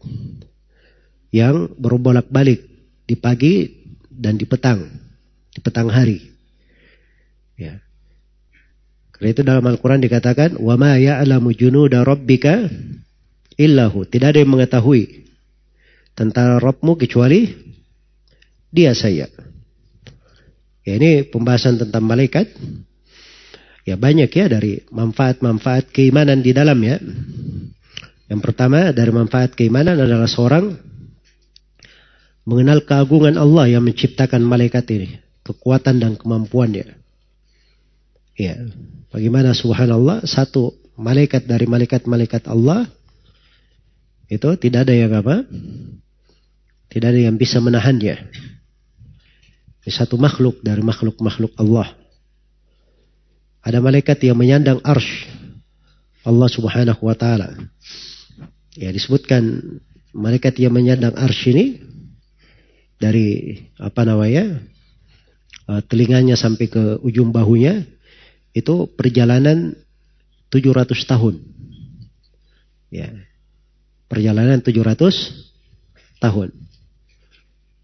[1.35, 2.63] yang berbolak-balik
[3.03, 4.87] di pagi dan di petang,
[5.51, 6.30] di petang hari.
[7.61, 7.77] Ya.
[9.13, 12.65] Karena itu dalam Al-Quran dikatakan, wa ma ya'lamu junuda rabbika
[13.61, 14.09] illahu.
[14.09, 15.29] Tidak ada yang mengetahui
[16.17, 17.45] tentang Rabbmu kecuali
[18.73, 19.29] dia saya.
[20.81, 22.49] Ya, ini pembahasan tentang malaikat
[23.81, 27.01] Ya banyak ya dari manfaat-manfaat keimanan di dalam ya.
[28.29, 30.77] Yang pertama dari manfaat keimanan adalah seorang
[32.45, 35.17] mengenal keagungan Allah yang menciptakan malaikat ini.
[35.41, 37.00] Kekuatan dan kemampuannya.
[38.39, 38.55] Ya.
[39.11, 42.87] Bagaimana subhanallah satu malaikat dari malaikat-malaikat Allah
[44.31, 45.43] itu tidak ada yang apa?
[46.87, 48.15] Tidak ada yang bisa menahannya.
[49.81, 51.91] Ini satu makhluk dari makhluk-makhluk Allah.
[53.61, 55.27] Ada malaikat yang menyandang arsh
[56.23, 57.57] Allah subhanahu wa ta'ala.
[58.77, 59.59] Ya disebutkan
[60.15, 61.81] malaikat yang menyandang arsh ini
[63.01, 64.61] dari apa namanya
[65.65, 67.83] uh, telinganya sampai ke ujung bahunya
[68.51, 69.75] itu perjalanan
[70.51, 71.35] 700 tahun.
[72.91, 73.07] Ya.
[74.11, 76.51] Perjalanan 700 tahun.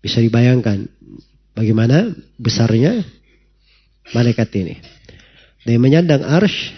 [0.03, 0.91] Bisa dibayangkan
[1.55, 3.01] bagaimana besarnya
[4.11, 4.75] malaikat ini.
[5.63, 6.75] Dan menyandang arsh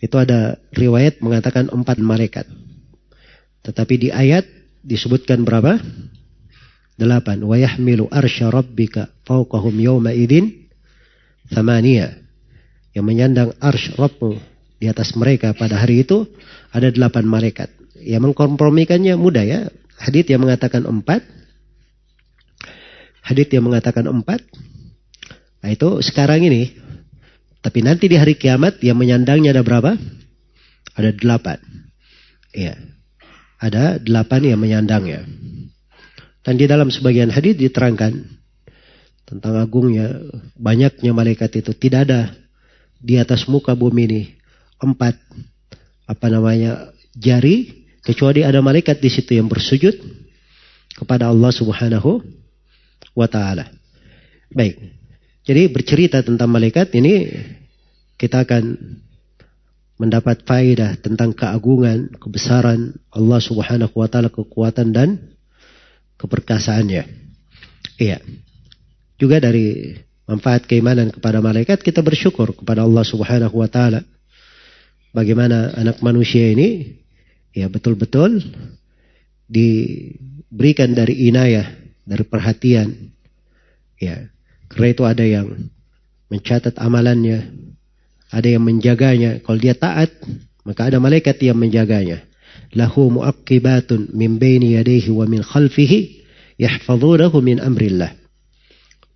[0.00, 2.44] itu ada riwayat mengatakan empat malaikat.
[3.64, 4.44] Tetapi di ayat
[4.84, 5.80] disebutkan berapa?
[6.96, 7.44] Delapan.
[7.44, 10.68] Wa yahmilu arsya rabbika fauqahum yawma idin
[11.52, 12.25] thamaniya.
[12.96, 14.40] Yang menyandang arsh Rabbu
[14.80, 16.24] di atas mereka pada hari itu
[16.72, 17.68] ada delapan malaikat.
[18.00, 19.60] Yang mengkompromikannya mudah ya.
[20.00, 21.20] Hadith yang mengatakan empat.
[23.20, 24.40] Hadith yang mengatakan empat.
[25.60, 26.86] Nah itu sekarang ini
[27.66, 29.98] tapi nanti di hari kiamat yang menyandangnya ada berapa?
[30.94, 31.58] Ada delapan.
[32.54, 32.78] Iya.
[33.58, 35.26] Ada delapan yang menyandangnya.
[36.46, 38.22] Dan di dalam sebagian hadis diterangkan
[39.26, 40.14] tentang agungnya
[40.54, 42.20] banyaknya malaikat itu tidak ada
[43.00, 44.22] di atas muka bumi ini
[44.80, 45.16] empat
[46.06, 49.96] apa namanya jari kecuali ada malaikat di situ yang bersujud
[50.96, 52.22] kepada Allah Subhanahu
[53.16, 53.68] wa taala.
[54.52, 54.78] Baik.
[55.46, 57.26] Jadi bercerita tentang malaikat ini
[58.16, 58.78] kita akan
[59.96, 65.08] mendapat faedah tentang keagungan, kebesaran Allah Subhanahu wa taala, kekuatan dan
[66.20, 67.02] keperkasaannya.
[67.96, 68.20] Iya.
[69.16, 74.02] Juga dari manfaat keimanan kepada malaikat kita bersyukur kepada Allah Subhanahu wa taala.
[75.14, 76.98] Bagaimana anak manusia ini
[77.56, 78.42] ya betul-betul
[79.48, 81.66] diberikan dari inayah,
[82.04, 83.14] dari perhatian.
[83.96, 84.28] Ya,
[84.68, 85.72] karena itu ada yang
[86.28, 87.48] mencatat amalannya,
[88.28, 89.40] ada yang menjaganya.
[89.40, 90.12] Kalau dia taat,
[90.66, 92.26] Maka ada malaikat yang menjaganya.
[92.74, 96.26] Lahu mu'aqibatun min baini yadayhi wa min khalfihi
[96.58, 98.10] yahfazunahu min amrillah.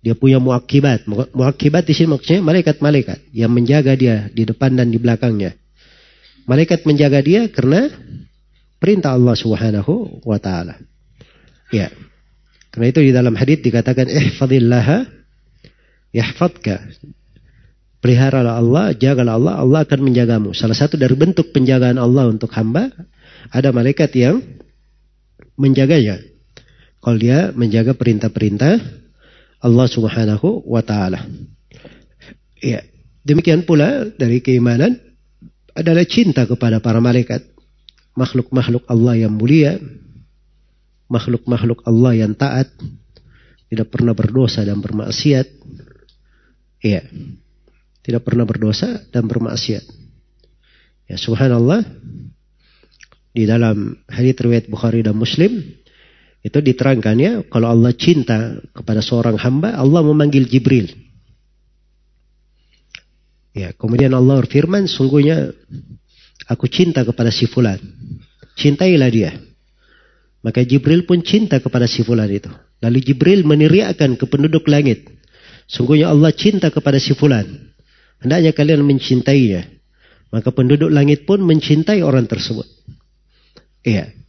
[0.01, 1.05] Dia punya muakibat.
[1.07, 5.53] Muakibat di sini maksudnya malaikat-malaikat yang menjaga dia di depan dan di belakangnya.
[6.49, 7.85] Malaikat menjaga dia karena
[8.81, 10.81] perintah Allah Subhanahu wa taala.
[11.69, 11.93] Ya.
[12.73, 15.05] Karena itu di dalam hadis dikatakan ihfazillah
[16.09, 16.81] yahfadka.
[18.01, 20.57] Peliharalah Allah, jagalah Allah, Allah akan menjagamu.
[20.57, 22.89] Salah satu dari bentuk penjagaan Allah untuk hamba
[23.53, 24.41] ada malaikat yang
[25.61, 26.17] menjaganya.
[26.97, 29.00] Kalau dia menjaga perintah-perintah
[29.61, 31.21] Allah Subhanahu wa taala.
[32.61, 32.81] Ya,
[33.21, 34.97] demikian pula dari keimanan
[35.77, 37.45] adalah cinta kepada para malaikat,
[38.17, 39.77] makhluk-makhluk Allah yang mulia,
[41.07, 42.67] makhluk-makhluk Allah yang taat,
[43.71, 45.47] tidak pernah berdosa dan bermaksiat.
[46.83, 47.07] Iya.
[48.01, 49.85] Tidak pernah berdosa dan bermaksiat.
[51.07, 51.85] Ya subhanallah.
[53.31, 55.80] Di dalam hadis riwayat Bukhari dan Muslim
[56.41, 60.89] itu diterangkan ya kalau Allah cinta kepada seorang hamba, Allah memanggil Jibril.
[63.53, 65.53] Ya, kemudian Allah berfirman, sungguhnya
[66.49, 67.77] aku cinta kepada si fulan.
[68.57, 69.31] Cintailah dia.
[70.41, 72.49] Maka Jibril pun cinta kepada si fulan itu.
[72.81, 75.05] Lalu Jibril meneriakkan ke penduduk langit.
[75.69, 77.45] Sungguhnya Allah cinta kepada si fulan.
[78.17, 79.69] Hendaknya kalian mencintainya.
[80.33, 82.65] Maka penduduk langit pun mencintai orang tersebut.
[83.85, 84.20] Iya.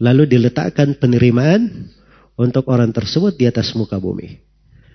[0.00, 1.92] Lalu diletakkan penerimaan
[2.40, 4.40] untuk orang tersebut di atas muka bumi.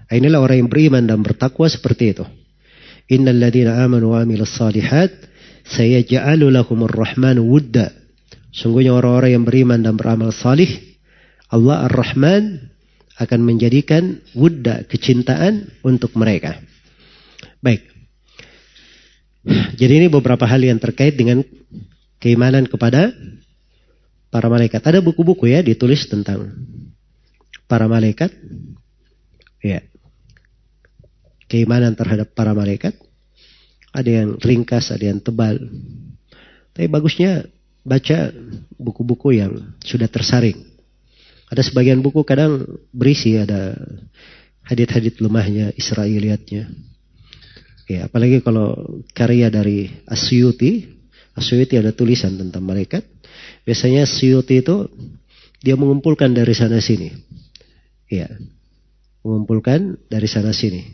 [0.09, 2.25] Inilah orang yang beriman dan bertakwa seperti itu.
[3.09, 5.13] Innal ladina amanu wa amilus salihat
[5.65, 7.93] sayaj'alu lahumur rahmanu wudda.
[8.49, 10.69] Sungguhnya orang-orang yang beriman dan beramal salih,
[11.53, 12.71] Allah Ar-Rahman
[13.19, 16.57] akan menjadikan wudda, kecintaan untuk mereka.
[17.61, 17.83] Baik.
[19.77, 21.45] Jadi ini beberapa hal yang terkait dengan
[22.17, 23.13] keimanan kepada
[24.35, 24.83] para malaikat.
[24.83, 26.51] Ada buku-buku ya ditulis tentang
[27.71, 28.35] para malaikat.
[29.63, 29.79] Ya.
[31.47, 32.99] Keimanan terhadap para malaikat.
[33.95, 35.55] Ada yang ringkas, ada yang tebal.
[36.75, 37.47] Tapi bagusnya
[37.87, 38.35] baca
[38.75, 40.59] buku-buku yang sudah tersaring.
[41.47, 43.71] Ada sebagian buku kadang berisi ada
[44.67, 46.67] hadit-hadit lemahnya, Israeliatnya.
[47.87, 50.91] Ya, apalagi kalau karya dari Asyuti,
[51.39, 53.14] Asyuti ada tulisan tentang malaikat.
[53.65, 54.85] Biasanya Syuti itu
[55.59, 57.09] dia mengumpulkan dari sana sini.
[58.07, 58.29] Ya.
[59.25, 60.85] Mengumpulkan dari sana sini.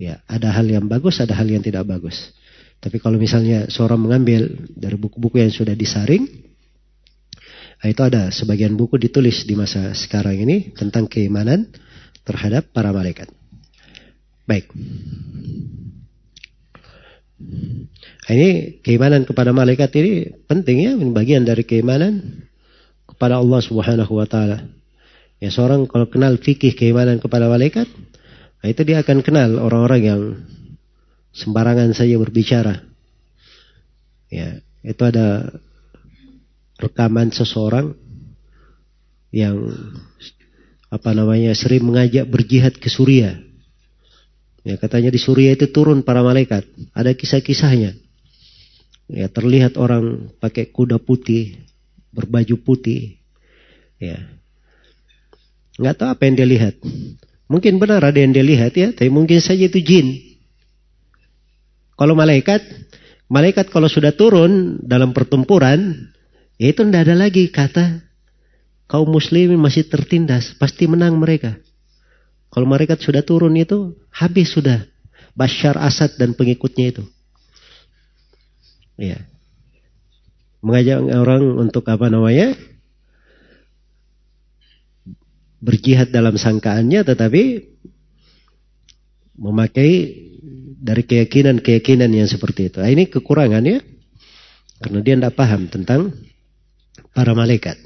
[0.00, 2.32] Ya, ada hal yang bagus, ada hal yang tidak bagus.
[2.80, 6.24] Tapi kalau misalnya seorang mengambil dari buku-buku yang sudah disaring,
[7.84, 11.68] nah itu ada sebagian buku ditulis di masa sekarang ini tentang keimanan
[12.24, 13.28] terhadap para malaikat.
[14.48, 14.72] Baik.
[18.30, 22.44] Ini keimanan kepada malaikat ini penting ya, bagian dari keimanan
[23.08, 24.68] kepada Allah Subhanahu wa taala.
[25.40, 27.88] Ya seorang kalau kenal fikih keimanan kepada malaikat,
[28.60, 30.22] nah itu dia akan kenal orang-orang yang
[31.32, 32.84] sembarangan saja berbicara.
[34.30, 35.50] Ya, itu ada
[36.78, 37.98] rekaman seseorang
[39.34, 39.74] yang
[40.90, 43.49] apa namanya sering mengajak berjihad ke Suriah.
[44.60, 46.68] Ya katanya di Suriah itu turun para malaikat.
[46.92, 47.96] Ada kisah-kisahnya.
[49.10, 51.58] Ya, terlihat orang pakai kuda putih,
[52.14, 53.18] berbaju putih.
[53.98, 54.20] Ya.
[55.80, 56.74] Nggak tahu apa yang dia lihat.
[57.50, 60.38] Mungkin benar ada yang dia lihat ya, tapi mungkin saja itu jin.
[61.98, 62.62] Kalau malaikat,
[63.26, 66.10] malaikat kalau sudah turun dalam pertempuran,
[66.60, 68.06] ya itu tidak ada lagi kata
[68.86, 71.58] kaum muslimin masih tertindas, pasti menang mereka.
[72.50, 74.82] Kalau malaikat sudah turun itu, habis sudah.
[75.38, 77.04] Bashar Asad dan pengikutnya itu.
[78.98, 79.22] Ya.
[80.60, 82.52] Mengajak orang untuk apa namanya?
[85.62, 87.42] Berjihad dalam sangkaannya tetapi
[89.40, 89.90] memakai
[90.80, 92.82] dari keyakinan-keyakinan yang seperti itu.
[92.82, 93.80] Nah, ini kekurangannya
[94.80, 96.12] karena dia tidak paham tentang
[97.12, 97.76] para malaikat.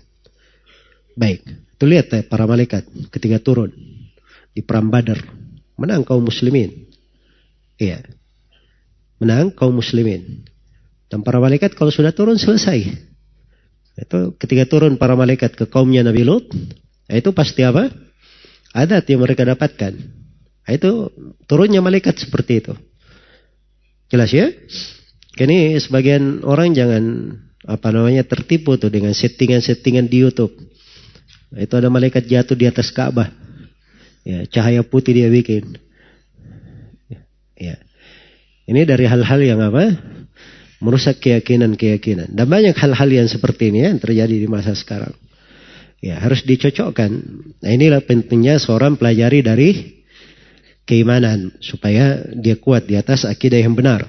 [1.15, 3.71] Baik, itu lihat ya, para malaikat ketika turun
[4.55, 5.44] di perang Badar
[5.74, 6.86] menang kaum muslimin.
[7.78, 8.02] Iya.
[9.18, 10.46] Menang kaum muslimin.
[11.11, 12.86] Dan para malaikat kalau sudah turun selesai.
[13.94, 16.50] Itu ketika turun para malaikat ke kaumnya Nabi Lut,
[17.07, 17.90] itu pasti apa?
[18.74, 19.94] Adat yang mereka dapatkan.
[20.66, 21.14] Itu
[21.46, 22.74] turunnya malaikat seperti itu.
[24.11, 24.50] Jelas ya?
[25.34, 27.02] Ini sebagian orang jangan
[27.64, 30.55] apa namanya tertipu tuh dengan settingan-settingan di YouTube.
[31.55, 33.43] Itu ada malaikat jatuh di atas Ka'bah.
[34.25, 35.77] Ya, cahaya putih dia bikin.
[37.61, 37.77] Ya.
[38.64, 39.95] Ini dari hal-hal yang apa?
[40.85, 42.37] merusak keyakinan-keyakinan.
[42.37, 45.16] Dan banyak hal-hal yang seperti ini ya, yang terjadi di masa sekarang.
[46.05, 47.11] Ya, harus dicocokkan.
[47.64, 49.70] Nah, inilah pentingnya seorang pelajari dari
[50.85, 54.05] keimanan supaya dia kuat di atas akidah yang benar.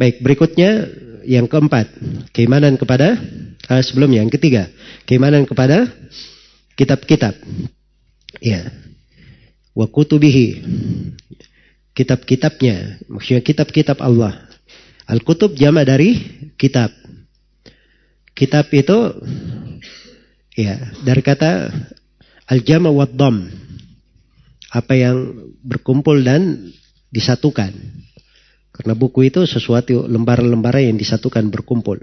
[0.00, 0.88] Baik, berikutnya
[1.28, 1.92] yang keempat,
[2.32, 3.20] keimanan kepada
[3.68, 4.72] uh, sebelumnya yang ketiga,
[5.04, 5.84] keimanan kepada
[6.80, 7.36] kitab-kitab.
[8.42, 8.74] Ya.
[9.72, 10.66] Wa kutubihi.
[11.92, 14.48] Kitab-kitabnya, maksudnya kitab-kitab Allah.
[15.06, 16.16] Al-kutub jama dari
[16.56, 16.88] kitab.
[18.32, 19.12] Kitab itu
[20.56, 21.68] ya dari kata
[22.48, 23.06] al-jama wa.
[24.72, 25.16] Apa yang
[25.60, 26.72] berkumpul dan
[27.12, 27.76] disatukan.
[28.72, 32.00] Karena buku itu sesuatu lembar-lembar yang disatukan berkumpul.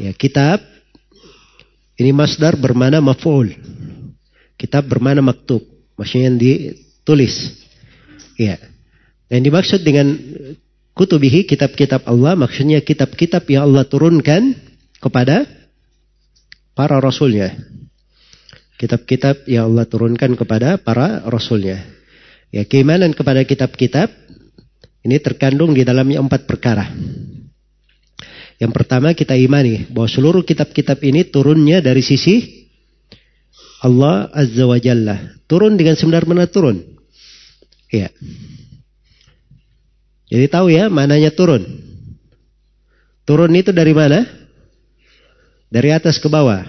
[0.00, 0.64] Ya, kitab
[2.00, 3.52] ini masdar bermana maf'ul.
[4.58, 5.62] Kitab bermana maktub.
[5.94, 7.54] Maksudnya yang ditulis.
[8.34, 8.58] Ya.
[9.30, 10.18] Dan dimaksud dengan
[10.98, 14.58] kutubihi kitab-kitab Allah maksudnya kitab-kitab yang Allah turunkan
[14.98, 15.46] kepada
[16.74, 17.54] para rasulnya.
[18.78, 21.82] Kitab-kitab yang Allah turunkan kepada para rasulnya.
[22.50, 24.10] Ya, keimanan kepada kitab-kitab
[25.06, 26.90] ini terkandung di dalamnya empat perkara.
[28.58, 32.66] Yang pertama kita imani bahwa seluruh kitab-kitab ini turunnya dari sisi
[33.78, 35.38] Allah Azza wa Jalla.
[35.46, 36.82] Turun dengan sebenar-benar turun.
[37.88, 38.12] Ya.
[40.28, 41.64] Jadi tahu ya mananya turun.
[43.24, 44.24] Turun itu dari mana?
[45.68, 46.64] Dari atas ke bawah.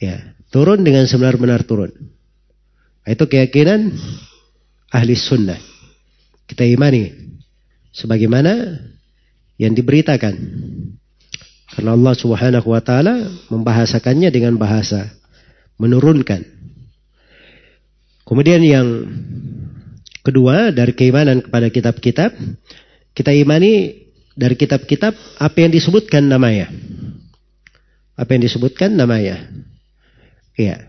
[0.00, 1.92] Ya, turun dengan sebenar-benar turun.
[3.04, 3.92] Itu keyakinan
[4.90, 5.58] ahli sunnah.
[6.46, 7.10] Kita imani
[7.94, 8.78] sebagaimana
[9.58, 10.34] yang diberitakan.
[11.70, 15.19] Karena Allah Subhanahu wa taala membahasakannya dengan bahasa
[15.80, 16.44] menurunkan.
[18.28, 18.86] Kemudian yang
[20.20, 22.36] Kedua, dari keimanan kepada kitab-kitab,
[23.16, 24.04] kita imani
[24.36, 26.68] dari kitab-kitab apa yang disebutkan namanya.
[28.20, 29.48] Apa yang disebutkan namanya.
[30.60, 30.84] Iya.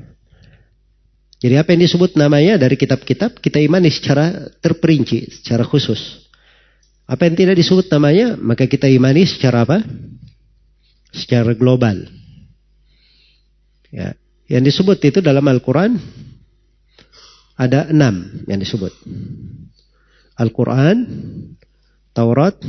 [1.42, 6.28] Jadi apa yang disebut namanya dari kitab-kitab kita imani secara terperinci, secara khusus.
[7.08, 9.80] Apa yang tidak disebut namanya, maka kita imani secara apa?
[11.16, 12.04] Secara global.
[13.96, 14.21] Ya.
[14.52, 15.96] Yang disebut itu dalam Al-Quran
[17.56, 18.92] ada enam yang disebut.
[20.36, 21.08] Al-Quran,
[22.12, 22.60] Taurat,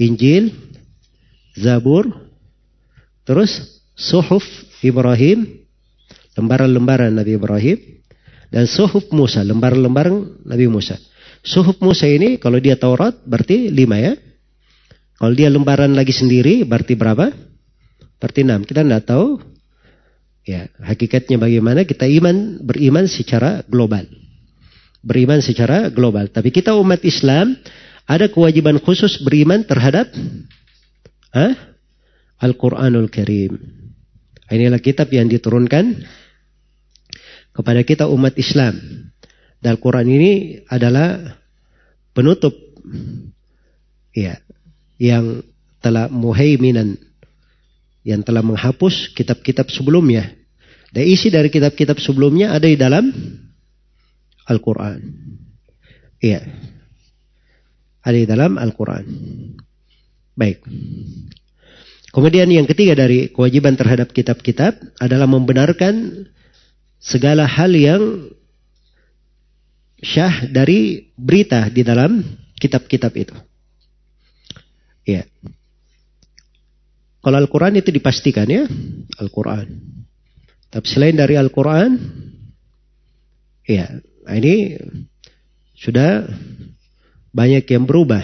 [0.00, 0.56] Injil,
[1.52, 2.08] Zabur,
[3.28, 4.44] terus Suhuf
[4.80, 5.68] Ibrahim,
[6.32, 7.78] lembaran-lembaran Nabi Ibrahim,
[8.48, 10.96] dan Suhuf Musa, lembaran-lembaran Nabi Musa.
[11.44, 14.16] Suhuf Musa ini kalau dia Taurat berarti lima ya.
[15.16, 17.32] Kalau dia lembaran lagi sendiri berarti berapa?
[18.16, 18.64] Berarti enam.
[18.64, 19.55] Kita tidak tahu
[20.46, 24.06] Ya, hakikatnya bagaimana kita iman beriman secara global.
[25.02, 26.30] Beriman secara global.
[26.30, 27.58] Tapi kita umat Islam
[28.06, 30.06] ada kewajiban khusus beriman terhadap
[32.38, 33.58] Al-Qur'anul Karim.
[34.46, 36.06] Inilah kitab yang diturunkan
[37.50, 38.78] kepada kita umat Islam.
[39.58, 40.32] Dan Al-Quran ini
[40.70, 41.42] adalah
[42.14, 42.54] penutup
[44.14, 44.38] ya
[45.00, 45.42] yang
[45.82, 46.94] telah muhaiminan
[48.06, 50.30] yang telah menghapus kitab-kitab sebelumnya.
[50.94, 53.10] Dan isi dari kitab-kitab sebelumnya ada di dalam
[54.46, 55.02] Al-Quran.
[56.22, 56.46] Iya.
[58.06, 59.04] Ada di dalam Al-Quran.
[60.38, 60.62] Baik.
[62.14, 66.24] Kemudian yang ketiga dari kewajiban terhadap kitab-kitab adalah membenarkan
[67.02, 68.30] segala hal yang
[69.98, 72.22] syah dari berita di dalam
[72.54, 73.36] kitab-kitab itu.
[75.02, 75.26] Iya.
[77.26, 78.70] Kalau Al-Quran itu dipastikan ya,
[79.18, 79.66] Al-Quran.
[80.70, 81.98] Tapi selain dari Al-Quran,
[83.66, 83.98] ya
[84.30, 84.78] ini
[85.74, 86.22] sudah
[87.34, 88.22] banyak yang berubah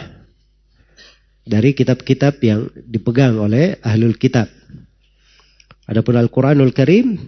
[1.43, 4.47] dari kitab-kitab yang dipegang oleh ahlul kitab.
[5.91, 7.19] Adapun Al-Quranul Karim,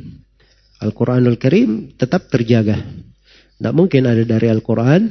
[0.79, 2.87] Al-Quranul Karim tetap terjaga.
[3.59, 5.11] Tidak mungkin ada dari Al-Quran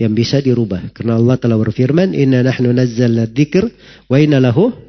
[0.00, 0.96] yang bisa dirubah.
[0.96, 3.68] Karena Allah telah berfirman, Inna nahnu nazzalna dzikr
[4.08, 4.87] wa inna lahu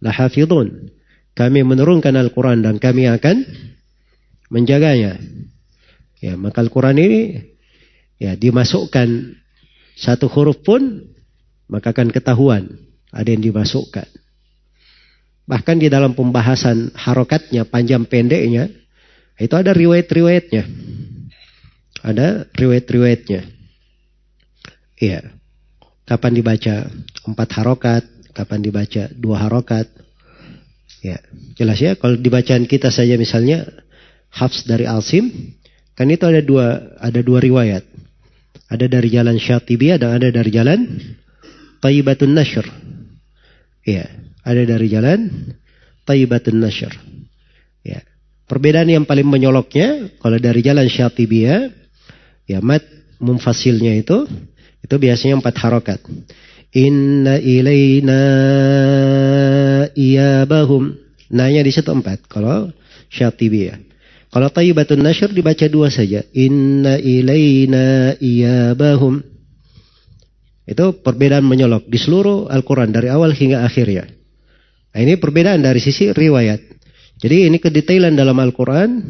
[0.00, 0.90] lahafidun.
[1.36, 3.46] Kami menurunkan Al-Quran dan kami akan
[4.50, 5.16] menjaganya.
[6.20, 7.20] Ya, maka Al-Quran ini
[8.20, 9.38] ya dimasukkan
[9.96, 11.08] satu huruf pun
[11.70, 12.66] maka akan ketahuan
[13.14, 14.08] ada yang dimasukkan.
[15.50, 18.70] Bahkan di dalam pembahasan harokatnya, panjang pendeknya,
[19.34, 20.62] itu ada riwayat-riwayatnya.
[22.06, 23.40] Ada riwayat-riwayatnya.
[25.00, 25.20] Iya.
[26.06, 26.86] Kapan dibaca
[27.26, 29.86] empat harokat, kapan dibaca dua harokat.
[31.00, 31.18] Ya,
[31.56, 31.96] jelas ya.
[31.96, 33.64] Kalau dibacaan kita saja misalnya
[34.30, 35.54] Hafs dari Alsim,
[35.96, 37.82] kan itu ada dua ada dua riwayat.
[38.70, 40.78] Ada dari jalan Syatibiyah dan ada dari jalan
[41.82, 42.66] Taibatun Nashr.
[43.82, 44.06] Ya,
[44.46, 45.50] ada dari jalan
[46.06, 46.94] Taibatun Nashr.
[47.82, 48.04] Ya.
[48.46, 51.70] Perbedaan yang paling menyoloknya kalau dari jalan Syatibiyah
[52.50, 52.82] ya mat
[53.22, 54.26] mumfasilnya itu
[54.82, 56.00] itu biasanya empat harokat.
[56.70, 58.22] Inna ilayna
[59.94, 60.94] iyabahum.
[61.34, 62.30] Nanya di situ empat.
[62.30, 62.70] Kalau
[63.10, 63.78] Syatibiyah.
[64.30, 66.22] Kalau Taibatun Nashr dibaca dua saja.
[66.30, 69.18] Inna ilayna iyabahum.
[70.70, 74.06] Itu perbedaan menyolok di seluruh Al-Quran dari awal hingga akhirnya.
[74.94, 76.62] Nah, ini perbedaan dari sisi riwayat.
[77.18, 79.02] Jadi ini kedetailan dalam Al-Quran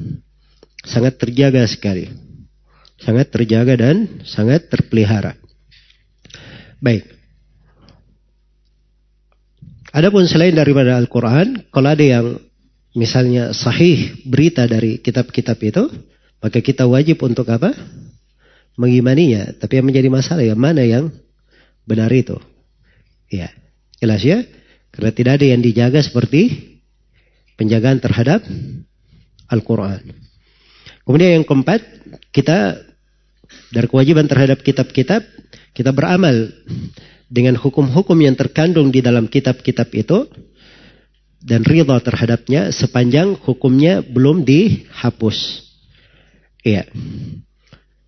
[0.80, 2.08] sangat terjaga sekali.
[2.96, 5.36] Sangat terjaga dan sangat terpelihara.
[6.80, 7.19] Baik.
[9.90, 12.26] Adapun selain daripada Al-Quran, kalau ada yang
[12.94, 15.90] misalnya sahih berita dari kitab-kitab itu,
[16.38, 17.74] maka kita wajib untuk apa?
[18.78, 19.58] Mengimaninya.
[19.58, 21.10] Tapi yang menjadi masalah ya mana yang
[21.82, 22.38] benar itu.
[23.26, 23.50] Ya,
[23.98, 24.46] jelas ya?
[24.94, 26.78] Karena tidak ada yang dijaga seperti
[27.58, 28.46] penjagaan terhadap
[29.50, 30.02] Al-Quran.
[31.02, 31.82] Kemudian yang keempat,
[32.30, 32.78] kita
[33.74, 35.26] dari kewajiban terhadap kitab-kitab,
[35.74, 36.50] kita beramal
[37.30, 40.26] dengan hukum-hukum yang terkandung di dalam kitab-kitab itu
[41.40, 45.62] dan ridha terhadapnya sepanjang hukumnya belum dihapus.
[46.66, 46.84] Iya.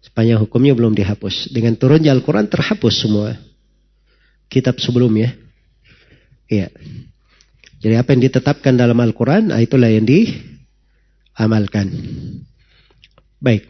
[0.05, 1.55] Sepanjang hukumnya belum dihapus.
[1.55, 3.39] Dengan turunnya Al-Quran terhapus semua
[4.53, 5.33] kitab sebelumnya.
[6.51, 6.69] Iya.
[7.81, 11.89] Jadi apa yang ditetapkan dalam Al-Quran, ah, itulah yang diamalkan.
[13.41, 13.65] Baik.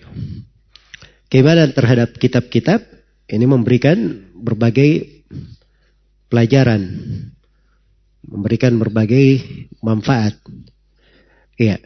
[1.30, 2.82] Keimanan terhadap kitab-kitab
[3.30, 5.22] ini memberikan berbagai
[6.32, 6.80] pelajaran.
[8.24, 9.44] Memberikan berbagai
[9.84, 10.32] manfaat.
[11.60, 11.76] Iya.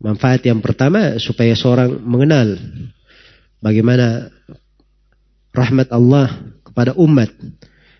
[0.00, 2.56] Manfaat yang pertama supaya seorang mengenal
[3.60, 4.32] bagaimana
[5.52, 7.28] rahmat Allah kepada umat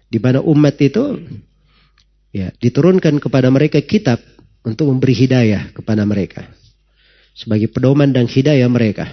[0.08, 1.20] di mana umat itu
[2.32, 4.16] ya diturunkan kepada mereka kitab
[4.64, 6.48] untuk memberi hidayah kepada mereka
[7.34, 9.08] sebagai pedoman dan hidayah mereka.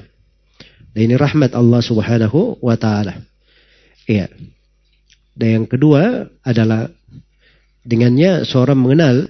[0.91, 3.21] Dan ini rahmat Allah Subhanahu wa taala.
[4.09, 4.31] Iya.
[5.37, 6.89] Dan yang kedua adalah
[7.85, 9.29] dengannya seorang mengenal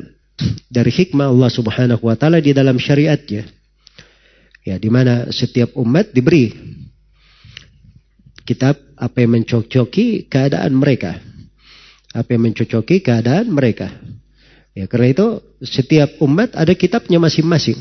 [0.71, 3.43] dari hikmah Allah Subhanahu wa taala di dalam syariatnya.
[4.63, 6.51] Ya, di mana setiap umat diberi
[8.47, 11.19] kitab apa yang mencocoki keadaan mereka
[12.17, 13.93] apa yang mencocoki keadaan mereka.
[14.73, 15.27] Ya, karena itu
[15.61, 17.77] setiap umat ada kitabnya masing-masing.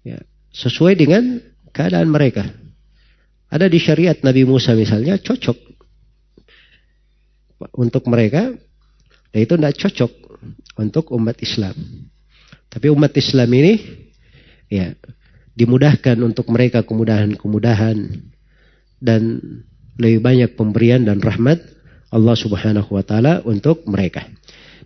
[0.00, 0.24] Ya,
[0.56, 1.44] sesuai dengan
[1.76, 2.48] keadaan mereka.
[3.52, 5.75] Ada di syariat Nabi Musa misalnya cocok
[7.76, 8.52] untuk mereka,
[9.32, 10.12] dan itu tidak cocok
[10.80, 11.74] untuk umat Islam.
[12.68, 13.74] Tapi umat Islam ini
[14.68, 14.92] ya
[15.56, 17.96] dimudahkan untuk mereka kemudahan-kemudahan
[19.00, 19.40] dan
[19.96, 21.64] lebih banyak pemberian dan rahmat
[22.12, 24.28] Allah Subhanahu wa taala untuk mereka.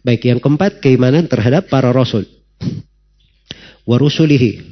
[0.01, 2.25] Baik yang keempat keimanan terhadap para rasul.
[3.85, 4.63] Wa rusulihi.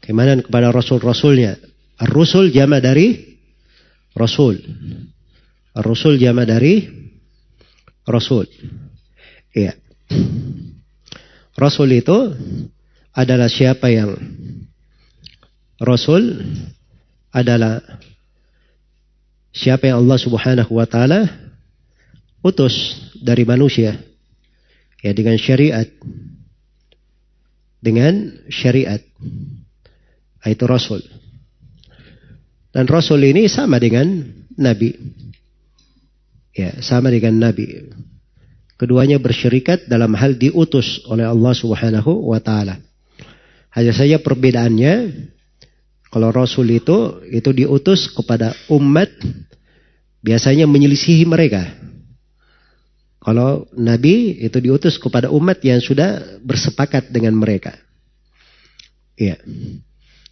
[0.00, 1.60] Keimanan kepada rasul-rasulnya.
[2.00, 3.36] Ar-rusul jama dari
[4.16, 4.56] rasul.
[5.76, 7.07] Ar-rusul jama dari
[8.08, 8.48] rasul.
[9.52, 9.76] Iya.
[11.54, 12.32] Rasul itu
[13.12, 14.16] adalah siapa yang
[15.78, 16.42] Rasul
[17.30, 17.78] adalah
[19.54, 21.30] siapa yang Allah Subhanahu wa taala
[22.42, 22.74] utus
[23.22, 23.94] dari manusia.
[24.98, 25.86] Ya dengan syariat.
[27.78, 28.98] Dengan syariat.
[30.42, 31.04] Itu rasul.
[32.74, 34.26] Dan rasul ini sama dengan
[34.58, 34.96] nabi
[36.58, 37.86] ya sama dengan nabi
[38.74, 42.82] keduanya bersyirikat dalam hal diutus oleh Allah Subhanahu wa taala
[43.78, 44.94] hanya saja perbedaannya
[46.10, 49.14] kalau rasul itu itu diutus kepada umat
[50.18, 51.62] biasanya menyelisihi mereka
[53.28, 57.76] kalau Nabi itu diutus kepada umat yang sudah bersepakat dengan mereka.
[59.20, 59.36] Iya.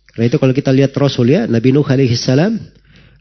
[0.08, 2.56] Karena itu kalau kita lihat Rasul ya, Nabi Nuh alaihi salam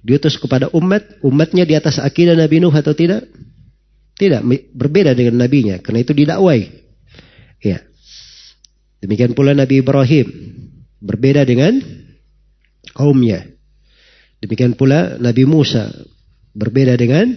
[0.05, 3.25] diutus kepada umat, umatnya di atas akidah Nabi Nuh atau tidak?
[4.15, 6.61] Tidak, berbeda dengan nabinya, karena itu didakwai.
[7.59, 7.81] Iya.
[9.01, 10.27] Demikian pula Nabi Ibrahim
[11.01, 11.81] berbeda dengan
[12.93, 13.43] kaumnya.
[14.39, 15.89] Demikian pula Nabi Musa
[16.53, 17.33] berbeda dengan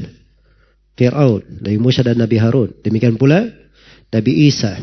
[0.95, 2.78] Fir'aun, Nabi Musa dan Nabi Harun.
[2.85, 3.49] Demikian pula
[4.12, 4.77] Nabi Isa.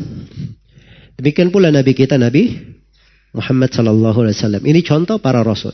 [1.16, 2.50] Demikian pula Nabi kita Nabi
[3.32, 4.62] Muhammad sallallahu alaihi wasallam.
[4.66, 5.72] Ini contoh para rasul.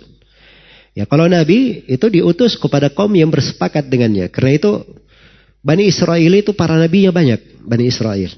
[0.92, 4.28] Ya kalau Nabi itu diutus kepada kaum yang bersepakat dengannya.
[4.28, 4.72] Karena itu
[5.62, 7.64] Bani Israel itu para nabinya banyak.
[7.64, 8.28] Bani Israel.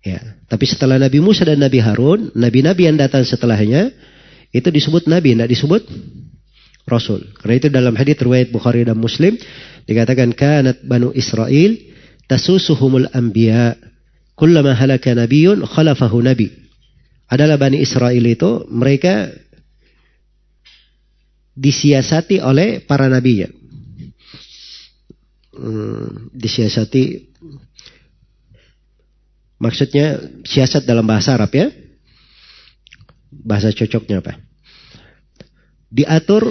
[0.00, 3.92] Ya, tapi setelah Nabi Musa dan Nabi Harun, nabi-nabi yang datang setelahnya
[4.48, 5.82] itu disebut nabi, tidak disebut
[6.88, 7.20] rasul.
[7.36, 9.36] Karena itu dalam hadis riwayat Bukhari dan Muslim
[9.90, 11.74] Dikatakan kanat Banu Israel
[12.30, 13.74] tasusuhumul anbiya
[14.38, 16.46] kullama halaka nabiyyun khalafahu nabi
[17.26, 19.34] adalah Bani Israel itu mereka
[21.60, 23.52] disiasati oleh para nabinya
[25.52, 27.28] hmm, disiasati
[29.60, 31.68] maksudnya siasat dalam bahasa Arab ya
[33.28, 34.40] bahasa cocoknya apa
[35.92, 36.48] diatur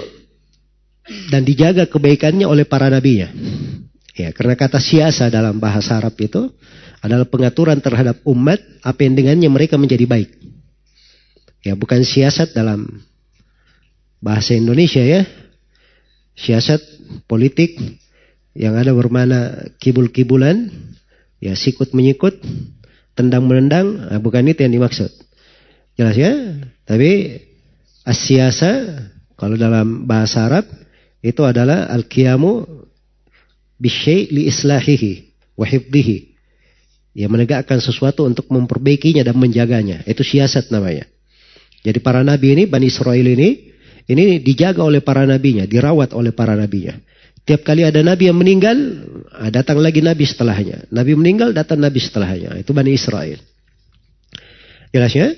[1.30, 3.34] dan dijaga kebaikannya oleh para nabinya.
[4.14, 6.52] Ya, karena kata siasa dalam bahasa Arab itu
[6.99, 10.30] adalah pengaturan terhadap umat apa yang dengannya mereka menjadi baik.
[11.64, 12.99] Ya, bukan siasat dalam
[14.24, 15.24] bahasa Indonesia ya.
[16.40, 16.80] Siasat
[17.28, 17.76] politik
[18.56, 20.72] yang ada bermana kibul-kibulan,
[21.44, 22.40] ya sikut menyikut,
[23.16, 25.12] tendang menendang, nah, bukan itu yang dimaksud.
[26.00, 26.32] Jelas ya?
[26.88, 27.44] Tapi
[28.08, 29.04] asiasa
[29.36, 30.64] kalau dalam bahasa Arab
[31.20, 32.64] itu adalah al-qiyamu
[33.76, 35.12] bisyai li islahihi
[35.60, 36.18] wa hifdihi.
[37.20, 40.08] Ya menegakkan sesuatu untuk memperbaikinya dan menjaganya.
[40.08, 41.04] Itu siasat namanya.
[41.84, 43.69] Jadi para nabi ini, Bani Israel ini,
[44.10, 46.98] ini dijaga oleh para nabinya, dirawat oleh para nabinya.
[47.45, 48.77] Tiap kali ada nabi yang meninggal,
[49.30, 50.90] ah, datang lagi nabi setelahnya.
[50.90, 52.57] Nabi meninggal, datang nabi setelahnya.
[52.57, 53.38] Itu Bani Israel.
[54.90, 55.30] Jelas ya?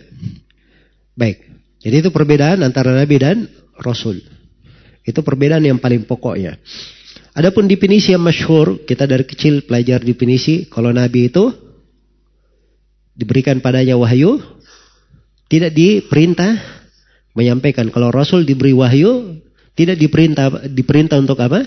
[1.19, 1.43] Baik.
[1.83, 4.23] Jadi itu perbedaan antara nabi dan Rasul.
[5.03, 6.55] Itu perbedaan yang paling pokoknya.
[7.35, 11.47] Adapun definisi yang masyhur, kita dari kecil pelajar definisi, kalau Nabi itu
[13.15, 14.35] diberikan padanya wahyu,
[15.47, 16.80] tidak diperintah
[17.37, 17.87] menyampaikan.
[17.91, 19.39] Kalau Rasul diberi wahyu,
[19.75, 21.63] tidak diperintah diperintah untuk apa?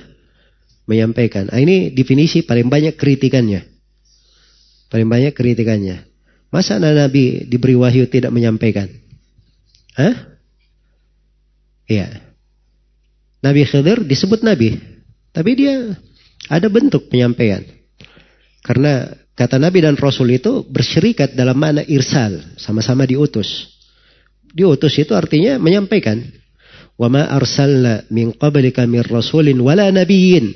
[0.85, 1.49] Menyampaikan.
[1.49, 3.65] Nah, ini definisi paling banyak kritikannya.
[4.93, 6.05] Paling banyak kritikannya.
[6.53, 8.87] Masa Nabi diberi wahyu tidak menyampaikan?
[9.99, 10.15] Hah?
[11.91, 12.23] Iya.
[13.43, 14.79] Nabi Khidir disebut Nabi.
[15.35, 15.99] Tapi dia
[16.47, 17.65] ada bentuk penyampaian.
[18.63, 22.39] Karena kata Nabi dan Rasul itu bersyirikat dalam mana irsal.
[22.55, 23.74] Sama-sama diutus.
[24.55, 26.23] Diutus itu artinya menyampaikan.
[26.95, 30.55] Wa ma arsalna min qablika min rasulin wala nabiyyin.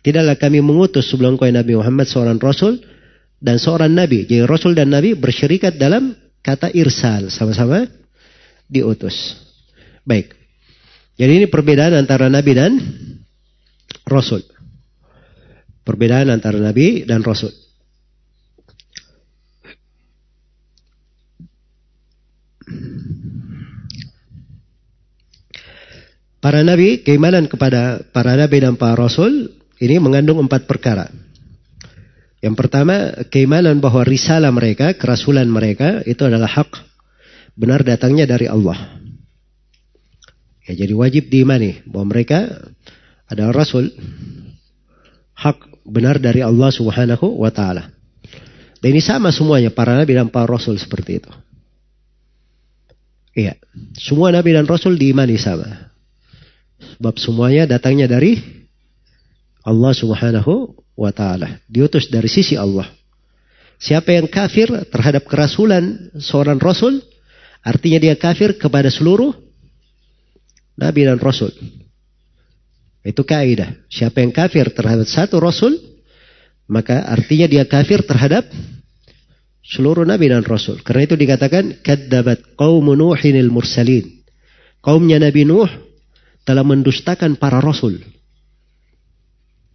[0.00, 2.78] Tidaklah kami mengutus sebelum kau Nabi Muhammad seorang Rasul
[3.42, 4.24] dan seorang Nabi.
[4.24, 7.28] Jadi Rasul dan Nabi bersyirikat dalam kata irsal.
[7.28, 7.84] Sama-sama
[8.70, 9.36] diutus.
[10.06, 10.32] Baik.
[11.18, 12.72] Jadi ini perbedaan antara Nabi dan
[14.08, 14.40] Rasul.
[15.84, 17.52] Perbedaan antara Nabi dan Rasul.
[26.40, 31.12] Para nabi, keimanan kepada para nabi dan para rasul ini mengandung empat perkara.
[32.40, 36.72] Yang pertama, keimanan bahwa risalah mereka, kerasulan mereka itu adalah hak
[37.52, 38.96] benar datangnya dari Allah.
[40.64, 42.48] Ya, jadi wajib diimani bahwa mereka
[43.28, 43.92] adalah rasul
[45.36, 47.92] hak benar dari Allah Subhanahu wa taala.
[48.80, 51.32] Dan ini sama semuanya para nabi dan para rasul seperti itu.
[53.30, 53.54] Iya,
[53.94, 55.90] semua nabi dan rasul diimani sama.
[56.98, 58.40] Sebab semuanya datangnya dari
[59.62, 62.88] Allah Subhanahu wa taala, diutus dari sisi Allah.
[63.80, 67.00] Siapa yang kafir terhadap kerasulan seorang rasul,
[67.64, 69.32] artinya dia kafir kepada seluruh
[70.76, 71.52] Nabi dan Rasul.
[73.00, 73.72] Itu kaidah.
[73.88, 75.76] Siapa yang kafir terhadap satu Rasul,
[76.68, 78.44] maka artinya dia kafir terhadap
[79.64, 80.80] seluruh Nabi dan Rasul.
[80.80, 84.24] Karena itu dikatakan, Kaddabat qawmu Nuhinil mursalin.
[84.80, 85.68] Kaumnya Nabi Nuh
[86.48, 88.00] telah mendustakan para Rasul.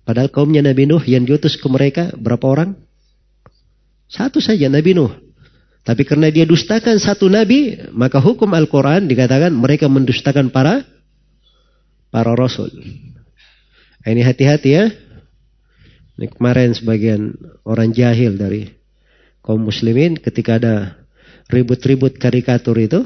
[0.06, 2.78] Padahal kaumnya Nabi Nuh yang diutus ke mereka berapa orang?
[4.06, 5.26] Satu saja Nabi Nuh.
[5.86, 10.82] Tapi karena dia dustakan satu nabi, maka hukum Al-Quran dikatakan mereka mendustakan para
[12.10, 12.74] para rasul.
[14.02, 14.90] Ini hati-hati ya.
[16.18, 18.66] Ini kemarin sebagian orang jahil dari
[19.46, 20.98] kaum muslimin ketika ada
[21.54, 23.06] ribut-ribut karikatur itu.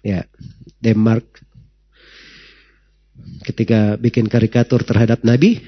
[0.00, 0.24] Ya,
[0.80, 1.28] Denmark
[3.44, 5.60] ketika bikin karikatur terhadap Nabi,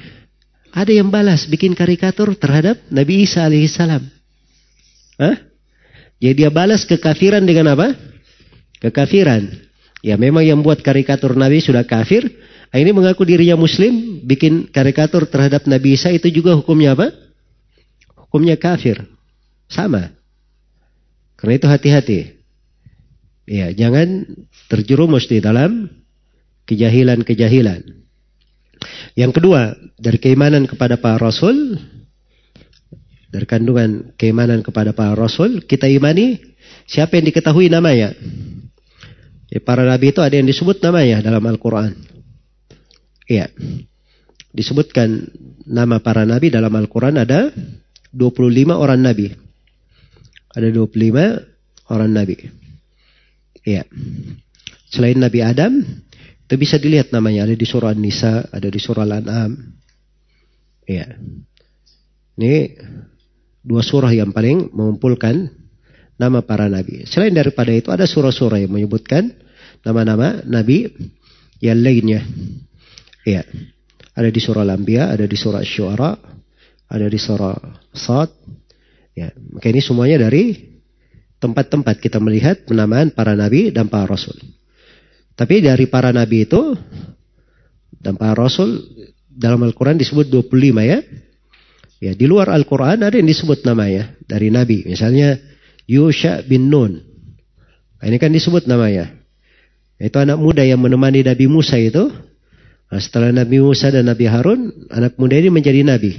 [0.72, 4.02] ada yang balas bikin karikatur terhadap Nabi Isa alaihissalam.
[5.20, 5.36] Hah?
[6.18, 7.94] Jadi dia balas kekafiran dengan apa?
[8.80, 9.52] Kekafiran.
[10.00, 12.26] Ya memang yang buat karikatur Nabi sudah kafir.
[12.74, 14.24] Ini mengaku dirinya muslim.
[14.26, 17.23] Bikin karikatur terhadap Nabi Isa itu juga hukumnya apa?
[18.34, 18.98] Hukumnya kafir.
[19.70, 20.10] Sama.
[21.38, 22.34] Karena itu hati-hati.
[23.46, 24.26] Ya jangan
[24.66, 25.86] terjerumus di dalam
[26.66, 27.86] kejahilan-kejahilan.
[29.14, 31.78] Yang kedua, dari keimanan kepada para rasul,
[33.30, 36.42] dari kandungan keimanan kepada para rasul, kita imani
[36.90, 38.18] siapa yang diketahui namanya.
[39.46, 41.94] Ya, para nabi itu ada yang disebut namanya dalam Al-Quran.
[43.30, 43.46] Iya.
[44.50, 45.30] disebutkan
[45.70, 47.54] nama para nabi dalam Al-Quran ada
[48.14, 49.34] 25 orang nabi.
[50.54, 52.38] Ada 25 orang nabi.
[53.66, 53.82] Ya.
[54.94, 55.82] Selain Nabi Adam,
[56.46, 57.48] itu bisa dilihat namanya.
[57.48, 59.58] Ada di surah An-Nisa, ada di surah Al-An'am.
[60.86, 61.18] Ya.
[62.38, 62.78] Ini
[63.64, 65.50] dua surah yang paling mengumpulkan
[66.20, 67.08] nama para nabi.
[67.08, 69.34] Selain daripada itu ada surah-surah yang menyebutkan
[69.82, 70.92] nama-nama nabi
[71.58, 72.22] yang lainnya.
[73.26, 73.42] Ya.
[74.14, 76.14] Ada di surah Al-Anbiya, ada di surah Syuara,
[76.88, 77.56] ada di surah
[77.94, 78.30] Sad.
[79.14, 80.74] Ya, maka ini semuanya dari
[81.38, 84.34] tempat-tempat kita melihat penamaan para nabi dan para rasul.
[85.38, 86.74] Tapi dari para nabi itu
[88.02, 88.82] dan para rasul
[89.30, 90.50] dalam Al-Quran disebut 25
[90.82, 90.98] ya.
[92.02, 94.82] Ya, di luar Al-Quran ada yang disebut namanya dari nabi.
[94.82, 95.38] Misalnya
[95.86, 97.00] Yusha bin Nun.
[98.00, 99.24] Nah, ini kan disebut namanya.
[99.96, 102.10] Itu anak muda yang menemani Nabi Musa itu.
[102.92, 106.18] Nah, setelah Nabi Musa dan Nabi Harun, anak muda ini menjadi nabi.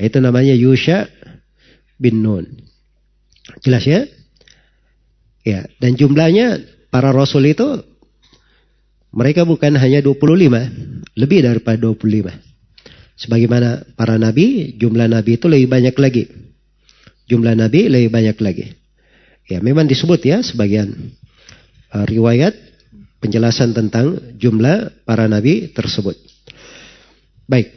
[0.00, 1.06] Itu namanya Yusha
[2.00, 2.48] bin Nun.
[3.60, 4.08] Jelas ya?
[5.44, 7.84] Ya, dan jumlahnya para rasul itu
[9.10, 12.30] mereka bukan hanya 25, lebih daripada 25.
[13.20, 16.24] Sebagaimana para nabi, jumlah nabi itu lebih banyak lagi.
[17.28, 18.66] Jumlah nabi lebih banyak lagi.
[19.50, 20.94] Ya, memang disebut ya sebagian
[21.90, 22.54] uh, riwayat
[23.18, 26.16] penjelasan tentang jumlah para nabi tersebut.
[27.50, 27.74] Baik.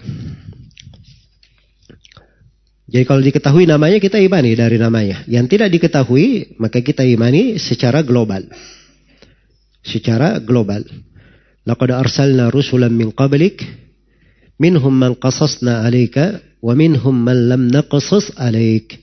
[2.93, 5.25] Jadi kalau diketahui namanya kita imani dari namanya.
[5.25, 8.45] Yang tidak diketahui maka kita imani secara global.
[9.81, 10.85] Secara global.
[11.65, 13.65] Laqad arsalna rusulan min qablik
[14.61, 19.01] minhum man qasasna alayka wa minhum man lam naqasas alayk.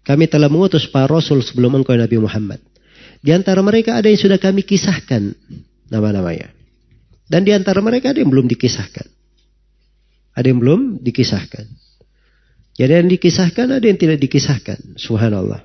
[0.00, 2.64] Kami telah mengutus para rasul sebelum engkau Nabi Muhammad.
[3.20, 5.34] Di antara mereka ada yang sudah kami kisahkan
[5.92, 6.56] nama-namanya.
[7.26, 9.06] Dan di antara mereka ada yang belum dikisahkan.
[10.32, 11.85] Ada yang belum dikisahkan.
[12.76, 15.00] Jadi yang dikisahkan ada yang tidak dikisahkan.
[15.00, 15.64] Subhanallah.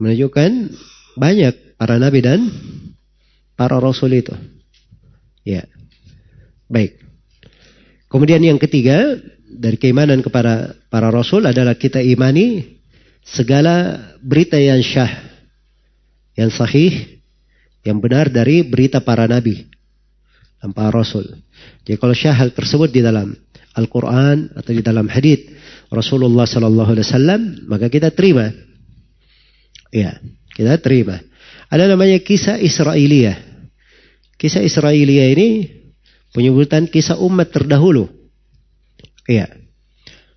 [0.00, 0.50] Menunjukkan
[1.20, 2.40] banyak para nabi dan
[3.52, 4.32] para rasul itu.
[5.44, 5.68] Ya.
[6.72, 6.96] Baik.
[8.08, 12.80] Kemudian yang ketiga dari keimanan kepada para rasul adalah kita imani
[13.20, 15.10] segala berita yang syah,
[16.32, 17.20] yang sahih,
[17.84, 19.68] yang benar dari berita para nabi
[20.64, 21.28] dan para rasul.
[21.84, 23.36] Jadi kalau syah hal tersebut di dalam
[23.74, 25.50] Al-Quran atau di dalam hadith
[25.90, 27.40] Rasulullah Sallallahu Alaihi Wasallam,
[27.70, 28.50] maka kita terima.
[29.94, 30.18] Ya,
[30.54, 31.22] kita terima.
[31.70, 33.38] Ada namanya kisah Israeliyah.
[34.38, 35.70] Kisah Israelia ini
[36.34, 38.10] penyebutan kisah umat terdahulu.
[39.30, 39.50] Iya.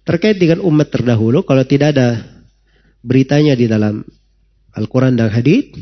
[0.06, 2.22] Terkait dengan umat terdahulu, kalau tidak ada
[3.04, 4.06] beritanya di dalam
[4.72, 5.74] Al-Quran dan Hadith,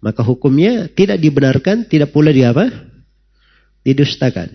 [0.00, 2.70] maka hukumnya tidak dibenarkan, tidak pula di apa?
[3.82, 4.48] Didustakan.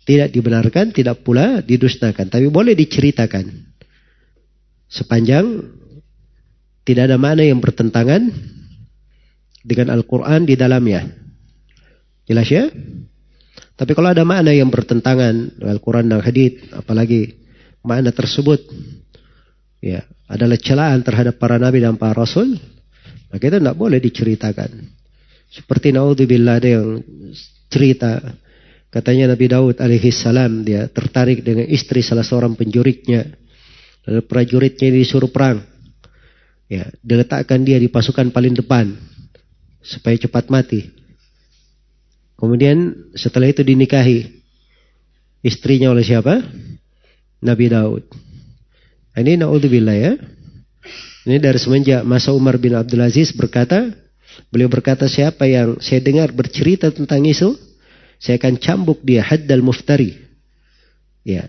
[0.00, 3.46] Tidak dibenarkan, tidak pula didustakan, tapi boleh diceritakan.
[4.90, 5.46] Sepanjang
[6.82, 8.32] tidak ada mana yang bertentangan
[9.60, 11.06] dengan Al-Quran di dalamnya.
[12.26, 12.66] Jelas ya?
[13.76, 17.32] Tapi kalau ada makna yang bertentangan Al-Quran dan Hadith, apalagi
[17.80, 18.60] makna tersebut
[19.80, 22.60] ya adalah celaan terhadap para nabi dan para rasul,
[23.32, 24.70] maka itu tidak boleh diceritakan.
[25.50, 27.02] Seperti naudzubillah ada yang
[27.72, 28.20] cerita
[28.90, 33.26] katanya Nabi Daud alaihi salam dia tertarik dengan istri salah seorang penjuritnya.
[34.10, 35.62] Lalu prajuritnya disuruh perang.
[36.70, 38.94] Ya, diletakkan dia di pasukan paling depan
[39.82, 40.86] supaya cepat mati.
[42.38, 44.30] Kemudian setelah itu dinikahi
[45.44, 46.40] istrinya oleh siapa?
[47.40, 48.04] Nabi Daud.
[49.16, 50.12] Ini naudzubillah ya.
[51.28, 53.92] Ini dari semenjak masa Umar bin Abdul Aziz berkata,
[54.48, 57.52] beliau berkata siapa yang saya dengar bercerita tentang isu,
[58.20, 60.20] saya akan cambuk dia haddal muftari.
[61.24, 61.48] Ya.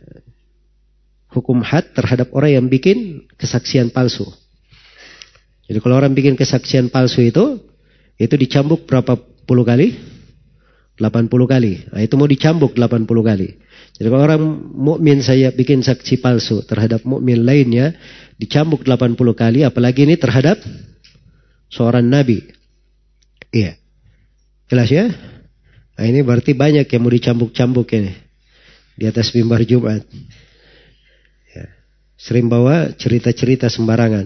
[1.31, 4.27] Hukum had terhadap orang yang bikin kesaksian palsu.
[5.67, 7.59] Jadi kalau orang bikin kesaksian palsu itu,
[8.15, 9.95] itu dicambuk berapa puluh kali?
[11.01, 11.73] 80 kali.
[11.89, 13.49] Nah, itu mau dicambuk 80 kali.
[13.97, 17.97] Jadi kalau orang mukmin saya bikin saksi palsu terhadap mukmin lainnya
[18.37, 20.61] dicambuk 80 kali apalagi ini terhadap
[21.73, 22.45] seorang nabi.
[23.49, 23.81] Iya.
[24.69, 25.05] Jelas ya?
[26.01, 28.09] Nah, ini berarti banyak yang mau dicambuk-cambuk ini
[28.97, 30.01] di atas mimbar Jumat.
[31.53, 31.69] Ya.
[32.17, 34.25] Sering bawa cerita-cerita sembarangan.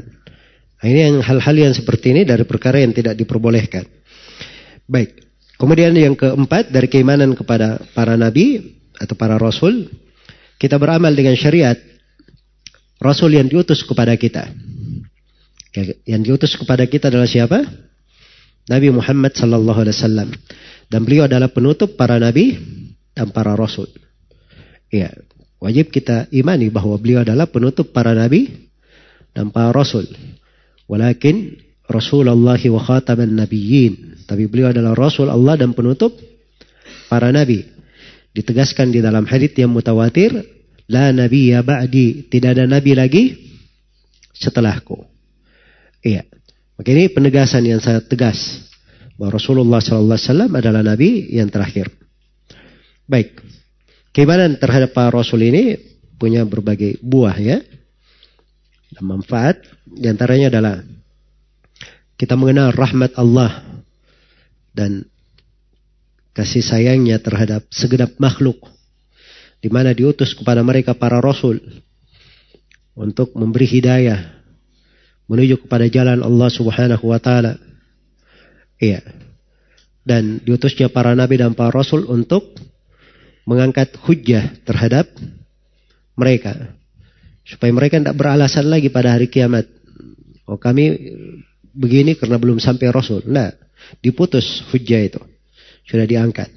[0.79, 3.83] Nah, ini yang hal-hal yang seperti ini dari perkara yang tidak diperbolehkan.
[4.87, 5.19] Baik.
[5.59, 9.91] Kemudian yang keempat dari keimanan kepada para nabi atau para rasul,
[10.55, 11.75] kita beramal dengan syariat
[13.03, 14.47] rasul yang diutus kepada kita.
[16.07, 17.67] Yang diutus kepada kita adalah siapa?
[18.65, 20.29] Nabi Muhammad sallallahu alaihi wasallam.
[20.89, 22.57] Dan beliau adalah penutup para nabi
[23.17, 23.89] dan para rasul.
[24.93, 25.09] Ya,
[25.57, 28.69] wajib kita imani bahwa beliau adalah penutup para nabi
[29.33, 30.05] dan para rasul.
[30.85, 34.25] Walakin Rasulullah wa khataman nabiyyin.
[34.25, 36.17] Tapi beliau adalah rasul Allah dan penutup
[37.09, 37.65] para nabi.
[38.33, 40.33] Ditegaskan di dalam hadis yang mutawatir,
[40.89, 43.23] la nabiyya ba'di, tidak ada nabi lagi
[44.35, 45.05] setelahku.
[46.03, 46.34] Iya.
[46.75, 48.67] Maka ini penegasan yang sangat tegas
[49.15, 51.87] bahwa Rasulullah SAW adalah nabi yang terakhir.
[53.07, 53.39] Baik.
[54.11, 55.79] Keimanan terhadap para rasul ini
[56.19, 57.59] punya berbagai buah ya.
[58.91, 60.75] Dan manfaat di antaranya adalah
[62.15, 63.63] kita mengenal rahmat Allah
[64.71, 65.03] dan
[66.35, 68.59] kasih sayangnya terhadap segenap makhluk
[69.63, 71.59] di mana diutus kepada mereka para rasul
[72.95, 74.34] untuk memberi hidayah
[75.25, 77.57] menuju kepada jalan Allah Subhanahu wa taala.
[78.77, 79.01] Iya.
[80.05, 82.53] Dan diutusnya para nabi dan para rasul untuk
[83.49, 85.09] mengangkat hujah terhadap
[86.13, 86.77] mereka
[87.45, 89.69] supaya mereka tidak beralasan lagi pada hari kiamat.
[90.49, 91.13] Oh kami
[91.73, 93.21] begini karena belum sampai rasul.
[93.29, 93.53] Nah,
[94.01, 95.21] diputus hujah itu.
[95.85, 96.49] Sudah diangkat.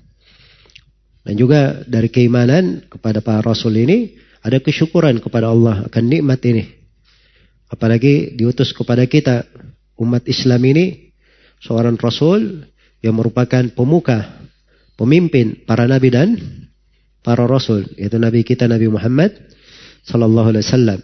[1.29, 6.78] Dan juga dari keimanan kepada para rasul ini ada kesyukuran kepada Allah akan nikmat ini.
[7.69, 9.45] Apalagi diutus kepada kita
[10.01, 11.13] umat Islam ini
[11.61, 12.65] seorang rasul
[13.05, 14.41] yang merupakan pemuka,
[14.97, 16.29] pemimpin para nabi dan
[17.21, 19.37] para rasul, yaitu nabi kita Nabi Muhammad
[20.09, 21.01] sallallahu alaihi wasallam.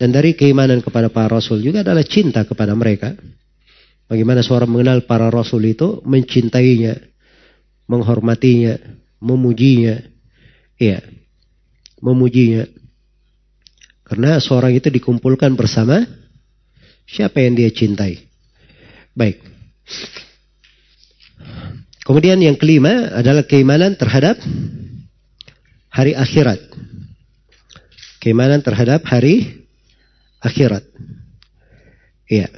[0.00, 3.12] Dan dari keimanan kepada para rasul juga adalah cinta kepada mereka.
[4.08, 6.96] Bagaimana seorang mengenal para rasul itu, mencintainya,
[7.84, 8.80] menghormatinya,
[9.20, 10.00] memujinya.
[10.80, 11.04] Iya.
[12.00, 12.64] Memujinya.
[14.10, 16.02] Karena seorang itu dikumpulkan bersama
[17.06, 18.18] siapa yang dia cintai.
[19.14, 19.38] Baik.
[22.02, 24.34] Kemudian yang kelima adalah keimanan terhadap
[25.94, 26.58] hari akhirat.
[28.18, 29.62] Keimanan terhadap hari
[30.42, 30.82] akhirat.
[32.26, 32.50] Iya.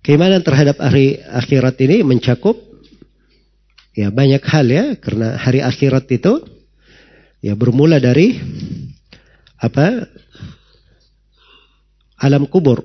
[0.00, 2.56] Keimanan terhadap hari akhirat ini mencakup
[3.92, 6.48] ya banyak hal ya karena hari akhirat itu
[7.44, 8.40] ya bermula dari
[9.58, 10.06] apa
[12.18, 12.82] alam kubur.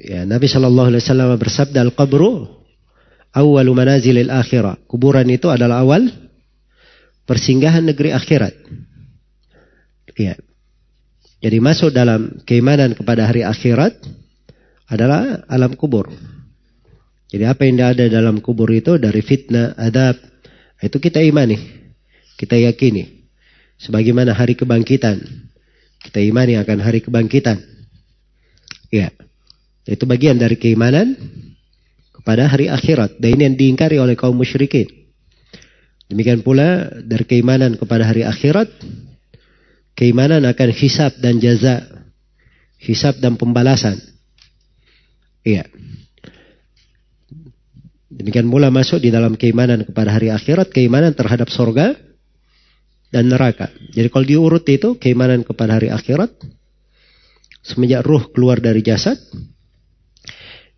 [0.00, 2.48] Ya, Nabi Shallallahu Alaihi Wasallam bersabda al kubru
[3.36, 4.80] awal manazilil akhirah.
[4.88, 6.08] Kuburan itu adalah awal
[7.28, 8.54] persinggahan negeri akhirat.
[10.16, 10.36] Ya.
[11.40, 13.96] Jadi masuk dalam keimanan kepada hari akhirat
[14.84, 16.12] adalah alam kubur.
[17.30, 20.18] Jadi apa yang ada dalam kubur itu dari fitnah, adab,
[20.82, 21.56] itu kita imani,
[22.36, 23.24] kita yakini.
[23.80, 25.22] Sebagaimana hari kebangkitan,
[26.00, 27.60] kita imani akan hari kebangkitan.
[28.88, 29.12] Ya.
[29.84, 31.16] Itu bagian dari keimanan
[32.16, 33.20] kepada hari akhirat.
[33.20, 34.88] Dan ini yang diingkari oleh kaum musyrikin.
[36.10, 38.68] Demikian pula dari keimanan kepada hari akhirat.
[39.94, 41.84] Keimanan akan hisab dan jaza.
[42.80, 44.00] Hisab dan pembalasan.
[45.44, 45.68] Iya.
[48.10, 50.72] Demikian pula masuk di dalam keimanan kepada hari akhirat.
[50.72, 51.94] Keimanan terhadap sorga
[53.10, 53.70] dan neraka.
[53.90, 56.30] Jadi kalau diurut itu keimanan kepada hari akhirat
[57.60, 59.18] semenjak ruh keluar dari jasad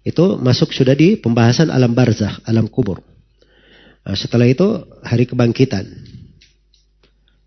[0.03, 2.99] itu masuk sudah di pembahasan alam barzah, alam kubur.
[4.03, 5.87] Nah, setelah itu hari kebangkitan.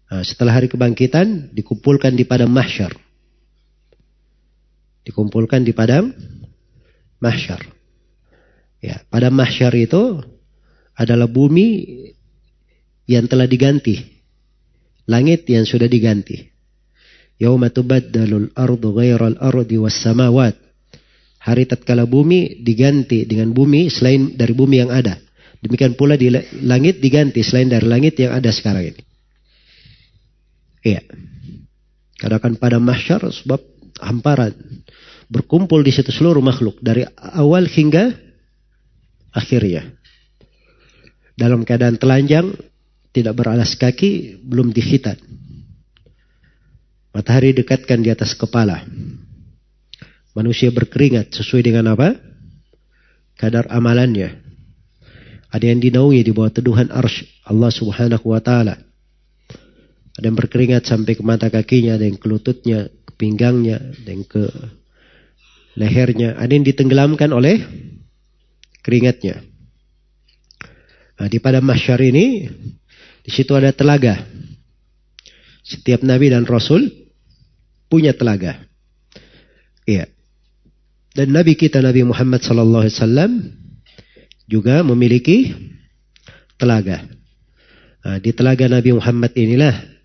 [0.07, 2.95] Nah, setelah hari kebangkitan dikumpulkan di padang mahsyar.
[5.03, 6.15] Dikumpulkan di padang
[7.19, 7.59] mahsyar.
[8.79, 10.23] Ya, padang mahsyar itu
[10.95, 11.83] adalah bumi
[13.03, 14.14] yang telah diganti
[15.05, 16.49] Langit yang sudah diganti.
[17.37, 20.55] Yauma tubaddalul ardu ghairal ardi was samawat.
[21.45, 25.21] Hari tatkala bumi diganti dengan bumi selain dari bumi yang ada.
[25.61, 26.33] Demikian pula di
[26.65, 29.01] langit diganti selain dari langit yang ada sekarang ini.
[30.85, 31.01] Iya.
[32.17, 33.61] Katakan pada mahsyar sebab
[34.01, 34.53] hamparan.
[35.25, 36.77] Berkumpul di situ seluruh makhluk.
[36.81, 38.13] Dari awal hingga
[39.33, 39.89] akhirnya.
[41.35, 42.53] Dalam keadaan telanjang
[43.15, 45.15] tidak beralas kaki, belum dihitan.
[47.15, 48.83] Matahari dekatkan di atas kepala.
[50.35, 52.19] Manusia berkeringat sesuai dengan apa?
[53.39, 54.43] Kadar amalannya.
[55.47, 58.75] Ada yang dinaungi di bawah teduhan arsh Allah subhanahu wa ta'ala.
[60.19, 64.27] Ada yang berkeringat sampai ke mata kakinya, ada yang ke lututnya, ke pinggangnya, ada yang
[64.27, 64.43] ke
[65.79, 66.35] lehernya.
[66.35, 67.63] Ada yang ditenggelamkan oleh
[68.83, 69.39] keringatnya.
[71.15, 72.51] Nah, di pada masyar ini
[73.25, 74.21] di situ ada telaga.
[75.65, 76.85] Setiap nabi dan rasul
[77.89, 78.61] punya telaga.
[79.89, 80.05] Iya.
[81.15, 83.31] Dan nabi kita Nabi Muhammad sallallahu alaihi wasallam
[84.45, 85.57] juga memiliki
[86.61, 87.01] telaga.
[88.05, 89.95] Nah, di telaga Nabi Muhammad inilah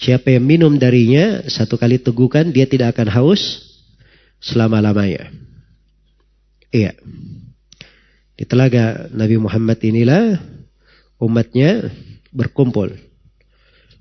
[0.00, 3.68] Siapa yang minum darinya satu kali tegukan dia tidak akan haus
[4.40, 5.28] selama-lamanya.
[6.72, 6.96] Iya.
[8.32, 10.40] Di telaga Nabi Muhammad inilah
[11.20, 11.92] umatnya
[12.30, 12.94] berkumpul.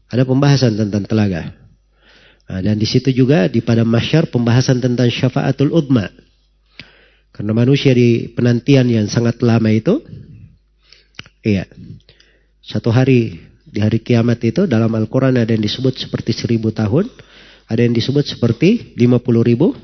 [0.09, 1.53] Ada pembahasan tentang telaga.
[2.49, 6.09] Nah, dan di situ juga di pada masyar pembahasan tentang syafaatul udma.
[7.29, 10.01] Karena manusia di penantian yang sangat lama itu,
[11.45, 11.69] iya,
[12.65, 13.37] satu hari
[13.69, 17.05] di hari kiamat itu dalam Al-Quran ada yang disebut seperti seribu tahun,
[17.69, 19.77] ada yang disebut seperti lima puluh ribu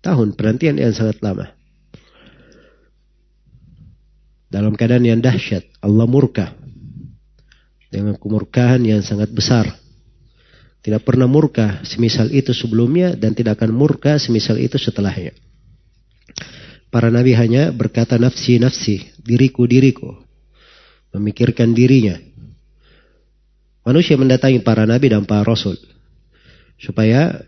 [0.00, 1.52] tahun penantian yang sangat lama.
[4.48, 6.61] Dalam keadaan yang dahsyat, Allah murka
[7.92, 9.68] dengan kemurkaan yang sangat besar.
[10.82, 15.36] Tidak pernah murka semisal itu sebelumnya dan tidak akan murka semisal itu setelahnya.
[16.88, 20.24] Para nabi hanya berkata nafsi-nafsi, diriku-diriku.
[21.12, 22.16] Memikirkan dirinya.
[23.84, 25.76] Manusia mendatangi para nabi dan para rasul
[26.80, 27.46] supaya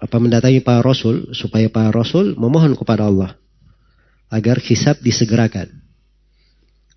[0.00, 3.38] apa mendatangi para rasul supaya para rasul memohon kepada Allah
[4.34, 5.70] agar hisab disegerakan.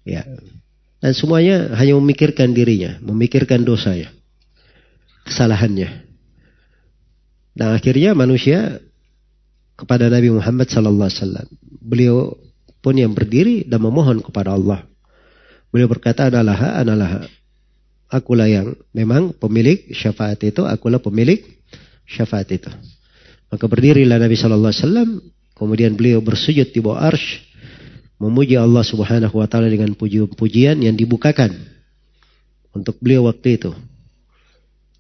[0.08, 0.26] Ya.
[0.98, 4.10] Dan semuanya hanya memikirkan dirinya, memikirkan dosanya,
[5.30, 6.10] kesalahannya.
[7.54, 8.82] Dan akhirnya manusia
[9.78, 11.48] kepada Nabi Muhammad sallallahu alaihi wasallam.
[11.62, 12.18] Beliau
[12.82, 14.86] pun yang berdiri dan memohon kepada Allah.
[15.70, 17.12] Beliau berkata, "Analah, analah."
[18.08, 21.44] Akulah yang memang pemilik syafaat itu, akulah pemilik
[22.08, 22.72] syafaat itu.
[23.52, 25.10] Maka berdirilah Nabi Shallallahu Alaihi Wasallam,
[25.60, 27.47] kemudian beliau bersujud di bawah arsh,
[28.18, 31.54] memuji Allah Subhanahu Wa Taala dengan puji-pujian yang dibukakan
[32.74, 33.72] untuk beliau waktu itu,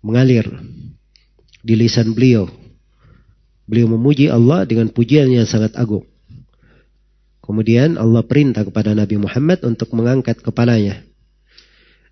[0.01, 0.47] mengalir
[1.61, 2.49] di lisan beliau.
[3.67, 6.07] Beliau memuji Allah dengan pujian yang sangat agung.
[7.43, 11.03] Kemudian Allah perintah kepada Nabi Muhammad untuk mengangkat kepalanya.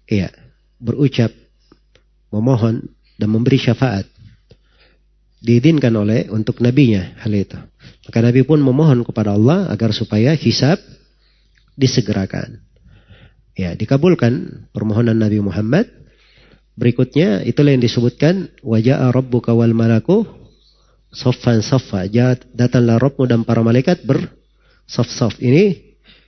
[0.03, 0.45] Iya
[0.79, 1.31] berucap,
[2.29, 4.07] memohon dan memberi syafaat.
[5.45, 7.57] Diizinkan oleh untuk nabinya hal itu.
[8.05, 10.77] Maka Nabi pun memohon kepada Allah agar supaya hisab
[11.75, 12.61] disegerakan.
[13.55, 15.87] Ya, dikabulkan permohonan Nabi Muhammad.
[16.75, 20.27] Berikutnya itulah yang disebutkan wajah rabbuka wal malaku
[21.15, 22.03] soffan soffa.
[22.51, 24.19] Datanglah Rabbmu dan para malaikat ber
[24.83, 25.39] sof sof.
[25.39, 25.71] Ini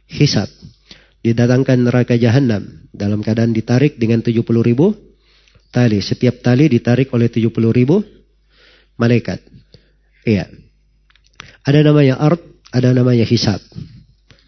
[0.07, 0.47] hisab
[1.19, 4.95] didatangkan neraka jahanam dalam keadaan ditarik dengan 70 ribu
[5.75, 5.99] tali.
[5.99, 7.99] Setiap tali ditarik oleh 70 ribu
[8.95, 9.43] malaikat.
[10.23, 10.47] Iya.
[11.67, 12.39] Ada namanya art,
[12.71, 13.59] ada namanya hisab.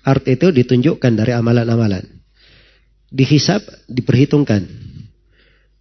[0.07, 2.07] Art itu ditunjukkan dari amalan-amalan.
[3.11, 3.59] Dihisab,
[3.91, 4.63] diperhitungkan.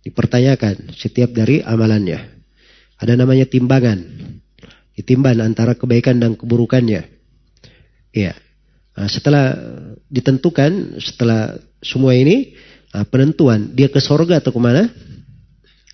[0.02, 2.18] Dipertanyakan setiap dari amalannya.
[2.98, 4.02] Ada namanya timbangan.
[4.98, 7.06] Ditimbang antara kebaikan dan keburukannya.
[8.10, 8.34] Iya.
[8.98, 9.54] Nah, setelah
[10.10, 12.58] ditentukan, setelah semua ini,
[12.90, 14.90] nah, penentuan dia ke sorga atau ke mana?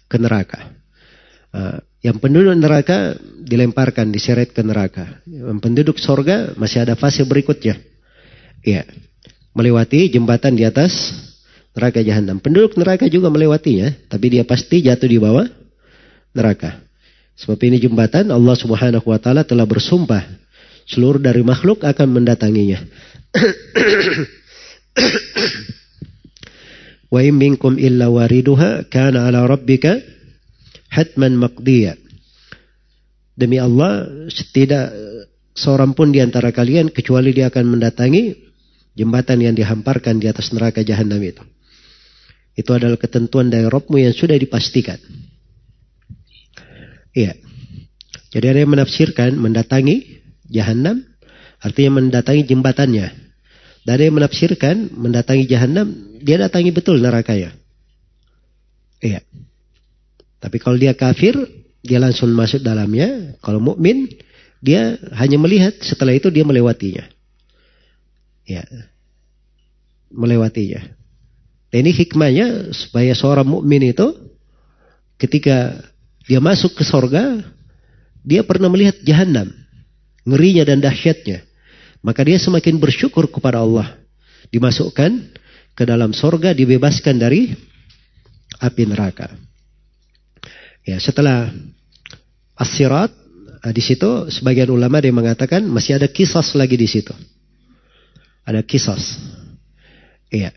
[0.08, 0.72] Ke neraka.
[1.52, 3.16] Nah, yang penduduk neraka
[3.48, 5.24] dilemparkan, diseret ke neraka.
[5.24, 7.80] Yang penduduk sorga masih ada fase berikutnya.
[8.60, 8.84] Iya.
[9.56, 10.92] Melewati jembatan di atas
[11.72, 12.44] neraka jahanam.
[12.44, 15.48] Penduduk neraka juga melewatinya, tapi dia pasti jatuh di bawah
[16.36, 16.84] neraka.
[17.40, 20.44] Sebab ini jembatan Allah Subhanahu wa taala telah bersumpah
[20.84, 22.76] Seluruh dari makhluk akan mendatanginya.
[27.12, 29.96] Wa in minkum illa wariduha kana ala rabbika
[30.94, 31.98] hatman maqdiya.
[33.34, 34.06] Demi Allah,
[34.54, 34.94] tidak
[35.58, 38.38] seorang pun di antara kalian kecuali dia akan mendatangi
[38.94, 41.42] jembatan yang dihamparkan di atas neraka jahanam itu.
[42.54, 45.02] Itu adalah ketentuan dari Rabbmu yang sudah dipastikan.
[47.10, 47.34] Iya.
[48.30, 51.02] Jadi ada yang menafsirkan mendatangi jahanam
[51.58, 53.06] artinya mendatangi jembatannya.
[53.84, 55.86] Dari yang menafsirkan mendatangi jahanam,
[56.22, 57.52] dia datangi betul nerakanya.
[59.02, 59.20] Iya.
[60.44, 61.32] Tapi kalau dia kafir,
[61.80, 63.32] dia langsung masuk dalamnya.
[63.40, 64.12] Kalau mukmin,
[64.60, 67.08] dia hanya melihat, setelah itu dia melewatinya.
[68.44, 68.60] Ya.
[70.12, 70.84] Melewatinya.
[71.72, 74.12] Dan ini hikmahnya supaya seorang mukmin itu
[75.16, 75.80] ketika
[76.28, 77.40] dia masuk ke sorga,
[78.20, 79.48] dia pernah melihat jahanam
[80.28, 81.40] ngerinya dan dahsyatnya.
[82.04, 83.96] Maka dia semakin bersyukur kepada Allah.
[84.52, 85.40] Dimasukkan
[85.72, 87.56] ke dalam sorga, dibebaskan dari
[88.60, 89.32] api neraka.
[90.84, 91.48] Ya, setelah
[92.60, 93.08] asirat,
[93.64, 97.16] nah, di situ sebagian ulama dia mengatakan masih ada kisah lagi di situ.
[98.44, 99.00] Ada kisah.
[100.28, 100.52] Iya.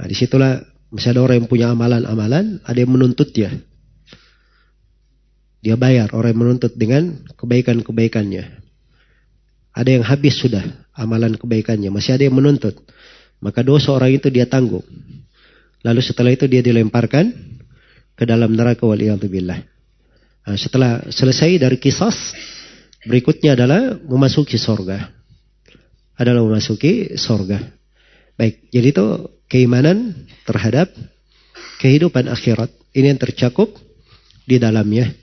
[0.00, 3.52] Nah, di situlah masih ada orang yang punya amalan-amalan, ada yang menuntutnya.
[5.60, 8.44] Dia bayar orang yang menuntut dengan kebaikan-kebaikannya.
[9.76, 10.64] Ada yang habis sudah
[10.96, 11.92] amalan kebaikannya.
[11.92, 12.78] Masih ada yang menuntut.
[13.44, 14.86] Maka dosa orang itu dia tanggung.
[15.84, 17.57] Lalu setelah itu dia dilemparkan
[18.18, 19.58] ke dalam neraka waliyadzubillah.
[20.42, 22.10] Nah, setelah selesai dari kisah,
[23.06, 25.06] berikutnya adalah memasuki sorga.
[26.18, 27.62] Adalah memasuki sorga.
[28.34, 29.06] Baik, jadi itu
[29.46, 30.90] keimanan terhadap
[31.78, 32.74] kehidupan akhirat.
[32.90, 33.70] Ini yang tercakup
[34.42, 35.14] di dalamnya.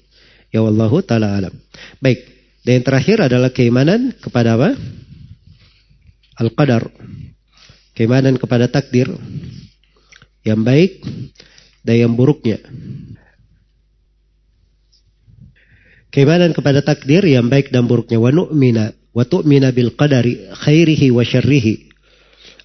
[0.55, 1.53] Ya Allah ta'ala alam.
[1.99, 2.23] Baik,
[2.63, 4.71] dan yang terakhir adalah keimanan kepada apa?
[6.39, 6.87] Al-Qadar.
[7.91, 9.11] Keimanan kepada takdir.
[10.41, 10.91] Yang baik
[11.85, 12.57] dan yang buruknya.
[16.09, 18.17] Keimanan kepada takdir yang baik dan buruknya.
[18.17, 21.93] Wa nu'mina wa tu'mina bil qadari khairihi wa syarrihi.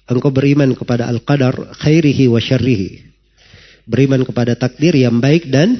[0.09, 3.13] Engkau beriman kepada al-qadar khairihi wa syarrihi.
[3.85, 5.77] Beriman kepada takdir yang baik dan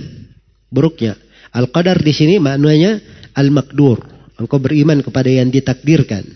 [0.70, 1.18] buruknya.
[1.52, 3.02] Al-qadar di sini maknanya
[3.34, 4.04] al-makdur.
[4.38, 6.28] Engkau beriman kepada yang ditakdirkan.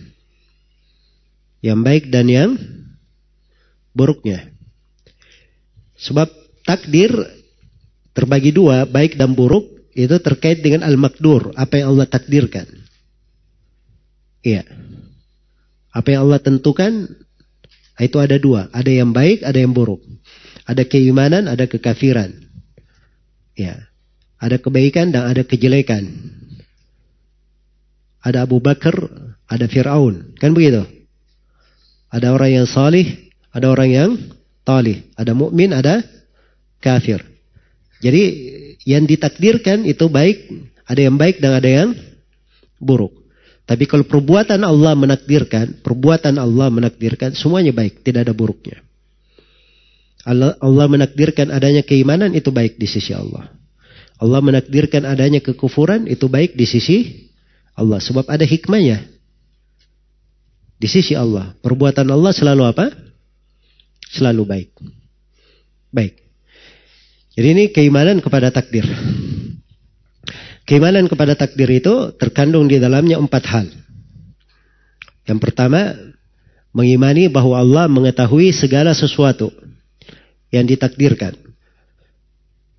[1.62, 2.50] Yang baik dan yang
[3.92, 4.56] buruknya.
[5.96, 7.14] Sebab takdir
[8.18, 12.68] terbagi dua, baik dan buruk, itu terkait dengan al-makdur, apa yang Allah takdirkan.
[14.44, 14.68] Iya.
[15.96, 17.08] Apa yang Allah tentukan,
[17.96, 18.68] itu ada dua.
[18.76, 20.04] Ada yang baik, ada yang buruk.
[20.68, 22.36] Ada keimanan, ada kekafiran.
[23.56, 23.88] Ya.
[24.36, 26.12] Ada kebaikan dan ada kejelekan.
[28.20, 28.94] Ada Abu Bakar,
[29.48, 30.36] ada Fir'aun.
[30.38, 30.84] Kan begitu?
[32.12, 34.10] Ada orang yang salih, ada orang yang
[34.68, 35.08] talih.
[35.16, 36.04] Ada mukmin, ada
[36.86, 37.26] kafir.
[38.06, 38.24] Jadi
[38.86, 40.54] yang ditakdirkan itu baik,
[40.86, 41.90] ada yang baik dan ada yang
[42.78, 43.26] buruk.
[43.66, 48.86] Tapi kalau perbuatan Allah menakdirkan, perbuatan Allah menakdirkan, semuanya baik, tidak ada buruknya.
[50.22, 53.50] Allah, Allah menakdirkan adanya keimanan itu baik di sisi Allah.
[54.22, 56.98] Allah menakdirkan adanya kekufuran itu baik di sisi
[57.78, 58.02] Allah.
[58.02, 59.06] Sebab ada hikmahnya.
[60.82, 61.54] Di sisi Allah.
[61.62, 62.90] Perbuatan Allah selalu apa?
[64.10, 64.70] Selalu baik.
[65.94, 66.25] Baik.
[67.36, 68.88] Jadi ini keimanan kepada takdir.
[70.64, 73.68] Keimanan kepada takdir itu terkandung di dalamnya empat hal.
[75.28, 75.94] Yang pertama,
[76.72, 79.52] mengimani bahwa Allah mengetahui segala sesuatu
[80.50, 81.36] yang ditakdirkan.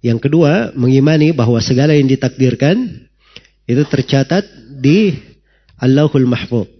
[0.00, 3.06] Yang kedua, mengimani bahwa segala yang ditakdirkan
[3.68, 4.46] itu tercatat
[4.80, 5.14] di
[5.76, 6.70] Allahul Mahfud.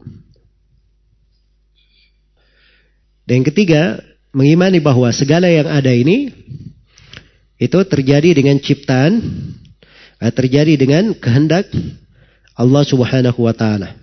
[3.26, 3.98] Dan yang ketiga,
[4.30, 6.30] mengimani bahwa segala yang ada ini
[7.56, 9.12] itu terjadi dengan ciptaan,
[10.20, 11.68] eh, terjadi dengan kehendak
[12.56, 13.96] Allah Subhanahu wa taala.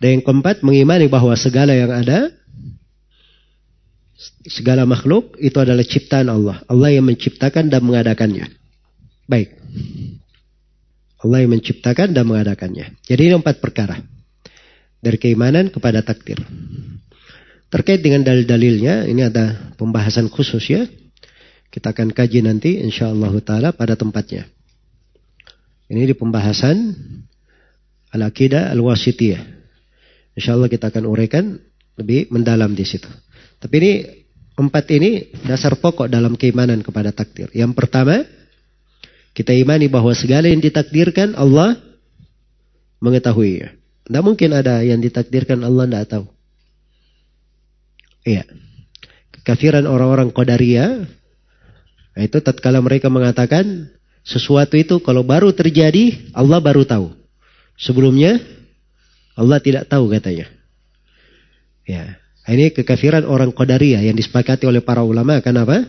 [0.00, 2.32] Dan yang keempat mengimani bahwa segala yang ada
[4.48, 6.64] segala makhluk itu adalah ciptaan Allah.
[6.68, 8.48] Allah yang menciptakan dan mengadakannya.
[9.28, 9.56] Baik.
[11.20, 12.96] Allah yang menciptakan dan mengadakannya.
[13.04, 14.00] Jadi ini empat perkara.
[15.00, 16.40] Dari keimanan kepada takdir.
[17.70, 20.84] Terkait dengan dalil-dalilnya, ini ada pembahasan khusus ya.
[21.70, 24.46] Kita akan kaji nanti insya Allah ta'ala pada tempatnya.
[25.86, 26.94] Ini di pembahasan
[28.10, 29.42] Al-Aqidah Al-Wasitiyah.
[30.34, 31.58] Insya Allah kita akan uraikan
[31.94, 33.06] lebih mendalam di situ.
[33.62, 33.92] Tapi ini
[34.58, 37.50] empat ini dasar pokok dalam keimanan kepada takdir.
[37.54, 38.26] Yang pertama,
[39.30, 41.78] kita imani bahwa segala yang ditakdirkan Allah
[42.98, 43.78] mengetahuinya.
[44.10, 46.26] Tidak mungkin ada yang ditakdirkan Allah tidak tahu.
[48.26, 48.42] Iya.
[49.38, 51.19] Kekafiran orang-orang Qadariyah
[52.16, 53.90] Nah, itu tatkala mereka mengatakan
[54.26, 57.14] sesuatu itu kalau baru terjadi Allah baru tahu.
[57.80, 58.36] Sebelumnya
[59.38, 60.50] Allah tidak tahu katanya.
[61.88, 62.20] Ya.
[62.44, 65.86] Nah, ini kekafiran orang Qadariyah yang disepakati oleh para ulama kan apa?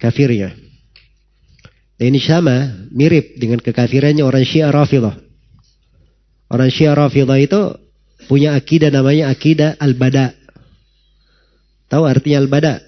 [0.00, 0.56] Kafirnya.
[2.00, 5.20] Dan ini sama, mirip dengan kekafirannya orang Syiah Rafidah.
[6.48, 7.76] Orang Syiah Rafidah itu
[8.24, 10.32] punya akidah namanya akidah Al-Bada.
[11.92, 12.80] Tahu artinya Al-Bada?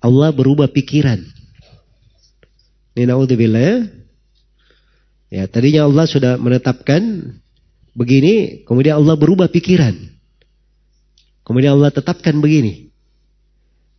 [0.00, 1.20] Allah berubah pikiran.
[2.96, 3.76] Ini naudzubillah ya.
[5.30, 7.22] Ya, tadinya Allah sudah menetapkan
[7.94, 9.94] begini, kemudian Allah berubah pikiran.
[11.46, 12.90] Kemudian Allah tetapkan begini.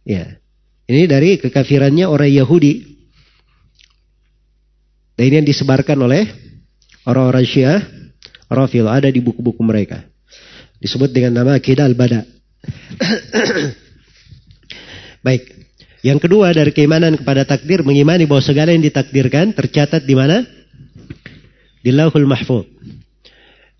[0.03, 0.35] Ya.
[0.91, 2.83] Ini dari kekafirannya orang Yahudi.
[5.15, 6.27] Dan ini yang disebarkan oleh
[7.07, 7.79] orang-orang Syiah,
[8.51, 10.03] Rafil ada di buku-buku mereka.
[10.83, 12.25] Disebut dengan nama Akidah Al-Bada.
[15.25, 15.60] Baik.
[16.01, 20.41] Yang kedua dari keimanan kepada takdir mengimani bahwa segala yang ditakdirkan tercatat di mana?
[21.81, 22.65] Di Lauhul Mahfuz.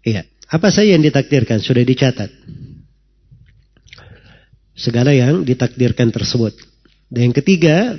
[0.06, 0.26] Iya.
[0.52, 2.30] Apa saja yang ditakdirkan sudah dicatat.
[4.78, 6.54] Segala yang ditakdirkan tersebut.
[7.10, 7.96] Dan yang ketiga,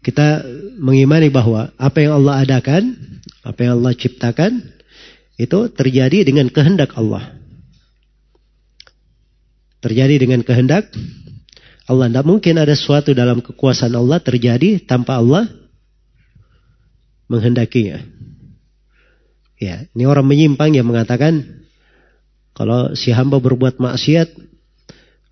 [0.00, 0.46] kita
[0.78, 2.96] mengimani bahwa apa yang Allah adakan,
[3.44, 4.52] apa yang Allah ciptakan,
[5.36, 7.36] itu terjadi dengan kehendak Allah.
[9.84, 10.90] Terjadi dengan kehendak
[11.88, 12.06] Allah.
[12.12, 15.48] Tidak mungkin ada sesuatu dalam kekuasaan Allah terjadi tanpa Allah
[17.32, 18.04] menghendakinya.
[19.58, 21.64] Ya, ini orang menyimpang yang mengatakan
[22.54, 24.28] kalau si hamba berbuat maksiat,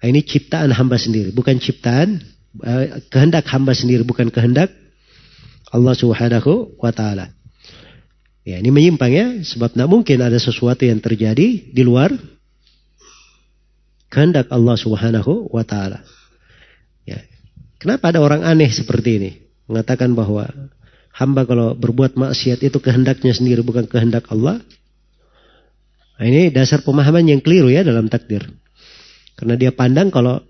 [0.02, 2.22] ini ciptaan hamba sendiri, bukan ciptaan
[2.62, 4.74] eh, kehendak hamba sendiri, bukan kehendak
[5.70, 7.30] Allah Subhanahu wa taala.
[8.46, 12.14] Ya, ini menyimpang ya, sebab tidak mungkin ada sesuatu yang terjadi di luar
[14.06, 16.06] kehendak Allah Subhanahu wa taala.
[17.76, 19.30] Kenapa ada orang aneh seperti ini?
[19.68, 20.48] Mengatakan bahwa
[21.12, 24.60] hamba kalau berbuat maksiat itu kehendaknya sendiri bukan kehendak Allah.
[26.16, 28.44] Nah, ini dasar pemahaman yang keliru ya dalam takdir.
[29.36, 30.40] Karena dia pandang kalau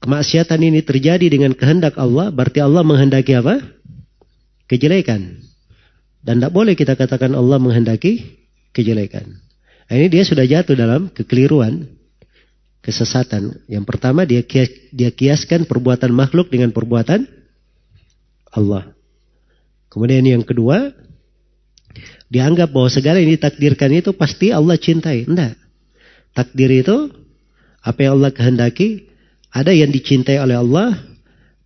[0.00, 3.60] kemaksiatan ini terjadi dengan kehendak Allah, berarti Allah menghendaki apa?
[4.64, 5.44] Kejelekan.
[6.24, 8.40] Dan tidak boleh kita katakan Allah menghendaki
[8.72, 9.40] kejelekan.
[9.88, 11.99] Nah, ini dia sudah jatuh dalam kekeliruan,
[12.80, 13.60] kesesatan.
[13.68, 14.44] Yang pertama dia
[14.90, 17.28] dia kiaskan perbuatan makhluk dengan perbuatan
[18.50, 18.92] Allah.
[19.90, 20.94] Kemudian yang kedua,
[22.30, 25.26] dianggap bahwa segala yang ditakdirkan itu pasti Allah cintai.
[25.26, 25.54] Tidak.
[26.30, 27.10] Takdir itu
[27.82, 29.10] apa yang Allah kehendaki,
[29.50, 30.94] ada yang dicintai oleh Allah,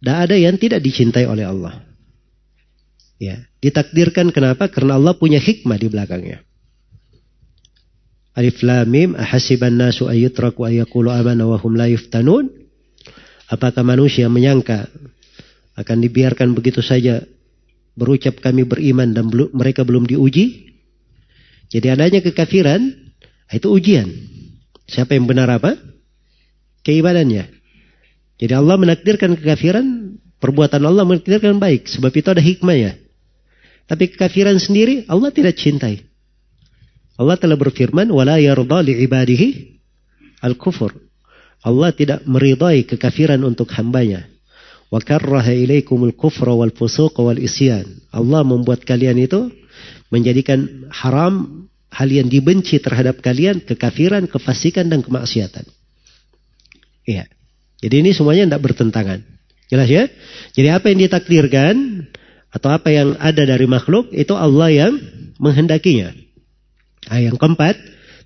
[0.00, 1.84] dan ada yang tidak dicintai oleh Allah.
[3.20, 4.72] Ya, ditakdirkan kenapa?
[4.72, 6.40] Karena Allah punya hikmah di belakangnya.
[8.34, 12.50] Alif lam mim ahasiban nasu ayyutraku ayyakulu amana wa la yuftanun?
[13.46, 14.90] Apakah manusia menyangka
[15.78, 17.22] akan dibiarkan begitu saja
[17.94, 20.74] berucap kami beriman dan belum, mereka belum diuji?
[21.70, 22.90] Jadi adanya kekafiran
[23.54, 24.10] itu ujian.
[24.90, 25.78] Siapa yang benar apa?
[26.82, 27.48] Keimanannya.
[28.34, 31.86] Jadi Allah menakdirkan kekafiran, perbuatan Allah menakdirkan baik.
[31.86, 32.98] Sebab itu ada hikmahnya.
[33.86, 36.02] Tapi kekafiran sendiri Allah tidak cintai.
[37.14, 39.48] Allah telah berfirman, "Wala yarda li ibadihi
[40.42, 40.94] al-kufur."
[41.64, 44.28] Allah tidak meridai kekafiran untuk hambanya.
[44.92, 47.88] Wa karraha ilaikumul kufra wal fusuq wal isyan.
[48.12, 49.48] Allah membuat kalian itu
[50.12, 55.64] menjadikan haram hal yang dibenci terhadap kalian kekafiran, kefasikan dan kemaksiatan.
[57.08, 57.30] Iya.
[57.80, 59.24] Jadi ini semuanya tidak bertentangan.
[59.72, 60.04] Jelas ya?
[60.52, 61.74] Jadi apa yang ditakdirkan
[62.52, 64.92] atau apa yang ada dari makhluk itu Allah yang
[65.40, 66.23] menghendakinya.
[67.12, 67.76] Yang keempat,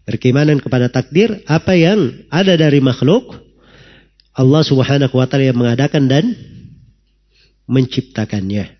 [0.06, 3.34] berkeimanan kepada takdir, apa yang ada dari makhluk
[4.38, 6.24] Allah Subhanahu wa taala yang mengadakan dan
[7.66, 8.78] menciptakannya.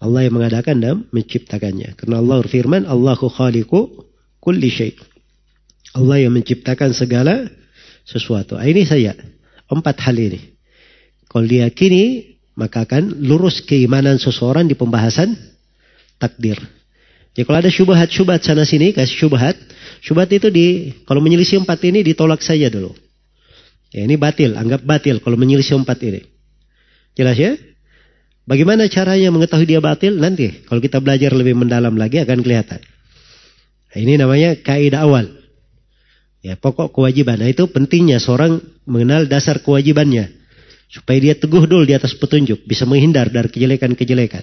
[0.00, 1.96] Allah yang mengadakan dan menciptakannya.
[1.96, 4.04] Karena Allah berfirman, Allahu khaliqu
[4.40, 4.96] kulli syai.
[5.96, 7.48] Allah yang menciptakan segala
[8.04, 8.56] sesuatu.
[8.56, 9.16] Nah, ini saya
[9.68, 10.40] empat hal ini.
[11.28, 15.36] Kalau diyakini maka akan lurus keimanan seseorang di pembahasan
[16.20, 16.60] takdir.
[17.34, 19.56] Jadi kalau ada syubhat-syubhat sana sini, kasih syubhat.
[20.02, 22.90] Syubhat itu di, kalau menyelisih empat ini ditolak saja dulu.
[23.90, 26.26] Ya, ini batil, anggap batil kalau menyelisih empat ini.
[27.14, 27.54] Jelas ya?
[28.46, 30.18] Bagaimana caranya mengetahui dia batil?
[30.18, 32.82] Nanti kalau kita belajar lebih mendalam lagi akan kelihatan.
[33.90, 35.26] Nah, ini namanya kaidah awal.
[36.40, 37.38] Ya, pokok kewajiban.
[37.38, 38.58] Nah, itu pentingnya seorang
[38.88, 40.32] mengenal dasar kewajibannya.
[40.90, 42.66] Supaya dia teguh dulu di atas petunjuk.
[42.66, 44.42] Bisa menghindar dari kejelekan-kejelekan.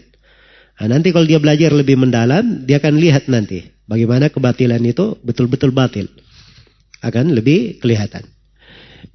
[0.78, 3.66] Nah, nanti kalau dia belajar lebih mendalam, dia akan lihat nanti.
[3.90, 6.06] Bagaimana kebatilan itu betul-betul batil.
[7.02, 8.28] Akan lebih kelihatan.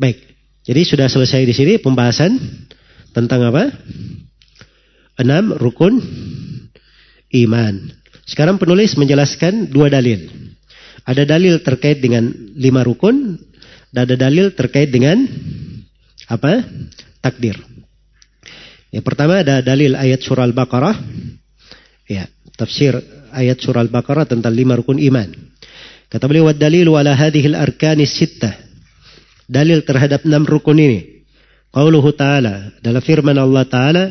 [0.01, 0.19] Baik.
[0.63, 2.39] Jadi sudah selesai di sini pembahasan
[3.15, 3.71] tentang apa?
[5.19, 5.99] Enam rukun
[7.31, 7.75] iman.
[8.27, 10.31] Sekarang penulis menjelaskan dua dalil.
[11.03, 13.39] Ada dalil terkait dengan lima rukun.
[13.93, 15.21] Dan ada dalil terkait dengan
[16.33, 16.65] apa?
[17.23, 17.55] takdir.
[18.91, 20.97] Yang pertama ada dalil ayat surah Al-Baqarah.
[22.11, 22.27] Ya,
[22.59, 22.99] tafsir
[23.31, 25.31] ayat surah Al-Baqarah tentang lima rukun iman.
[26.13, 28.53] Kata beliau, "Wa dalilu ala hadhihi al-arkani sittah."
[29.49, 31.25] Dalil terhadap enam rukun ini.
[31.73, 34.05] Qauluhu ta'ala, dalam firman Allah Ta'ala,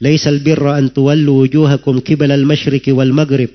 [0.00, 3.52] "Laisa al-birra an tuwallu wujuhakum qibala al-masyriqi wal maghrib,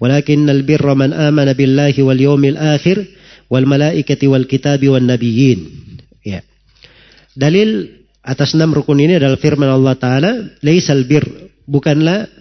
[0.00, 3.04] walakin al-birra man amana billahi wal yawmil akhir
[3.52, 5.60] wal malaikati wal kitabi wan nabiyyin."
[6.24, 6.40] Ya.
[7.36, 10.32] Dalil atas enam rukun ini adalah firman Allah Ta'ala,
[10.64, 12.32] Laisal bir, bukanlah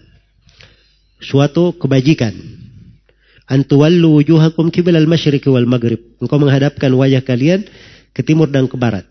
[1.20, 2.34] suatu kebajikan.
[3.46, 6.02] Antuwallu wujuhakum al masyriqi wal maghrib.
[6.18, 7.70] Engkau menghadapkan wajah kalian
[8.16, 9.06] ke timur dan ke barat.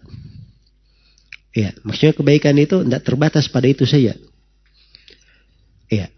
[1.55, 4.19] Ya, maksudnya kebaikan itu tidak terbatas pada itu saja.
[5.87, 6.11] Ya.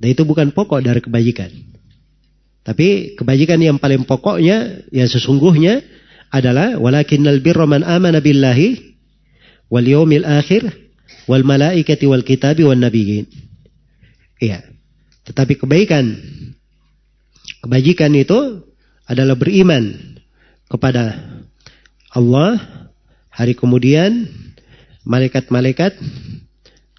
[0.00, 1.52] Dan itu bukan pokok dari kebajikan.
[2.64, 5.84] Tapi kebajikan yang paling pokoknya, yang sesungguhnya
[6.32, 8.96] adalah walakinnal birra man amana billahi
[9.68, 10.64] wal yawmil akhir
[11.28, 13.28] wal malaikati wal kitabi wan nabiyyin.
[14.42, 14.66] Iya.
[15.22, 16.18] Tetapi kebaikan
[17.62, 18.66] kebajikan itu
[19.06, 20.18] adalah beriman
[20.66, 21.14] kepada
[22.10, 22.58] Allah,
[23.30, 24.26] hari kemudian,
[25.06, 25.94] malaikat-malaikat,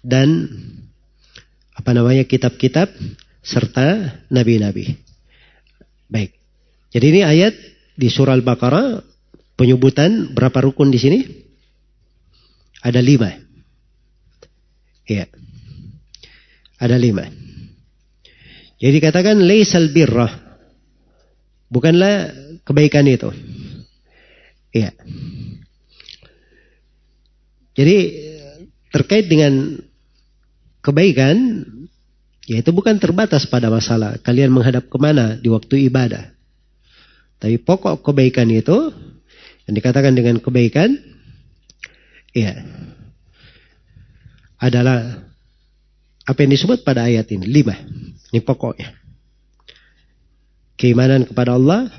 [0.00, 0.48] dan
[1.76, 2.88] apa namanya kitab-kitab
[3.44, 4.96] serta nabi-nabi.
[6.08, 6.32] Baik.
[6.96, 7.52] Jadi ini ayat
[7.92, 9.04] di surah Al-Baqarah
[9.60, 11.20] penyebutan berapa rukun di sini?
[12.80, 13.36] Ada lima.
[15.04, 15.43] Iya.
[16.84, 17.24] Ada lima.
[18.76, 20.28] Jadi katakan laisal birrah.
[21.72, 22.28] Bukanlah
[22.60, 23.32] kebaikan itu.
[24.68, 24.92] Iya.
[27.72, 27.96] Jadi
[28.92, 29.80] terkait dengan
[30.84, 31.64] kebaikan,
[32.44, 36.36] yaitu bukan terbatas pada masalah kalian menghadap ke mana di waktu ibadah.
[37.40, 38.92] Tapi pokok kebaikan itu
[39.64, 41.00] yang dikatakan dengan kebaikan,
[42.36, 42.60] ya
[44.60, 45.32] adalah
[46.24, 47.76] apa yang disebut pada ayat ini lima.
[48.32, 48.96] Ini pokoknya.
[50.74, 51.92] Keimanan kepada Allah,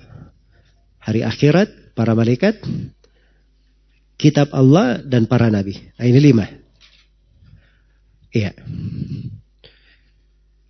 [1.00, 2.60] hari akhirat, para malaikat,
[4.18, 5.78] kitab Allah dan para nabi.
[5.96, 6.46] Nah, ini lima.
[8.36, 8.52] Iya.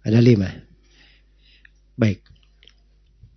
[0.06, 0.52] Ada lima.
[1.98, 2.22] Baik.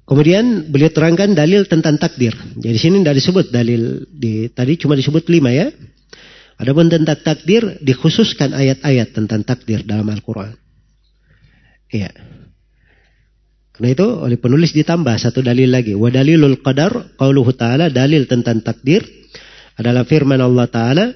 [0.09, 2.33] Kemudian beliau terangkan dalil tentang takdir.
[2.57, 5.69] Jadi sini tidak disebut dalil di tadi cuma disebut lima ya.
[6.59, 10.59] Adapun tentang takdir dikhususkan ayat-ayat tentang takdir dalam Al-Quran.
[11.95, 12.11] Iya.
[13.71, 15.95] Karena itu oleh penulis ditambah satu dalil lagi.
[15.95, 19.07] Wa dalilul qadar qauluhu ta'ala dalil tentang takdir
[19.79, 21.07] adalah firman Allah Ta'ala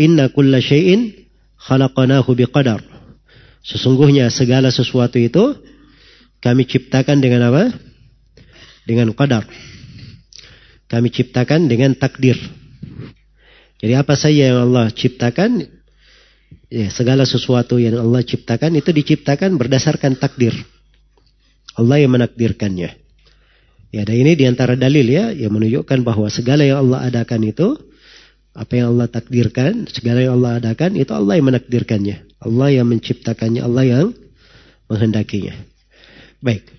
[0.00, 1.12] Inna kulla syai'in
[1.60, 2.80] khalaqanahu biqadar.
[3.60, 5.52] Sesungguhnya segala sesuatu itu
[6.40, 7.76] kami ciptakan dengan apa?
[8.88, 9.44] Dengan qadar.
[10.88, 12.40] Kami ciptakan dengan takdir.
[13.82, 15.66] Jadi apa saja yang Allah ciptakan,
[16.70, 20.54] ya, segala sesuatu yang Allah ciptakan itu diciptakan berdasarkan takdir.
[21.74, 22.90] Allah yang menakdirkannya.
[23.92, 27.74] Ya, dan ini di antara dalil ya, yang menunjukkan bahwa segala yang Allah adakan itu,
[28.54, 32.16] apa yang Allah takdirkan, segala yang Allah adakan, itu Allah yang menakdirkannya.
[32.38, 34.06] Allah yang menciptakannya, Allah yang
[34.86, 35.58] menghendakinya.
[36.38, 36.70] Baik.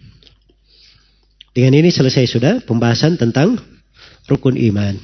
[1.53, 3.61] Dengan ini selesai sudah pembahasan tentang
[4.25, 4.97] rukun iman.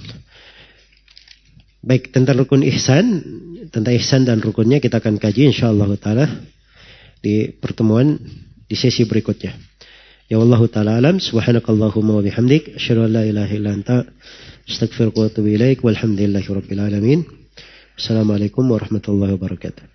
[1.80, 3.23] Baik, tentang rukun ihsan,
[3.72, 6.27] tentang ihsan dan rukunnya kita akan kaji insyaallah taala
[7.23, 8.19] di pertemuan
[8.68, 9.56] di sesi berikutnya.
[10.27, 14.03] Ya Allah taala alam subhanakallahumma wa bihamdik asyhadu an la ilaha illa anta
[14.68, 17.19] astaghfiruka wa atubu ilaik walhamdulillahi rabbil alamin.
[17.95, 19.89] Assalamualaikum warahmatullahi wabarakatuh.